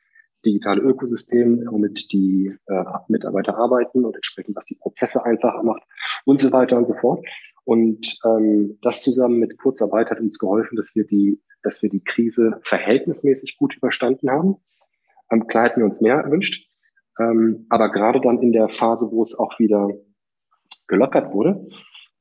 digitale 0.45 0.81
Ökosystem, 0.81 1.67
womit 1.71 2.13
die 2.13 2.55
äh, 2.67 2.85
Mitarbeiter 3.09 3.57
arbeiten 3.57 4.05
und 4.05 4.15
entsprechend, 4.15 4.57
was 4.57 4.67
die 4.67 4.77
Prozesse 4.77 5.25
einfacher 5.25 5.63
macht 5.63 5.83
und 6.25 6.41
so 6.41 6.53
weiter 6.53 6.77
und 6.77 6.87
so 6.87 6.95
fort. 6.95 7.25
Und 7.65 8.19
ähm, 8.25 8.79
das 8.83 9.03
zusammen 9.03 9.39
mit 9.39 9.57
Kurzarbeit 9.59 10.11
hat 10.11 10.21
uns 10.21 10.39
geholfen, 10.39 10.77
dass 10.77 10.95
wir 10.95 11.07
die, 11.07 11.41
dass 11.63 11.83
wir 11.83 11.91
die 11.91 12.03
Krise 12.03 12.61
verhältnismäßig 12.65 13.57
gut 13.57 13.77
überstanden 13.77 14.31
haben. 14.31 14.57
Ähm, 15.31 15.47
klar 15.47 15.67
hätten 15.67 15.81
wir 15.81 15.87
uns 15.87 16.01
mehr 16.01 16.17
erwünscht. 16.17 16.69
Ähm, 17.21 17.67
aber 17.69 17.91
gerade 17.91 18.21
dann 18.21 18.41
in 18.41 18.53
der 18.53 18.69
Phase, 18.69 19.09
wo 19.11 19.23
es 19.23 19.39
auch 19.39 19.59
wieder 19.59 19.89
gelockert 20.89 21.33
wurde, 21.33 21.67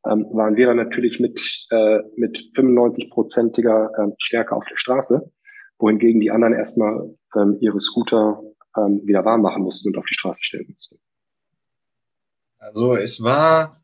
ähm, 0.06 0.28
waren 0.32 0.56
wir 0.56 0.68
dann 0.68 0.78
natürlich 0.78 1.20
mit, 1.20 1.68
äh, 1.70 2.00
mit 2.16 2.52
95-prozentiger 2.56 3.92
ähm, 3.98 4.14
Stärke 4.18 4.56
auf 4.56 4.66
der 4.70 4.78
Straße, 4.78 5.32
wohingegen 5.82 6.22
die 6.22 6.32
anderen 6.32 6.54
erstmal 6.54 7.16
ähm, 7.36 7.58
ihre 7.60 7.80
Scooter 7.80 8.42
ähm, 8.78 9.02
wieder 9.04 9.26
warm 9.26 9.42
machen 9.42 9.64
mussten 9.64 9.90
und 9.90 9.98
auf 9.98 10.06
die 10.06 10.14
Straße 10.14 10.44
stellen 10.44 10.70
mussten. 10.74 11.00
Also 12.58 12.96
es 12.96 13.24
war 13.24 13.84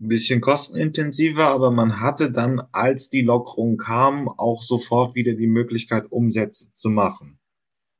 ein 0.00 0.08
bisschen 0.08 0.40
kostenintensiver, 0.40 1.48
aber 1.48 1.70
man 1.70 2.00
hatte 2.00 2.30
dann, 2.30 2.62
als 2.72 3.08
die 3.10 3.22
Lockerung 3.22 3.76
kam, 3.76 4.28
auch 4.28 4.62
sofort 4.62 5.14
wieder 5.14 5.34
die 5.34 5.46
Möglichkeit, 5.46 6.10
Umsätze 6.10 6.70
zu 6.70 6.90
machen. 6.90 7.40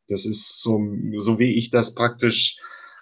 Das 0.09 0.27
ist 0.27 0.63
so, 0.63 0.81
so 1.19 1.39
wie 1.39 1.55
ich 1.55 1.71
das 1.71 1.95
praktisch 1.95 2.59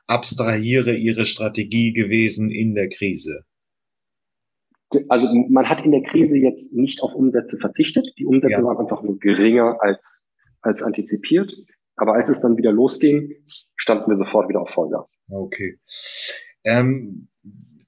abstrahiere, 0.06 0.94
ihre 0.94 1.26
Strategie 1.26 1.92
gewesen 1.92 2.50
in 2.50 2.74
der 2.74 2.88
Krise. 2.88 3.44
Also 5.09 5.28
man 5.49 5.68
hat 5.68 5.84
in 5.84 5.93
der 5.93 6.03
Krise 6.03 6.36
jetzt 6.36 6.74
nicht 6.74 7.03
auf 7.03 7.14
Umsätze 7.14 7.59
verzichtet. 7.59 8.07
Die 8.18 8.26
Umsätze 8.26 8.61
ja. 8.61 8.66
waren 8.66 8.78
einfach 8.78 9.03
nur 9.03 9.18
geringer 9.18 9.76
als, 9.80 10.30
als 10.61 10.82
antizipiert. 10.82 11.53
Aber 11.97 12.14
als 12.14 12.28
es 12.28 12.40
dann 12.40 12.57
wieder 12.57 12.72
losging, 12.72 13.34
standen 13.76 14.09
wir 14.09 14.14
sofort 14.14 14.49
wieder 14.49 14.61
auf 14.61 14.70
Vollgas. 14.70 15.16
Okay. 15.28 15.78
Ähm, 16.64 17.28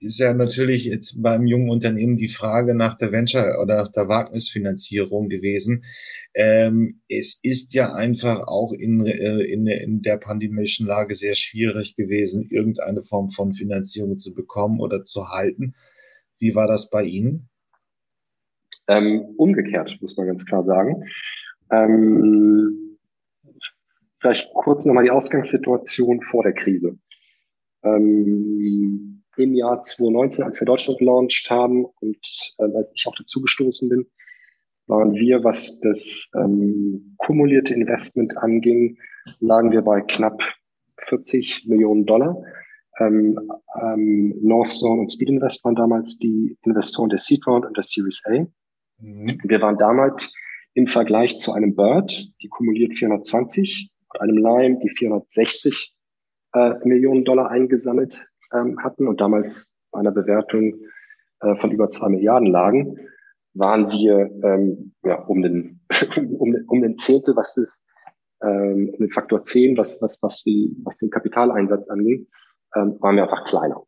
ist 0.05 0.21
ja 0.21 0.35
natürlich 0.35 0.85
jetzt 0.85 1.23
beim 1.23 1.47
jungen 1.47 1.71
Unternehmen 1.71 2.17
die 2.17 2.29
Frage 2.29 2.75
nach 2.75 2.99
der 2.99 3.11
Venture 3.11 3.59
oder 3.63 3.77
nach 3.77 3.93
der 3.93 4.09
Wagnisfinanzierung 4.09 5.29
gewesen. 5.29 5.85
Ähm, 6.35 7.01
es 7.09 7.39
ist 7.43 7.73
ja 7.73 7.95
einfach 7.95 8.47
auch 8.47 8.73
in, 8.73 9.07
äh, 9.07 9.41
in, 9.45 9.67
in 9.67 10.03
der 10.03 10.19
pandemischen 10.19 10.87
Lage 10.87 11.15
sehr 11.15 11.35
schwierig 11.35 11.97
gewesen, 11.97 12.47
irgendeine 12.51 13.03
Form 13.03 13.31
von 13.31 13.55
Finanzierung 13.55 14.17
zu 14.17 14.35
bekommen 14.35 14.81
oder 14.81 15.05
zu 15.05 15.31
halten. 15.31 15.75
Wie 16.45 16.55
war 16.55 16.67
das 16.67 16.91
bei 16.91 17.05
Ihnen? 17.05 17.49
Ähm, 18.87 19.35
umgekehrt, 19.39 19.97
muss 20.03 20.15
man 20.19 20.27
ganz 20.27 20.45
klar 20.45 20.63
sagen. 20.63 21.09
Ähm, 21.73 22.99
vielleicht 24.21 24.53
kurz 24.53 24.85
nochmal 24.85 25.05
die 25.05 25.11
Ausgangssituation 25.11 26.21
vor 26.21 26.43
der 26.43 26.53
Krise. 26.53 26.99
Ähm, 27.83 29.23
Im 29.39 29.55
Jahr 29.55 29.81
2019, 29.81 30.45
als 30.45 30.61
wir 30.61 30.67
Deutschland 30.67 30.99
gelauncht 30.99 31.49
haben 31.49 31.87
und 31.87 32.55
äh, 32.59 32.77
als 32.77 32.93
ich 32.95 33.07
auch 33.07 33.15
dazugestoßen 33.17 33.89
bin, 33.89 34.07
waren 34.87 35.15
wir, 35.15 35.45
was 35.45 35.81
das 35.81 36.31
ähm, 36.35 37.15
kumulierte 37.17 37.73
Investment 37.73 38.37
anging, 38.37 38.99
lagen 39.41 39.71
wir 39.71 39.81
bei 39.81 40.03
knapp 40.03 40.43
40 41.09 41.65
Millionen 41.69 42.05
Dollar. 42.05 42.37
Ähm, 43.01 43.39
ähm, 43.81 44.35
Northzone 44.43 45.01
und 45.01 45.11
Speed 45.11 45.29
Invest 45.29 45.65
waren 45.65 45.75
damals 45.75 46.19
die 46.19 46.57
Investoren 46.63 47.09
der 47.09 47.19
Seed 47.19 47.47
Round 47.47 47.67
und 47.67 47.77
der 47.77 47.83
Series 47.83 48.23
A. 48.27 48.47
Mhm. 49.01 49.27
Wir 49.43 49.61
waren 49.61 49.77
damals 49.79 50.33
im 50.75 50.87
Vergleich 50.87 51.39
zu 51.39 51.53
einem 51.53 51.75
Bird, 51.75 52.29
die 52.43 52.49
kumuliert 52.49 52.97
420, 52.97 53.91
und 54.13 54.21
einem 54.21 54.39
Lime, 54.39 54.79
die 54.83 54.91
460 54.91 55.95
äh, 56.55 56.75
Millionen 56.85 57.25
Dollar 57.25 57.51
eingesammelt 57.51 58.25
ähm, 58.53 58.79
hatten 58.83 59.09
und 59.09 59.21
damals 59.21 59.79
bei 59.91 60.01
einer 60.01 60.13
Bewertung 60.13 60.75
äh, 61.41 61.57
von 61.57 61.71
über 61.73 61.89
zwei 61.89 62.09
Milliarden 62.09 62.51
lagen, 62.51 62.99
waren 63.55 63.89
wir 63.91 64.31
ähm, 64.43 64.93
ja, 65.05 65.21
um 65.23 65.43
den 65.43 65.81
um, 66.39 66.57
um 66.69 66.83
den 66.83 66.99
Zehntel, 66.99 67.37
was 67.37 67.57
ist 67.57 67.87
ähm, 68.43 68.91
um 68.93 68.99
den 68.99 69.11
Faktor 69.11 69.43
10, 69.43 69.77
was 69.77 70.01
was 70.03 70.19
was 70.23 70.43
die 70.43 70.77
was 70.85 70.97
den 70.99 71.11
Kapitaleinsatz 71.11 71.89
angeht, 71.89 72.27
ähm, 72.75 72.97
waren 73.01 73.16
wir 73.16 73.25
einfach 73.25 73.45
kleiner. 73.45 73.83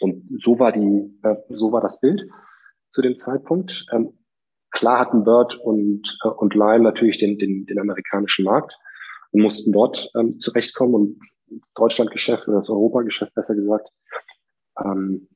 Und 0.00 0.24
so 0.42 0.58
war 0.58 0.72
die 0.72 1.18
äh, 1.22 1.36
so 1.50 1.72
war 1.72 1.80
das 1.80 2.00
Bild 2.00 2.26
zu 2.88 3.02
dem 3.02 3.16
Zeitpunkt. 3.16 3.86
Ähm, 3.92 4.18
klar 4.70 5.00
hatten 5.00 5.24
Bird 5.24 5.54
und 5.56 6.18
äh, 6.24 6.28
und 6.28 6.54
Lime 6.54 6.80
natürlich 6.84 7.18
den 7.18 7.38
den, 7.38 7.66
den 7.66 7.78
amerikanischen 7.78 8.44
Markt 8.44 8.74
und 9.32 9.42
mussten 9.42 9.72
dort 9.72 10.10
ähm, 10.18 10.38
zurechtkommen 10.38 10.94
und 10.94 11.20
Deutschlandgeschäft 11.74 12.48
oder 12.48 12.58
das 12.58 12.70
Europageschäft 12.70 13.34
besser 13.34 13.54
gesagt, 13.54 13.90
ähm, 14.82 15.28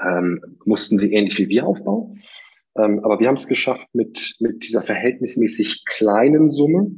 ähm, 0.00 0.58
mussten 0.64 0.98
sie 0.98 1.12
ähnlich 1.12 1.38
wie 1.38 1.48
wir 1.48 1.66
aufbauen. 1.66 2.18
Ähm, 2.76 3.04
aber 3.04 3.20
wir 3.20 3.28
haben 3.28 3.36
es 3.36 3.46
geschafft, 3.46 3.86
mit, 3.92 4.36
mit 4.40 4.64
dieser 4.64 4.82
verhältnismäßig 4.82 5.84
kleinen 5.86 6.50
Summe 6.50 6.92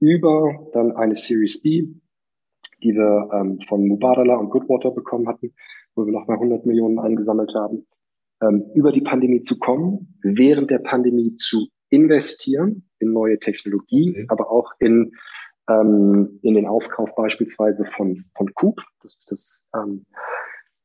über 0.00 0.68
dann 0.72 0.92
eine 0.92 1.16
Series 1.16 1.62
B, 1.62 1.88
die 2.82 2.94
wir 2.94 3.30
ähm, 3.32 3.60
von 3.66 3.86
Mubadala 3.86 4.36
und 4.36 4.50
Goodwater 4.50 4.90
bekommen 4.90 5.28
hatten, 5.28 5.54
wo 5.94 6.04
wir 6.04 6.12
nochmal 6.12 6.36
100 6.36 6.66
Millionen 6.66 6.98
eingesammelt 6.98 7.54
haben, 7.54 7.86
ähm, 8.42 8.64
über 8.74 8.92
die 8.92 9.02
Pandemie 9.02 9.42
zu 9.42 9.58
kommen, 9.58 10.18
während 10.22 10.70
der 10.70 10.80
Pandemie 10.80 11.34
zu 11.36 11.68
investieren 11.90 12.88
in 12.98 13.12
neue 13.12 13.38
Technologie, 13.38 14.10
okay. 14.10 14.26
aber 14.28 14.50
auch 14.50 14.72
in 14.78 15.12
ähm, 15.68 16.38
in 16.42 16.54
den 16.54 16.66
Aufkauf 16.66 17.14
beispielsweise 17.14 17.84
von, 17.84 18.24
von 18.34 18.52
Coop. 18.54 18.80
Das 19.02 19.16
ist 19.16 19.30
das, 19.30 19.68
ähm, 19.74 20.06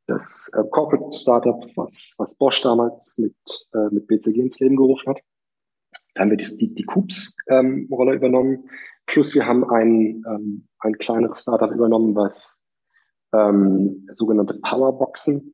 das 0.07 0.51
äh, 0.53 0.63
Corporate 0.69 1.15
Startup, 1.15 1.65
was, 1.75 2.15
was 2.17 2.35
Bosch 2.35 2.61
damals 2.61 3.17
mit, 3.17 3.35
äh, 3.73 3.93
mit 3.93 4.07
BCG 4.07 4.39
ins 4.39 4.59
Leben 4.59 4.75
gerufen 4.75 5.09
hat. 5.09 5.19
Da 6.13 6.21
haben 6.21 6.31
wir 6.31 6.37
die, 6.37 6.57
die, 6.57 6.73
die 6.73 6.83
Coops-Rolle 6.83 8.11
ähm, 8.11 8.17
übernommen. 8.17 8.69
Plus 9.05 9.33
wir 9.35 9.45
haben 9.45 9.63
ein, 9.69 10.23
ähm, 10.27 10.67
ein 10.87 10.97
kleineres 10.97 11.41
Startup 11.41 11.71
übernommen, 11.71 12.15
was 12.15 12.63
ähm, 13.33 14.07
sogenannte 14.13 14.59
Powerboxen 14.59 15.53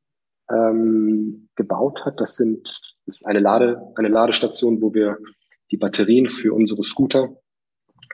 ähm, 0.49 1.49
gebaut 1.55 2.05
hat. 2.05 2.19
Das 2.19 2.36
sind 2.36 2.79
das 3.05 3.17
ist 3.17 3.25
eine 3.25 3.39
Lade, 3.39 3.81
eine 3.95 4.07
Ladestation, 4.07 4.81
wo 4.81 4.93
wir 4.93 5.17
die 5.71 5.77
Batterien 5.77 6.29
für 6.29 6.53
unsere 6.53 6.84
Scooter 6.84 7.36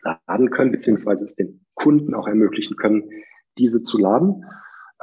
laden 0.03 0.49
können, 0.49 0.71
beziehungsweise 0.71 1.25
es 1.25 1.35
den 1.35 1.65
Kunden 1.75 2.15
auch 2.15 2.27
ermöglichen 2.27 2.75
können, 2.75 3.09
diese 3.57 3.81
zu 3.81 3.97
laden. 3.97 4.45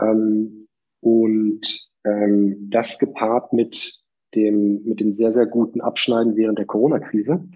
Ähm, 0.01 0.69
und 1.01 1.89
ähm, 2.05 2.69
das 2.71 2.99
gepaart 2.99 3.53
mit 3.53 4.01
dem, 4.35 4.83
mit 4.85 5.01
dem 5.01 5.13
sehr, 5.13 5.33
sehr 5.33 5.47
guten 5.47 5.81
Abschneiden 5.81 6.37
während 6.37 6.59
der 6.59 6.67
Corona-Krise, 6.67 7.49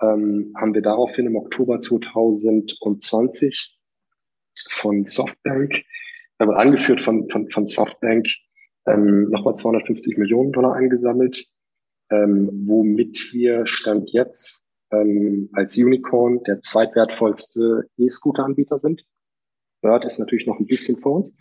ähm, 0.00 0.52
haben 0.56 0.74
wir 0.74 0.82
daraufhin 0.82 1.26
im 1.26 1.36
Oktober 1.36 1.80
2020 1.80 3.78
von 4.72 5.06
Softbank, 5.06 5.82
äh, 6.38 6.44
angeführt 6.44 7.00
von, 7.00 7.28
von, 7.28 7.50
von 7.50 7.66
Softbank, 7.66 8.26
ähm, 8.86 9.28
nochmal 9.30 9.54
250 9.54 10.18
Millionen 10.18 10.52
Dollar 10.52 10.74
eingesammelt, 10.74 11.46
ähm, 12.10 12.50
womit 12.66 13.32
wir 13.32 13.66
Stand 13.66 14.10
jetzt 14.10 14.66
ähm, 14.90 15.48
als 15.52 15.76
Unicorn 15.76 16.42
der 16.44 16.60
zweitwertvollste 16.60 17.88
E-Scooter-Anbieter 17.96 18.78
sind. 18.78 19.04
Bird 19.82 20.04
ist 20.04 20.18
natürlich 20.18 20.46
noch 20.46 20.58
ein 20.58 20.66
bisschen 20.66 20.96
vor 20.96 21.16
uns, 21.16 21.34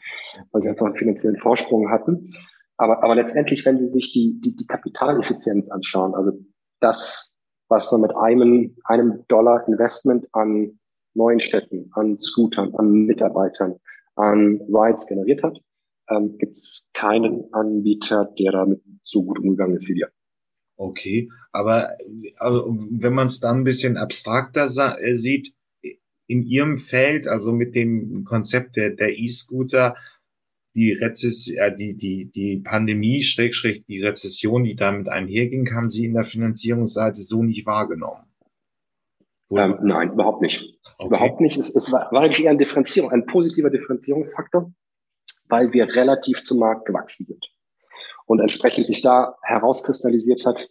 weil 0.52 0.62
sie 0.62 0.70
einfach 0.70 0.88
einen 0.88 0.96
finanziellen 0.96 1.38
Vorsprung 1.38 1.90
hatten. 1.90 2.34
Aber, 2.78 3.04
aber 3.04 3.16
letztendlich, 3.16 3.64
wenn 3.66 3.78
Sie 3.78 3.86
sich 3.86 4.12
die, 4.12 4.40
die, 4.42 4.56
die 4.56 4.66
Kapitaleffizienz 4.66 5.70
anschauen, 5.70 6.16
also 6.16 6.32
das, 6.80 7.38
was 7.70 7.92
man 7.92 8.02
mit 8.02 8.16
einem, 8.16 8.76
einem 8.86 9.24
Dollar 9.28 9.68
Investment 9.68 10.28
an 10.32 10.80
neuen 11.14 11.40
Städten, 11.40 11.90
an 11.94 12.18
Scootern, 12.18 12.74
an 12.76 13.06
Mitarbeitern, 13.06 13.76
an 14.16 14.60
Rides 14.70 15.08
generiert 15.08 15.44
hat, 15.44 15.58
ähm, 16.10 16.36
gibt 16.38 16.54
es 16.54 16.90
keinen 16.94 17.54
Anbieter, 17.54 18.34
der 18.38 18.52
damit 18.52 18.82
so 19.04 19.24
gut 19.24 19.40
umgegangen 19.40 19.78
ist 19.78 19.88
wie 19.90 19.96
wir. 19.96 20.12
Okay, 20.78 21.30
aber 21.52 21.92
also, 22.38 22.76
wenn 22.92 23.14
man 23.14 23.28
es 23.28 23.40
dann 23.40 23.58
ein 23.58 23.64
bisschen 23.64 23.98
abstrakter 23.98 24.66
äh, 24.66 25.16
sieht, 25.16 25.54
in 26.28 26.44
Ihrem 26.44 26.78
Feld, 26.78 27.28
also 27.28 27.52
mit 27.52 27.76
dem 27.76 28.24
Konzept 28.24 28.78
der, 28.78 29.20
E-Scooter, 29.20 29.96
die 30.76 30.94
Rezession, 30.94 31.58
äh, 31.58 31.76
die, 31.76 31.96
die, 31.96 32.32
die 32.32 32.60
Pandemie, 32.60 33.22
Schrägstrich, 33.22 33.84
die 33.86 34.02
Rezession, 34.02 34.64
die 34.64 34.76
damit 34.76 35.10
einherging, 35.10 35.70
haben 35.76 35.90
Sie 35.90 36.06
in 36.06 36.14
der 36.14 36.24
Finanzierungsseite 36.24 37.22
so 37.22 37.44
nicht 37.44 37.66
wahrgenommen? 37.66 38.31
Ähm, 39.52 39.78
nein, 39.82 40.14
überhaupt 40.14 40.42
nicht. 40.42 40.62
Okay. 40.98 41.08
Überhaupt 41.08 41.42
nicht. 41.42 41.58
Es, 41.58 41.76
es 41.76 41.92
war, 41.92 42.12
war 42.12 42.24
eigentlich 42.24 42.44
eher 42.44 42.52
eine 42.52 42.60
Differenzierung, 42.60 43.12
ein 43.12 43.26
positiver 43.26 43.70
Differenzierungsfaktor, 43.70 44.72
weil 45.50 45.74
wir 45.74 45.88
relativ 45.94 46.44
zum 46.44 46.60
Markt 46.60 46.86
gewachsen 46.86 47.26
sind 47.26 47.46
und 48.26 48.40
entsprechend 48.40 48.88
sich 48.88 49.02
da 49.02 49.38
herauskristallisiert 49.44 50.46
hat, 50.46 50.70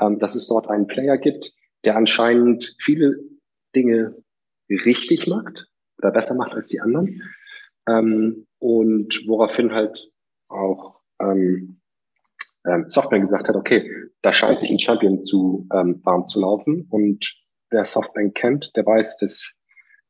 ähm, 0.00 0.18
dass 0.18 0.34
es 0.34 0.46
dort 0.46 0.68
einen 0.68 0.86
Player 0.86 1.18
gibt, 1.18 1.52
der 1.84 1.96
anscheinend 1.96 2.76
viele 2.78 3.16
Dinge 3.74 4.16
richtig 4.70 5.26
macht 5.26 5.66
oder 5.98 6.12
besser 6.12 6.34
macht 6.34 6.52
als 6.52 6.68
die 6.68 6.80
anderen 6.80 7.22
ähm, 7.88 8.46
und 8.58 9.22
woraufhin 9.26 9.72
halt 9.72 10.10
auch 10.48 11.00
ähm, 11.20 11.80
ähm, 12.66 12.84
Software 12.88 13.20
gesagt 13.20 13.48
hat, 13.48 13.56
okay, 13.56 13.90
da 14.22 14.32
scheint 14.32 14.60
sich 14.60 14.70
ein 14.70 14.78
Champion 14.78 15.22
zu 15.24 15.66
ähm, 15.72 16.00
warm 16.04 16.26
zu 16.26 16.40
laufen 16.40 16.86
und 16.90 17.41
wer 17.72 17.84
Softbank 17.84 18.34
kennt, 18.34 18.76
der 18.76 18.86
weiß, 18.86 19.16
dass 19.18 19.58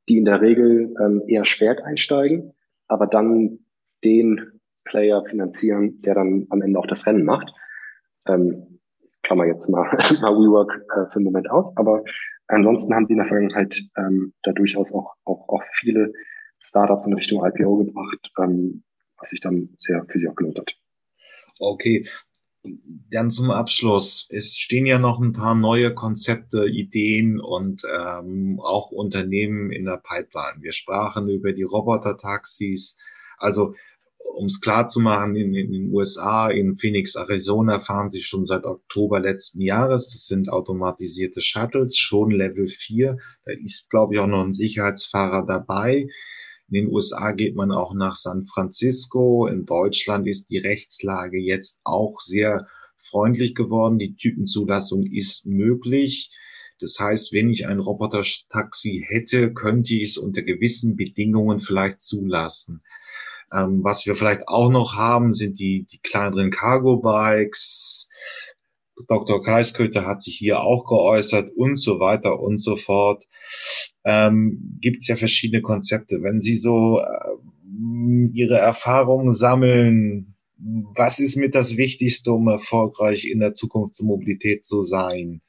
die 0.09 0.19
in 0.19 0.25
der 0.25 0.41
Regel 0.41 0.95
ähm, 1.01 1.23
eher 1.27 1.45
schwer 1.45 1.85
einsteigen, 1.85 2.53
aber 2.89 3.07
dann 3.07 3.61
den 4.05 4.61
Player 4.85 5.25
finanzieren, 5.25 6.03
der 6.03 6.15
dann 6.15 6.47
am 6.51 6.61
Ende 6.61 6.79
auch 6.79 6.87
das 6.87 7.07
Rennen 7.07 7.25
macht. 7.25 7.53
Ähm, 8.27 8.81
Klammer 9.23 9.47
jetzt 9.47 9.69
mal, 9.69 9.85
mal 10.21 10.35
WeWork 10.35 10.73
äh, 10.73 11.11
für 11.11 11.17
einen 11.17 11.25
Moment 11.25 11.51
aus, 11.51 11.75
aber 11.77 12.03
ansonsten 12.49 12.95
haben 12.95 13.07
die 13.07 13.13
in 13.13 13.19
der 13.19 13.29
Vergangenheit 13.29 13.81
ähm, 13.97 14.35
da 14.43 14.53
durchaus 14.53 14.93
auch, 14.93 15.15
auch, 15.25 15.49
auch 15.49 15.63
viele 15.73 16.13
Startups 16.59 17.07
in 17.07 17.15
Richtung 17.15 17.45
IPO 17.45 17.77
gebracht, 17.79 18.33
ähm, 18.39 18.83
was 19.19 19.31
sich 19.31 19.41
dann 19.41 19.71
sehr 19.77 20.05
für 20.09 20.19
sie 20.19 20.29
auch 20.29 20.37
gelohnt 20.37 20.59
hat. 20.59 20.73
Okay. 21.61 22.09
Dann 23.11 23.31
zum 23.31 23.51
Abschluss. 23.51 24.29
Es 24.31 24.57
stehen 24.57 24.87
ja 24.87 24.99
noch 24.99 25.21
ein 25.21 25.33
paar 25.33 25.55
neue 25.55 25.95
Konzepte, 25.95 26.67
Ideen 26.67 27.41
und 27.41 27.83
ähm, 27.93 28.61
auch 28.63 28.91
Unternehmen 28.91 29.71
in 29.71 29.85
der 29.85 30.03
Pipeline. 30.03 30.63
Wir 30.63 30.73
sprachen 30.73 31.29
über 31.29 31.53
die 31.53 31.65
Roboter-Taxis. 31.65 32.97
Also 33.39 33.75
um 34.35 34.47
es 34.47 34.61
klar 34.61 34.89
zu 34.89 35.01
machen, 35.01 35.37
in, 35.37 35.55
in, 35.55 35.73
den 35.73 35.93
USA, 35.93 36.49
in 36.49 36.79
Phoenix, 36.79 37.17
Arizona 37.17 37.81
fahren 37.81 38.09
sie 38.09 38.23
schon 38.23 38.47
seit 38.47 38.65
Oktober 38.65 39.21
letzten 39.21 39.61
Jahres. 39.61 40.09
Das 40.09 40.27
sind 40.27 40.49
automatisierte 40.49 41.41
Shuttles, 41.41 41.99
schon 41.99 42.31
Level 42.31 42.69
4. 42.69 43.19
Da 43.45 43.53
ist, 43.53 43.91
glaube 43.91 44.15
ich, 44.15 44.21
auch 44.21 44.27
noch 44.27 44.45
ein 44.45 44.55
Sicherheitsfahrer 44.55 45.45
dabei. 45.47 46.09
In 46.73 46.87
den 46.87 46.95
USA 46.95 47.33
geht 47.33 47.55
man 47.55 47.71
auch 47.71 47.93
nach 47.93 48.17
San 48.17 48.47
Francisco. 48.47 49.47
In 49.47 49.67
Deutschland 49.67 50.27
ist 50.27 50.47
die 50.49 50.57
Rechtslage 50.57 51.39
jetzt 51.39 51.81
auch 51.85 52.19
sehr 52.23 52.67
freundlich 52.97 53.55
geworden. 53.55 53.99
Die 53.99 54.17
Typenzulassung 54.17 55.05
ist 55.05 55.45
möglich. 55.45 56.31
Das 56.81 56.99
heißt, 56.99 57.35
wenn 57.35 57.51
ich 57.51 57.67
ein 57.67 57.79
Roboter-Taxi 57.79 59.05
hätte, 59.07 59.53
könnte 59.53 59.93
ich 59.95 60.05
es 60.05 60.17
unter 60.17 60.41
gewissen 60.41 60.97
Bedingungen 60.97 61.61
vielleicht 61.61 62.01
zulassen. 62.01 62.83
Ähm, 63.53 63.85
was 63.85 64.07
wir 64.07 64.17
vielleicht 64.17 64.49
auch 64.49 64.71
noch 64.71 64.95
haben, 64.95 65.35
sind 65.35 65.59
die, 65.59 65.85
die 65.85 65.99
kleineren 65.99 66.51
Cargo-Bikes. 66.51 68.09
Dr. 69.09 69.45
Kreisköter 69.45 70.07
hat 70.07 70.23
sich 70.23 70.37
hier 70.39 70.63
auch 70.63 70.87
geäußert 70.87 71.51
und 71.55 71.77
so 71.77 72.01
weiter 72.01 72.41
und 72.41 72.57
so 72.57 72.77
fort. 72.77 73.27
Ähm, 74.05 74.79
Gibt 74.81 75.03
es 75.03 75.09
ja 75.09 75.17
verschiedene 75.17 75.63
Konzepte. 75.63 76.23
Wenn 76.23 76.41
Sie 76.41 76.55
so 76.55 77.01
äh, 77.01 78.31
Ihre 78.33 78.59
Erfahrungen 78.59 79.33
sammeln, 79.33 80.35
was 80.95 81.19
ist 81.19 81.37
mit 81.37 81.55
das 81.55 81.77
Wichtigste, 81.77 82.33
um 82.33 82.49
erfolgreich 82.49 83.25
in 83.25 83.41
der 83.41 83.55
Zukunftsmobilität 83.55 84.65
zu 84.65 84.83
sein? 84.83 85.43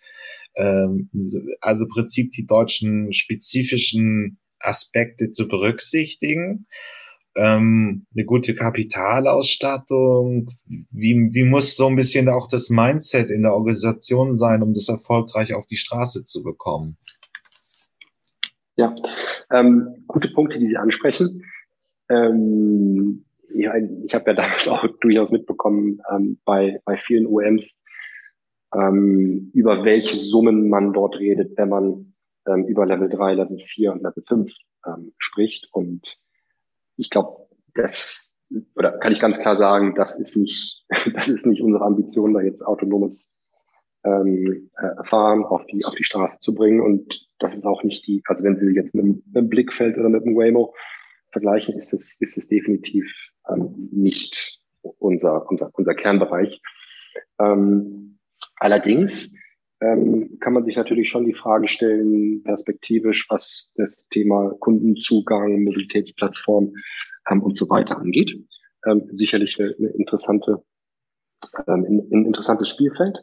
Ähm, 0.55 1.09
also 1.61 1.85
im 1.85 1.89
Prinzip 1.89 2.31
die 2.31 2.45
deutschen 2.45 3.11
spezifischen 3.13 4.39
Aspekte 4.59 5.31
zu 5.31 5.47
berücksichtigen 5.47 6.67
ähm, 7.35 8.05
eine 8.13 8.25
gute 8.25 8.53
Kapitalausstattung? 8.53 10.49
Wie, 10.67 11.29
wie 11.31 11.43
muss 11.43 11.75
so 11.75 11.87
ein 11.87 11.95
bisschen 11.95 12.29
auch 12.29 12.47
das 12.47 12.69
Mindset 12.69 13.29
in 13.29 13.43
der 13.43 13.53
Organisation 13.53 14.37
sein, 14.37 14.61
um 14.61 14.73
das 14.73 14.89
erfolgreich 14.89 15.53
auf 15.53 15.65
die 15.67 15.77
Straße 15.77 16.23
zu 16.25 16.43
bekommen? 16.43 16.97
Ja, 18.75 18.95
ähm, 19.51 20.03
gute 20.07 20.29
Punkte, 20.29 20.57
die 20.57 20.67
Sie 20.67 20.77
ansprechen. 20.77 21.43
Ähm, 22.09 23.25
ja, 23.53 23.73
ich 23.75 24.13
habe 24.13 24.31
ja 24.31 24.33
damals 24.33 24.67
auch 24.67 24.85
durchaus 24.99 25.31
mitbekommen 25.31 26.01
ähm, 26.11 26.39
bei, 26.43 26.81
bei 26.85 26.97
vielen 26.97 27.27
OMs, 27.27 27.77
ähm, 28.73 29.51
über 29.53 29.85
welche 29.85 30.17
Summen 30.17 30.69
man 30.69 30.93
dort 30.93 31.19
redet, 31.19 31.57
wenn 31.57 31.69
man 31.69 32.13
ähm, 32.47 32.65
über 32.65 32.85
Level 32.85 33.09
3, 33.09 33.35
Level 33.35 33.59
4 33.59 33.93
und 33.93 34.03
Level 34.03 34.23
5 34.25 34.51
ähm, 34.87 35.13
spricht. 35.17 35.69
Und 35.71 36.19
ich 36.97 37.09
glaube, 37.09 37.47
das, 37.75 38.35
oder 38.75 38.97
kann 38.97 39.11
ich 39.11 39.19
ganz 39.19 39.37
klar 39.39 39.55
sagen, 39.55 39.93
das 39.95 40.19
ist 40.19 40.35
nicht, 40.35 40.85
das 41.13 41.27
ist 41.27 41.45
nicht 41.45 41.61
unsere 41.61 41.85
Ambition, 41.85 42.33
da 42.33 42.41
jetzt 42.41 42.65
autonomes 42.65 43.33
ähm, 44.03 44.71
äh, 44.77 45.03
Fahren 45.05 45.45
auf 45.45 45.65
die, 45.67 45.85
auf 45.85 45.95
die 45.95 46.03
Straße 46.03 46.39
zu 46.39 46.55
bringen. 46.55 46.81
Und 46.81 47.27
das 47.43 47.55
ist 47.55 47.65
auch 47.65 47.83
nicht 47.83 48.07
die, 48.07 48.21
also 48.27 48.43
wenn 48.43 48.57
Sie 48.57 48.73
jetzt 48.73 48.95
mit, 48.95 49.21
dem 49.25 49.49
Blickfeld 49.49 49.97
oder 49.97 50.09
mit 50.09 50.25
dem 50.25 50.35
Waymo 50.35 50.73
vergleichen, 51.31 51.75
ist 51.75 51.93
es, 51.93 52.17
ist 52.21 52.37
es 52.37 52.47
definitiv 52.47 53.31
ähm, 53.49 53.89
nicht 53.91 54.59
unser, 54.99 55.49
unser, 55.49 55.69
unser 55.73 55.93
Kernbereich. 55.95 56.61
Ähm, 57.39 58.19
allerdings 58.57 59.35
ähm, 59.81 60.37
kann 60.39 60.53
man 60.53 60.63
sich 60.63 60.77
natürlich 60.77 61.09
schon 61.09 61.25
die 61.25 61.33
Frage 61.33 61.67
stellen, 61.67 62.43
perspektivisch, 62.43 63.27
was 63.29 63.73
das 63.75 64.07
Thema 64.07 64.53
Kundenzugang, 64.59 65.63
Mobilitätsplattform 65.63 66.73
ähm, 67.29 67.41
und 67.41 67.57
so 67.57 67.69
weiter 67.69 67.97
angeht. 67.97 68.31
Ähm, 68.85 69.09
sicherlich 69.11 69.59
eine, 69.59 69.75
eine 69.77 69.89
interessante, 69.89 70.63
ähm, 71.67 71.85
ein, 71.85 71.99
ein 72.11 72.25
interessantes 72.25 72.69
Spielfeld. 72.69 73.17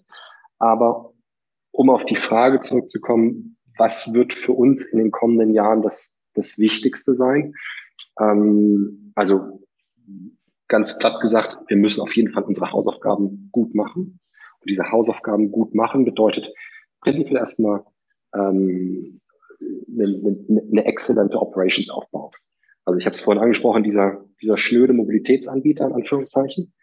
Aber 0.58 1.14
um 1.72 1.88
auf 1.88 2.04
die 2.04 2.16
Frage 2.16 2.60
zurückzukommen, 2.60 3.56
was 3.80 4.12
wird 4.12 4.34
für 4.34 4.52
uns 4.52 4.84
in 4.84 4.98
den 4.98 5.10
kommenden 5.10 5.54
Jahren 5.54 5.80
das, 5.80 6.18
das 6.34 6.58
Wichtigste 6.58 7.14
sein? 7.14 7.54
Ähm, 8.20 9.12
also 9.14 9.66
ganz 10.68 10.98
platt 10.98 11.20
gesagt, 11.22 11.56
wir 11.66 11.78
müssen 11.78 12.02
auf 12.02 12.14
jeden 12.14 12.30
Fall 12.30 12.44
unsere 12.44 12.70
Hausaufgaben 12.70 13.48
gut 13.50 13.74
machen. 13.74 14.20
Und 14.60 14.70
diese 14.70 14.92
Hausaufgaben 14.92 15.50
gut 15.50 15.74
machen 15.74 16.04
bedeutet 16.04 16.52
prinzipiell 17.00 17.38
erstmal 17.38 17.82
ähm, 18.34 19.20
eine, 19.60 20.04
eine, 20.04 20.62
eine 20.70 20.84
exzellente 20.84 21.40
Operations 21.40 21.88
aufbauen. 21.88 22.32
Also 22.84 22.98
ich 22.98 23.06
habe 23.06 23.14
es 23.14 23.22
vorhin 23.22 23.42
angesprochen, 23.42 23.82
dieser, 23.82 24.26
dieser 24.42 24.58
schnöde 24.58 24.92
Mobilitätsanbieter 24.92 25.86
in 25.86 25.94
Anführungszeichen, 25.94 26.74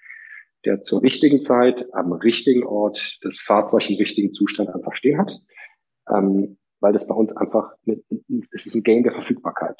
der 0.65 0.81
zur 0.81 1.03
richtigen 1.03 1.41
Zeit 1.41 1.85
am 1.93 2.11
richtigen 2.11 2.63
Ort 2.63 3.19
das 3.21 3.39
Fahrzeug 3.39 3.87
im 3.87 3.97
richtigen 3.97 4.33
Zustand 4.33 4.69
einfach 4.69 4.95
stehen 4.95 5.19
hat, 5.19 5.31
ähm, 6.09 6.57
weil 6.79 6.93
das 6.93 7.07
bei 7.07 7.15
uns 7.15 7.35
einfach, 7.35 7.73
es 8.51 8.65
ist 8.65 8.75
ein 8.75 8.83
Game 8.83 9.03
der 9.03 9.11
Verfügbarkeit. 9.11 9.77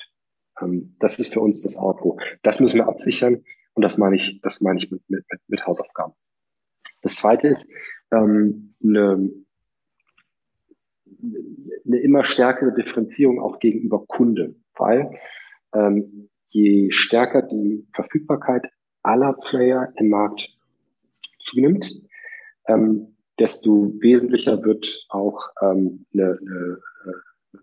Ähm, 0.61 0.95
das 0.99 1.19
ist 1.19 1.33
für 1.33 1.41
uns 1.41 1.61
das 1.63 1.77
Auto. 1.77 2.17
Das 2.43 2.59
müssen 2.59 2.77
wir 2.77 2.87
absichern 2.87 3.43
und 3.73 3.83
das 3.83 3.97
meine 3.97 4.15
ich, 4.15 4.39
das 4.41 4.61
meine 4.61 4.79
ich 4.79 4.89
mit, 4.91 5.01
mit, 5.09 5.25
mit 5.47 5.65
Hausaufgaben. 5.65 6.13
Das 7.01 7.15
zweite 7.15 7.49
ist 7.49 7.69
ähm, 8.11 8.75
eine, 8.83 9.31
eine 11.85 11.99
immer 11.99 12.23
stärkere 12.23 12.73
Differenzierung 12.73 13.39
auch 13.41 13.59
gegenüber 13.59 14.05
Kunde, 14.07 14.55
weil 14.75 15.11
ähm, 15.73 16.29
je 16.49 16.91
stärker 16.91 17.43
die 17.43 17.87
Verfügbarkeit 17.93 18.69
aller 19.03 19.33
Player 19.33 19.93
im 19.97 20.09
Markt 20.09 20.49
zunimmt, 21.39 21.85
ähm, 22.67 23.16
desto 23.39 23.93
wesentlicher 23.99 24.63
wird 24.63 25.05
auch 25.09 25.49
ähm, 25.61 26.05
eine, 26.13 26.37
eine, 26.39 26.77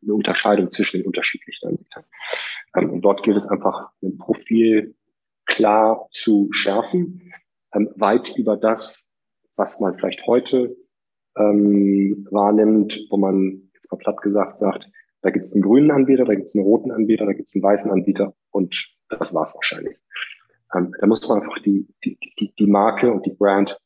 eine 0.02 0.14
Unterscheidung 0.14 0.70
zwischen 0.70 0.98
den 0.98 1.06
unterschiedlichen 1.06 1.68
Anbietern. 1.68 2.04
Ähm, 2.76 2.90
und 2.90 3.02
dort 3.02 3.22
gilt 3.22 3.36
es 3.36 3.46
einfach, 3.46 3.90
ein 4.02 4.18
Profil 4.18 4.94
klar 5.46 6.08
zu 6.12 6.48
schärfen, 6.52 7.32
ähm, 7.74 7.90
weit 7.96 8.36
über 8.36 8.56
das, 8.56 9.12
was 9.56 9.80
man 9.80 9.96
vielleicht 9.96 10.26
heute 10.26 10.76
ähm, 11.36 12.26
wahrnimmt, 12.30 13.06
wo 13.10 13.16
man 13.16 13.70
jetzt 13.74 13.90
mal 13.90 13.98
platt 13.98 14.20
gesagt 14.22 14.58
sagt, 14.58 14.90
da 15.22 15.30
gibt 15.30 15.46
es 15.46 15.52
einen 15.52 15.62
grünen 15.62 15.90
Anbieter, 15.90 16.24
da 16.24 16.34
gibt 16.34 16.48
es 16.48 16.54
einen 16.54 16.64
roten 16.64 16.90
Anbieter, 16.90 17.26
da 17.26 17.32
gibt 17.32 17.48
es 17.48 17.54
einen 17.54 17.64
weißen 17.64 17.90
Anbieter 17.90 18.34
und 18.50 18.88
das 19.08 19.34
war's 19.34 19.54
wahrscheinlich. 19.54 19.96
Ähm, 20.74 20.92
da 21.00 21.06
muss 21.06 21.26
man 21.28 21.40
einfach 21.40 21.58
die, 21.62 21.88
die, 22.04 22.18
die, 22.38 22.54
die 22.54 22.66
Marke 22.66 23.12
und 23.12 23.24
die 23.26 23.32
Brand 23.32 23.78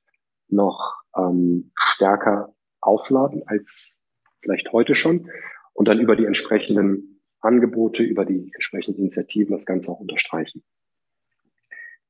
noch 0.49 0.97
ähm, 1.17 1.71
stärker 1.75 2.55
aufladen 2.81 3.43
als 3.47 4.01
vielleicht 4.41 4.73
heute 4.73 4.95
schon 4.95 5.31
und 5.75 5.89
dann 5.89 6.01
über 6.01 6.17
die 6.17 6.25
entsprechenden 6.25 7.21
Angebote, 7.41 8.03
über 8.03 8.25
die 8.25 8.51
entsprechenden 8.55 9.01
Initiativen 9.01 9.53
das 9.53 9.67
Ganze 9.67 9.93
auch 9.93 10.01
unterstreichen. 10.01 10.65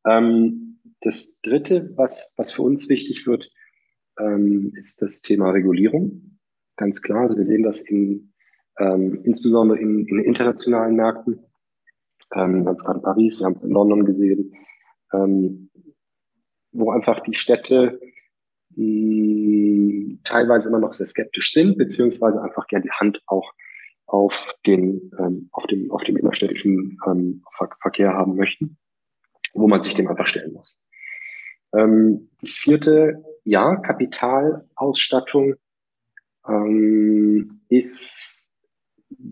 Ähm, 0.06 0.80
das 1.00 1.40
Dritte, 1.42 1.92
was, 1.96 2.32
was 2.36 2.52
für 2.52 2.62
uns 2.62 2.88
wichtig 2.88 3.26
wird, 3.26 3.50
ähm, 4.18 4.72
ist 4.76 5.02
das 5.02 5.20
Thema 5.22 5.50
Regulierung. 5.50 6.38
Ganz 6.76 7.02
klar, 7.02 7.22
also 7.22 7.36
wir 7.36 7.44
sehen 7.44 7.62
das 7.62 7.82
in, 7.82 8.32
ähm, 8.78 9.20
insbesondere 9.24 9.78
in, 9.78 10.06
in 10.06 10.20
internationalen 10.20 10.96
Märkten. 10.96 11.44
Ähm, 12.34 12.62
wir 12.62 12.68
haben 12.68 12.76
es 12.76 12.84
gerade 12.84 12.98
in 12.98 13.04
Paris, 13.04 13.38
wir 13.38 13.46
haben 13.46 13.54
es 13.54 13.64
in 13.64 13.70
London 13.70 14.04
gesehen, 14.04 14.54
ähm, 15.12 15.70
wo 16.72 16.90
einfach 16.90 17.20
die 17.20 17.34
Städte 17.34 18.00
mh, 18.78 20.18
teilweise 20.24 20.68
immer 20.68 20.78
noch 20.78 20.92
sehr 20.92 21.06
skeptisch 21.06 21.52
sind, 21.52 21.76
beziehungsweise 21.76 22.42
einfach 22.42 22.66
gern 22.68 22.82
die 22.82 22.92
Hand 22.92 23.20
auch 23.26 23.52
auf 24.06 24.54
den, 24.66 25.10
ähm, 25.18 25.48
auf 25.52 25.66
dem, 25.66 25.90
auf 25.90 26.02
dem 26.04 26.16
innerstädtischen 26.16 26.98
ähm, 27.06 27.42
Ver 27.56 27.68
Verkehr 27.80 28.14
haben 28.14 28.36
möchten, 28.36 28.78
wo 29.52 29.68
man 29.68 29.82
sich 29.82 29.94
dem 29.94 30.08
einfach 30.08 30.26
stellen 30.26 30.52
muss. 30.54 30.84
Ähm, 31.74 32.30
das 32.40 32.52
vierte, 32.52 33.22
ja, 33.44 33.76
Kapitalausstattung 33.76 35.56
ähm, 36.48 37.60
ist 37.68 38.50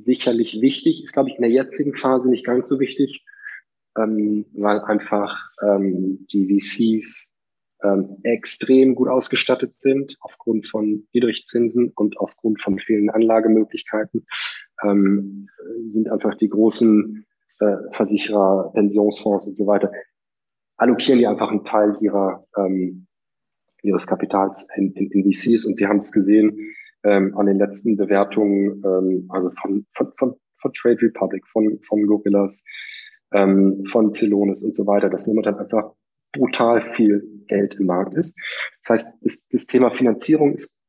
sicherlich 0.03 0.61
wichtig, 0.61 1.05
ist, 1.05 1.13
glaube 1.13 1.31
ich, 1.31 1.37
in 1.37 1.43
der 1.43 1.51
jetzigen 1.51 1.95
Phase 1.95 2.29
nicht 2.29 2.45
ganz 2.45 2.69
so 2.69 2.79
wichtig, 2.79 3.25
ähm, 3.97 4.45
weil 4.53 4.81
einfach 4.81 5.51
ähm, 5.63 6.27
die 6.31 6.47
VCs 6.47 7.31
ähm, 7.83 8.19
extrem 8.23 8.95
gut 8.95 9.09
ausgestattet 9.09 9.75
sind 9.75 10.17
aufgrund 10.21 10.67
von 10.67 11.07
Niedrigzinsen 11.13 11.93
und 11.95 12.19
aufgrund 12.19 12.61
von 12.63 12.79
vielen 12.79 13.11
Anlagemöglichkeiten, 13.11 14.27
ähm, 14.83 15.49
sind 15.87 16.11
einfach 16.11 16.35
die 16.37 16.49
großen 16.49 17.27
äh, 17.61 17.77
Versicherer, 17.93 18.73
Pensionsfonds 18.75 19.47
und 19.47 19.57
so 19.57 19.67
weiter 19.67 19.91
allokieren 20.77 21.19
die 21.19 21.27
einfach 21.27 21.51
einen 21.51 21.65
Teil 21.65 21.97
ihrer, 22.01 22.47
ähm, 22.57 23.07
ihres 23.83 24.07
Kapitals 24.07 24.69
in, 24.77 24.93
in, 24.93 25.11
in 25.11 25.33
VCs. 25.33 25.65
Und 25.65 25.77
Sie 25.77 25.87
haben 25.87 25.99
es 25.99 26.13
gesehen 26.13 26.75
ähm, 27.05 27.37
an 27.37 27.47
den 27.47 27.59
letzten 27.59 27.97
Bewertungen, 27.97 28.83
ähm, 28.85 29.27
also 29.29 29.51
von, 29.61 29.87
von, 29.93 30.13
von, 30.17 30.35
von 30.59 30.73
Trade 30.73 31.01
Republic, 31.03 31.47
von, 31.47 31.79
von 31.81 32.07
Gorillas, 32.07 32.65
ähm, 33.33 33.85
von 33.87 34.13
Celonis 34.13 34.63
und 34.63 34.75
so 34.75 34.87
weiter, 34.87 35.09
dass 35.09 35.27
momentan 35.27 35.59
einfach 35.59 35.93
brutal 36.33 36.93
viel 36.93 37.36
Geld 37.47 37.77
im 37.77 37.87
Markt 37.87 38.15
ist. 38.15 38.37
Das 38.83 38.91
heißt, 38.91 39.19
das, 39.23 39.49
das 39.49 39.67
Thema 39.67 39.91
Finanzierung 39.91 40.55
ist 40.55 40.81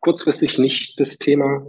kurzfristig 0.00 0.58
nicht 0.58 0.98
das 1.00 1.18
Thema, 1.18 1.66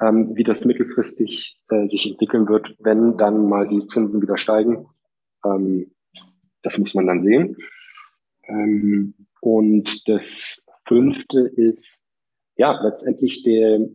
ähm, 0.00 0.32
wie 0.34 0.44
das 0.44 0.64
mittelfristig 0.64 1.60
äh, 1.70 1.88
sich 1.88 2.06
entwickeln 2.06 2.48
wird, 2.48 2.74
wenn 2.80 3.16
dann 3.16 3.48
mal 3.48 3.68
die 3.68 3.86
Zinsen 3.86 4.20
wieder 4.20 4.36
steigen. 4.36 4.86
Ähm, 5.44 5.92
das 6.62 6.78
muss 6.78 6.94
man 6.94 7.06
dann 7.06 7.20
sehen. 7.20 7.56
Ähm, 8.48 9.14
und 9.40 10.08
das 10.08 10.66
fünfte 10.86 11.40
ist, 11.56 12.08
ja, 12.56 12.80
letztendlich 12.82 13.42
der, 13.42 13.86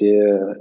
der, 0.00 0.56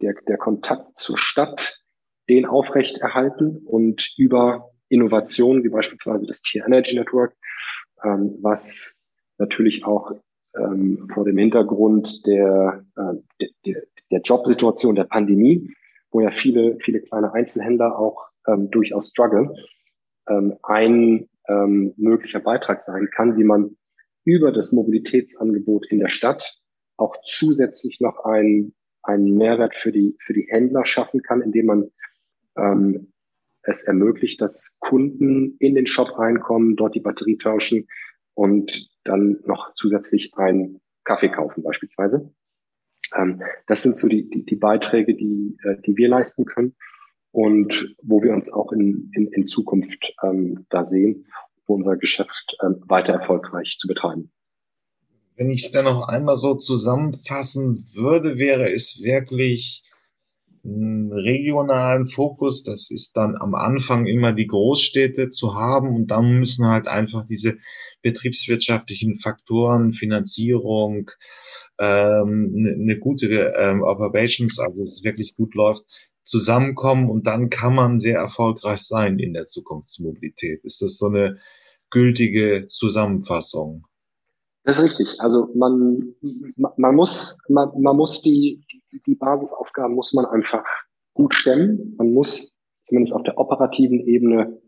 der, 0.00 0.14
der 0.28 0.36
Kontakt 0.36 0.96
zur 0.96 1.18
Stadt, 1.18 1.80
den 2.28 2.46
aufrechterhalten 2.46 3.58
und 3.66 4.14
über 4.16 4.70
Innovationen 4.88 5.64
wie 5.64 5.70
beispielsweise 5.70 6.26
das 6.26 6.42
Tier 6.42 6.64
Energy 6.66 6.94
Network, 6.96 7.34
ähm, 8.04 8.38
was 8.40 9.00
natürlich 9.38 9.84
auch 9.84 10.12
ähm, 10.56 11.08
vor 11.12 11.24
dem 11.24 11.38
Hintergrund 11.38 12.26
der, 12.26 12.84
äh, 12.96 13.46
der, 13.64 13.82
der 14.10 14.20
Jobsituation 14.20 14.94
der 14.94 15.04
Pandemie, 15.04 15.70
wo 16.10 16.20
ja 16.20 16.30
viele, 16.30 16.78
viele 16.80 17.00
kleine 17.00 17.32
Einzelhändler 17.32 17.98
auch 17.98 18.28
ähm, 18.46 18.70
durchaus 18.70 19.10
strugglen, 19.10 19.50
ähm, 20.28 20.56
ein 20.62 21.28
ähm, 21.48 21.94
möglicher 21.96 22.40
Beitrag 22.40 22.82
sein 22.82 23.08
kann, 23.10 23.36
wie 23.36 23.44
man 23.44 23.76
über 24.24 24.52
das 24.52 24.72
Mobilitätsangebot 24.72 25.86
in 25.90 25.98
der 25.98 26.08
Stadt 26.08 26.58
auch 26.96 27.16
zusätzlich 27.24 28.00
noch 28.00 28.24
einen, 28.24 28.74
einen 29.02 29.34
Mehrwert 29.34 29.74
für 29.74 29.90
die, 29.90 30.16
für 30.20 30.34
die 30.34 30.46
Händler 30.48 30.86
schaffen 30.86 31.22
kann, 31.22 31.42
indem 31.42 31.66
man 31.66 31.90
ähm, 32.56 33.11
es 33.62 33.84
ermöglicht, 33.84 34.40
dass 34.40 34.76
Kunden 34.80 35.56
in 35.58 35.74
den 35.74 35.86
Shop 35.86 36.18
reinkommen, 36.18 36.76
dort 36.76 36.94
die 36.94 37.00
Batterie 37.00 37.36
tauschen 37.36 37.86
und 38.34 38.88
dann 39.04 39.40
noch 39.46 39.74
zusätzlich 39.74 40.32
einen 40.36 40.80
Kaffee 41.04 41.30
kaufen 41.30 41.62
beispielsweise. 41.62 42.32
Ähm, 43.16 43.42
das 43.66 43.82
sind 43.82 43.96
so 43.96 44.08
die, 44.08 44.28
die, 44.28 44.44
die 44.44 44.56
Beiträge, 44.56 45.14
die, 45.14 45.56
äh, 45.64 45.76
die 45.86 45.96
wir 45.96 46.08
leisten 46.08 46.44
können 46.44 46.74
und 47.30 47.94
wo 48.02 48.22
wir 48.22 48.32
uns 48.32 48.52
auch 48.52 48.72
in, 48.72 49.10
in, 49.14 49.28
in 49.32 49.46
Zukunft 49.46 50.14
ähm, 50.22 50.66
da 50.70 50.86
sehen, 50.86 51.26
unser 51.66 51.96
Geschäft 51.96 52.56
ähm, 52.62 52.82
weiter 52.86 53.12
erfolgreich 53.12 53.76
zu 53.78 53.88
betreiben. 53.88 54.30
Wenn 55.36 55.50
ich 55.50 55.64
es 55.64 55.70
dann 55.72 55.86
noch 55.86 56.08
einmal 56.08 56.36
so 56.36 56.54
zusammenfassen 56.54 57.86
würde, 57.94 58.38
wäre 58.38 58.70
es 58.70 59.00
wirklich 59.02 59.82
regionalen 60.64 62.06
Fokus, 62.06 62.62
das 62.62 62.90
ist 62.90 63.16
dann 63.16 63.34
am 63.36 63.54
Anfang 63.54 64.06
immer 64.06 64.32
die 64.32 64.46
Großstädte 64.46 65.28
zu 65.30 65.54
haben 65.54 65.94
und 65.94 66.12
dann 66.12 66.38
müssen 66.38 66.66
halt 66.66 66.86
einfach 66.86 67.26
diese 67.26 67.58
betriebswirtschaftlichen 68.02 69.18
Faktoren, 69.18 69.92
Finanzierung, 69.92 71.10
ähm, 71.80 72.54
eine 72.56 72.76
ne 72.76 72.98
gute 72.98 73.52
ähm, 73.58 73.82
Operations, 73.82 74.58
also 74.60 74.82
es 74.82 75.02
wirklich 75.02 75.34
gut 75.34 75.54
läuft, 75.54 75.84
zusammenkommen 76.24 77.10
und 77.10 77.26
dann 77.26 77.50
kann 77.50 77.74
man 77.74 77.98
sehr 77.98 78.18
erfolgreich 78.18 78.82
sein 78.82 79.18
in 79.18 79.32
der 79.32 79.46
Zukunftsmobilität. 79.46 80.64
Ist 80.64 80.80
das 80.80 80.96
so 80.96 81.06
eine 81.06 81.38
gültige 81.90 82.68
Zusammenfassung? 82.68 83.86
Das 84.64 84.78
ist 84.78 84.84
richtig. 84.84 85.20
Also 85.20 85.48
man, 85.54 86.14
man 86.76 86.94
muss, 86.94 87.38
man, 87.48 87.70
man 87.80 87.96
muss 87.96 88.22
die, 88.22 88.64
die 89.06 89.14
Basisaufgaben 89.14 89.94
muss 89.94 90.12
man 90.12 90.24
einfach 90.26 90.64
gut 91.14 91.34
stemmen. 91.34 91.94
Man 91.98 92.12
muss 92.12 92.56
zumindest 92.82 93.14
auf 93.14 93.22
der 93.24 93.38
operativen 93.38 94.00
Ebene 94.06 94.60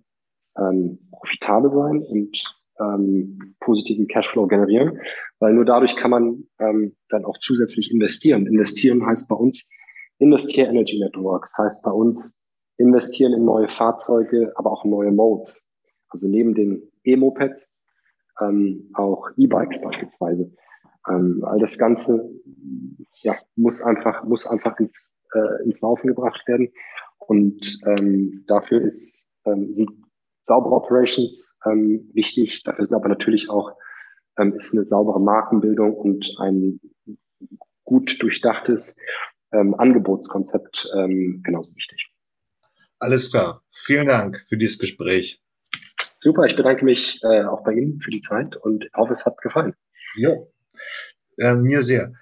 ähm, 0.58 0.98
profitabel 1.12 1.70
sein 1.70 2.02
und 2.02 2.44
ähm, 2.80 3.54
positiven 3.60 4.08
Cashflow 4.08 4.46
generieren, 4.46 4.98
weil 5.38 5.54
nur 5.54 5.64
dadurch 5.64 5.94
kann 5.96 6.10
man 6.10 6.44
ähm, 6.58 6.96
dann 7.08 7.24
auch 7.24 7.38
zusätzlich 7.38 7.90
investieren. 7.92 8.46
Investieren 8.46 9.06
heißt 9.06 9.28
bei 9.28 9.36
uns 9.36 9.68
Investiere 10.18 10.68
Energy 10.68 10.98
Networks, 10.98 11.56
heißt 11.58 11.82
bei 11.82 11.90
uns 11.90 12.40
investieren 12.76 13.32
in 13.32 13.44
neue 13.44 13.68
Fahrzeuge, 13.68 14.52
aber 14.56 14.72
auch 14.72 14.84
neue 14.84 15.12
Modes. 15.12 15.66
Also 16.08 16.28
neben 16.28 16.54
den 16.54 16.82
E-Mopeds 17.04 17.74
ähm, 18.40 18.90
auch 18.94 19.30
E-Bikes 19.36 19.80
beispielsweise. 19.80 20.52
Ähm, 21.08 21.42
all 21.44 21.58
das 21.58 21.78
Ganze 21.78 22.30
ja, 23.22 23.34
muss 23.56 23.82
einfach, 23.82 24.24
muss 24.24 24.46
einfach 24.46 24.78
ins, 24.78 25.14
äh, 25.34 25.64
ins 25.64 25.80
Laufen 25.80 26.08
gebracht 26.08 26.42
werden. 26.46 26.72
Und 27.18 27.78
ähm, 27.86 28.44
dafür 28.46 28.82
ist, 28.82 29.32
ähm, 29.44 29.72
sind 29.72 29.90
saubere 30.42 30.74
Operations 30.74 31.58
ähm, 31.66 32.10
wichtig. 32.12 32.62
Dafür 32.64 32.82
ist 32.82 32.92
aber 32.92 33.08
natürlich 33.08 33.50
auch 33.50 33.72
ähm, 34.38 34.54
ist 34.54 34.72
eine 34.72 34.84
saubere 34.84 35.20
Markenbildung 35.20 35.94
und 35.94 36.34
ein 36.38 36.80
gut 37.84 38.22
durchdachtes 38.22 38.98
ähm, 39.52 39.74
Angebotskonzept 39.74 40.88
ähm, 40.96 41.42
genauso 41.44 41.74
wichtig. 41.74 42.10
Alles 42.98 43.30
klar. 43.30 43.62
Vielen 43.70 44.06
Dank 44.06 44.44
für 44.48 44.56
dieses 44.56 44.78
Gespräch. 44.78 45.43
Super, 46.24 46.44
ich 46.44 46.56
bedanke 46.56 46.86
mich 46.86 47.20
äh, 47.22 47.44
auch 47.44 47.62
bei 47.64 47.72
Ihnen 47.72 48.00
für 48.00 48.10
die 48.10 48.22
Zeit 48.22 48.56
und 48.56 48.88
hoffe, 48.96 49.12
es 49.12 49.26
hat 49.26 49.36
gefallen. 49.42 49.74
Ja, 50.16 50.30
äh, 51.36 51.54
mir 51.54 51.82
sehr. 51.82 52.14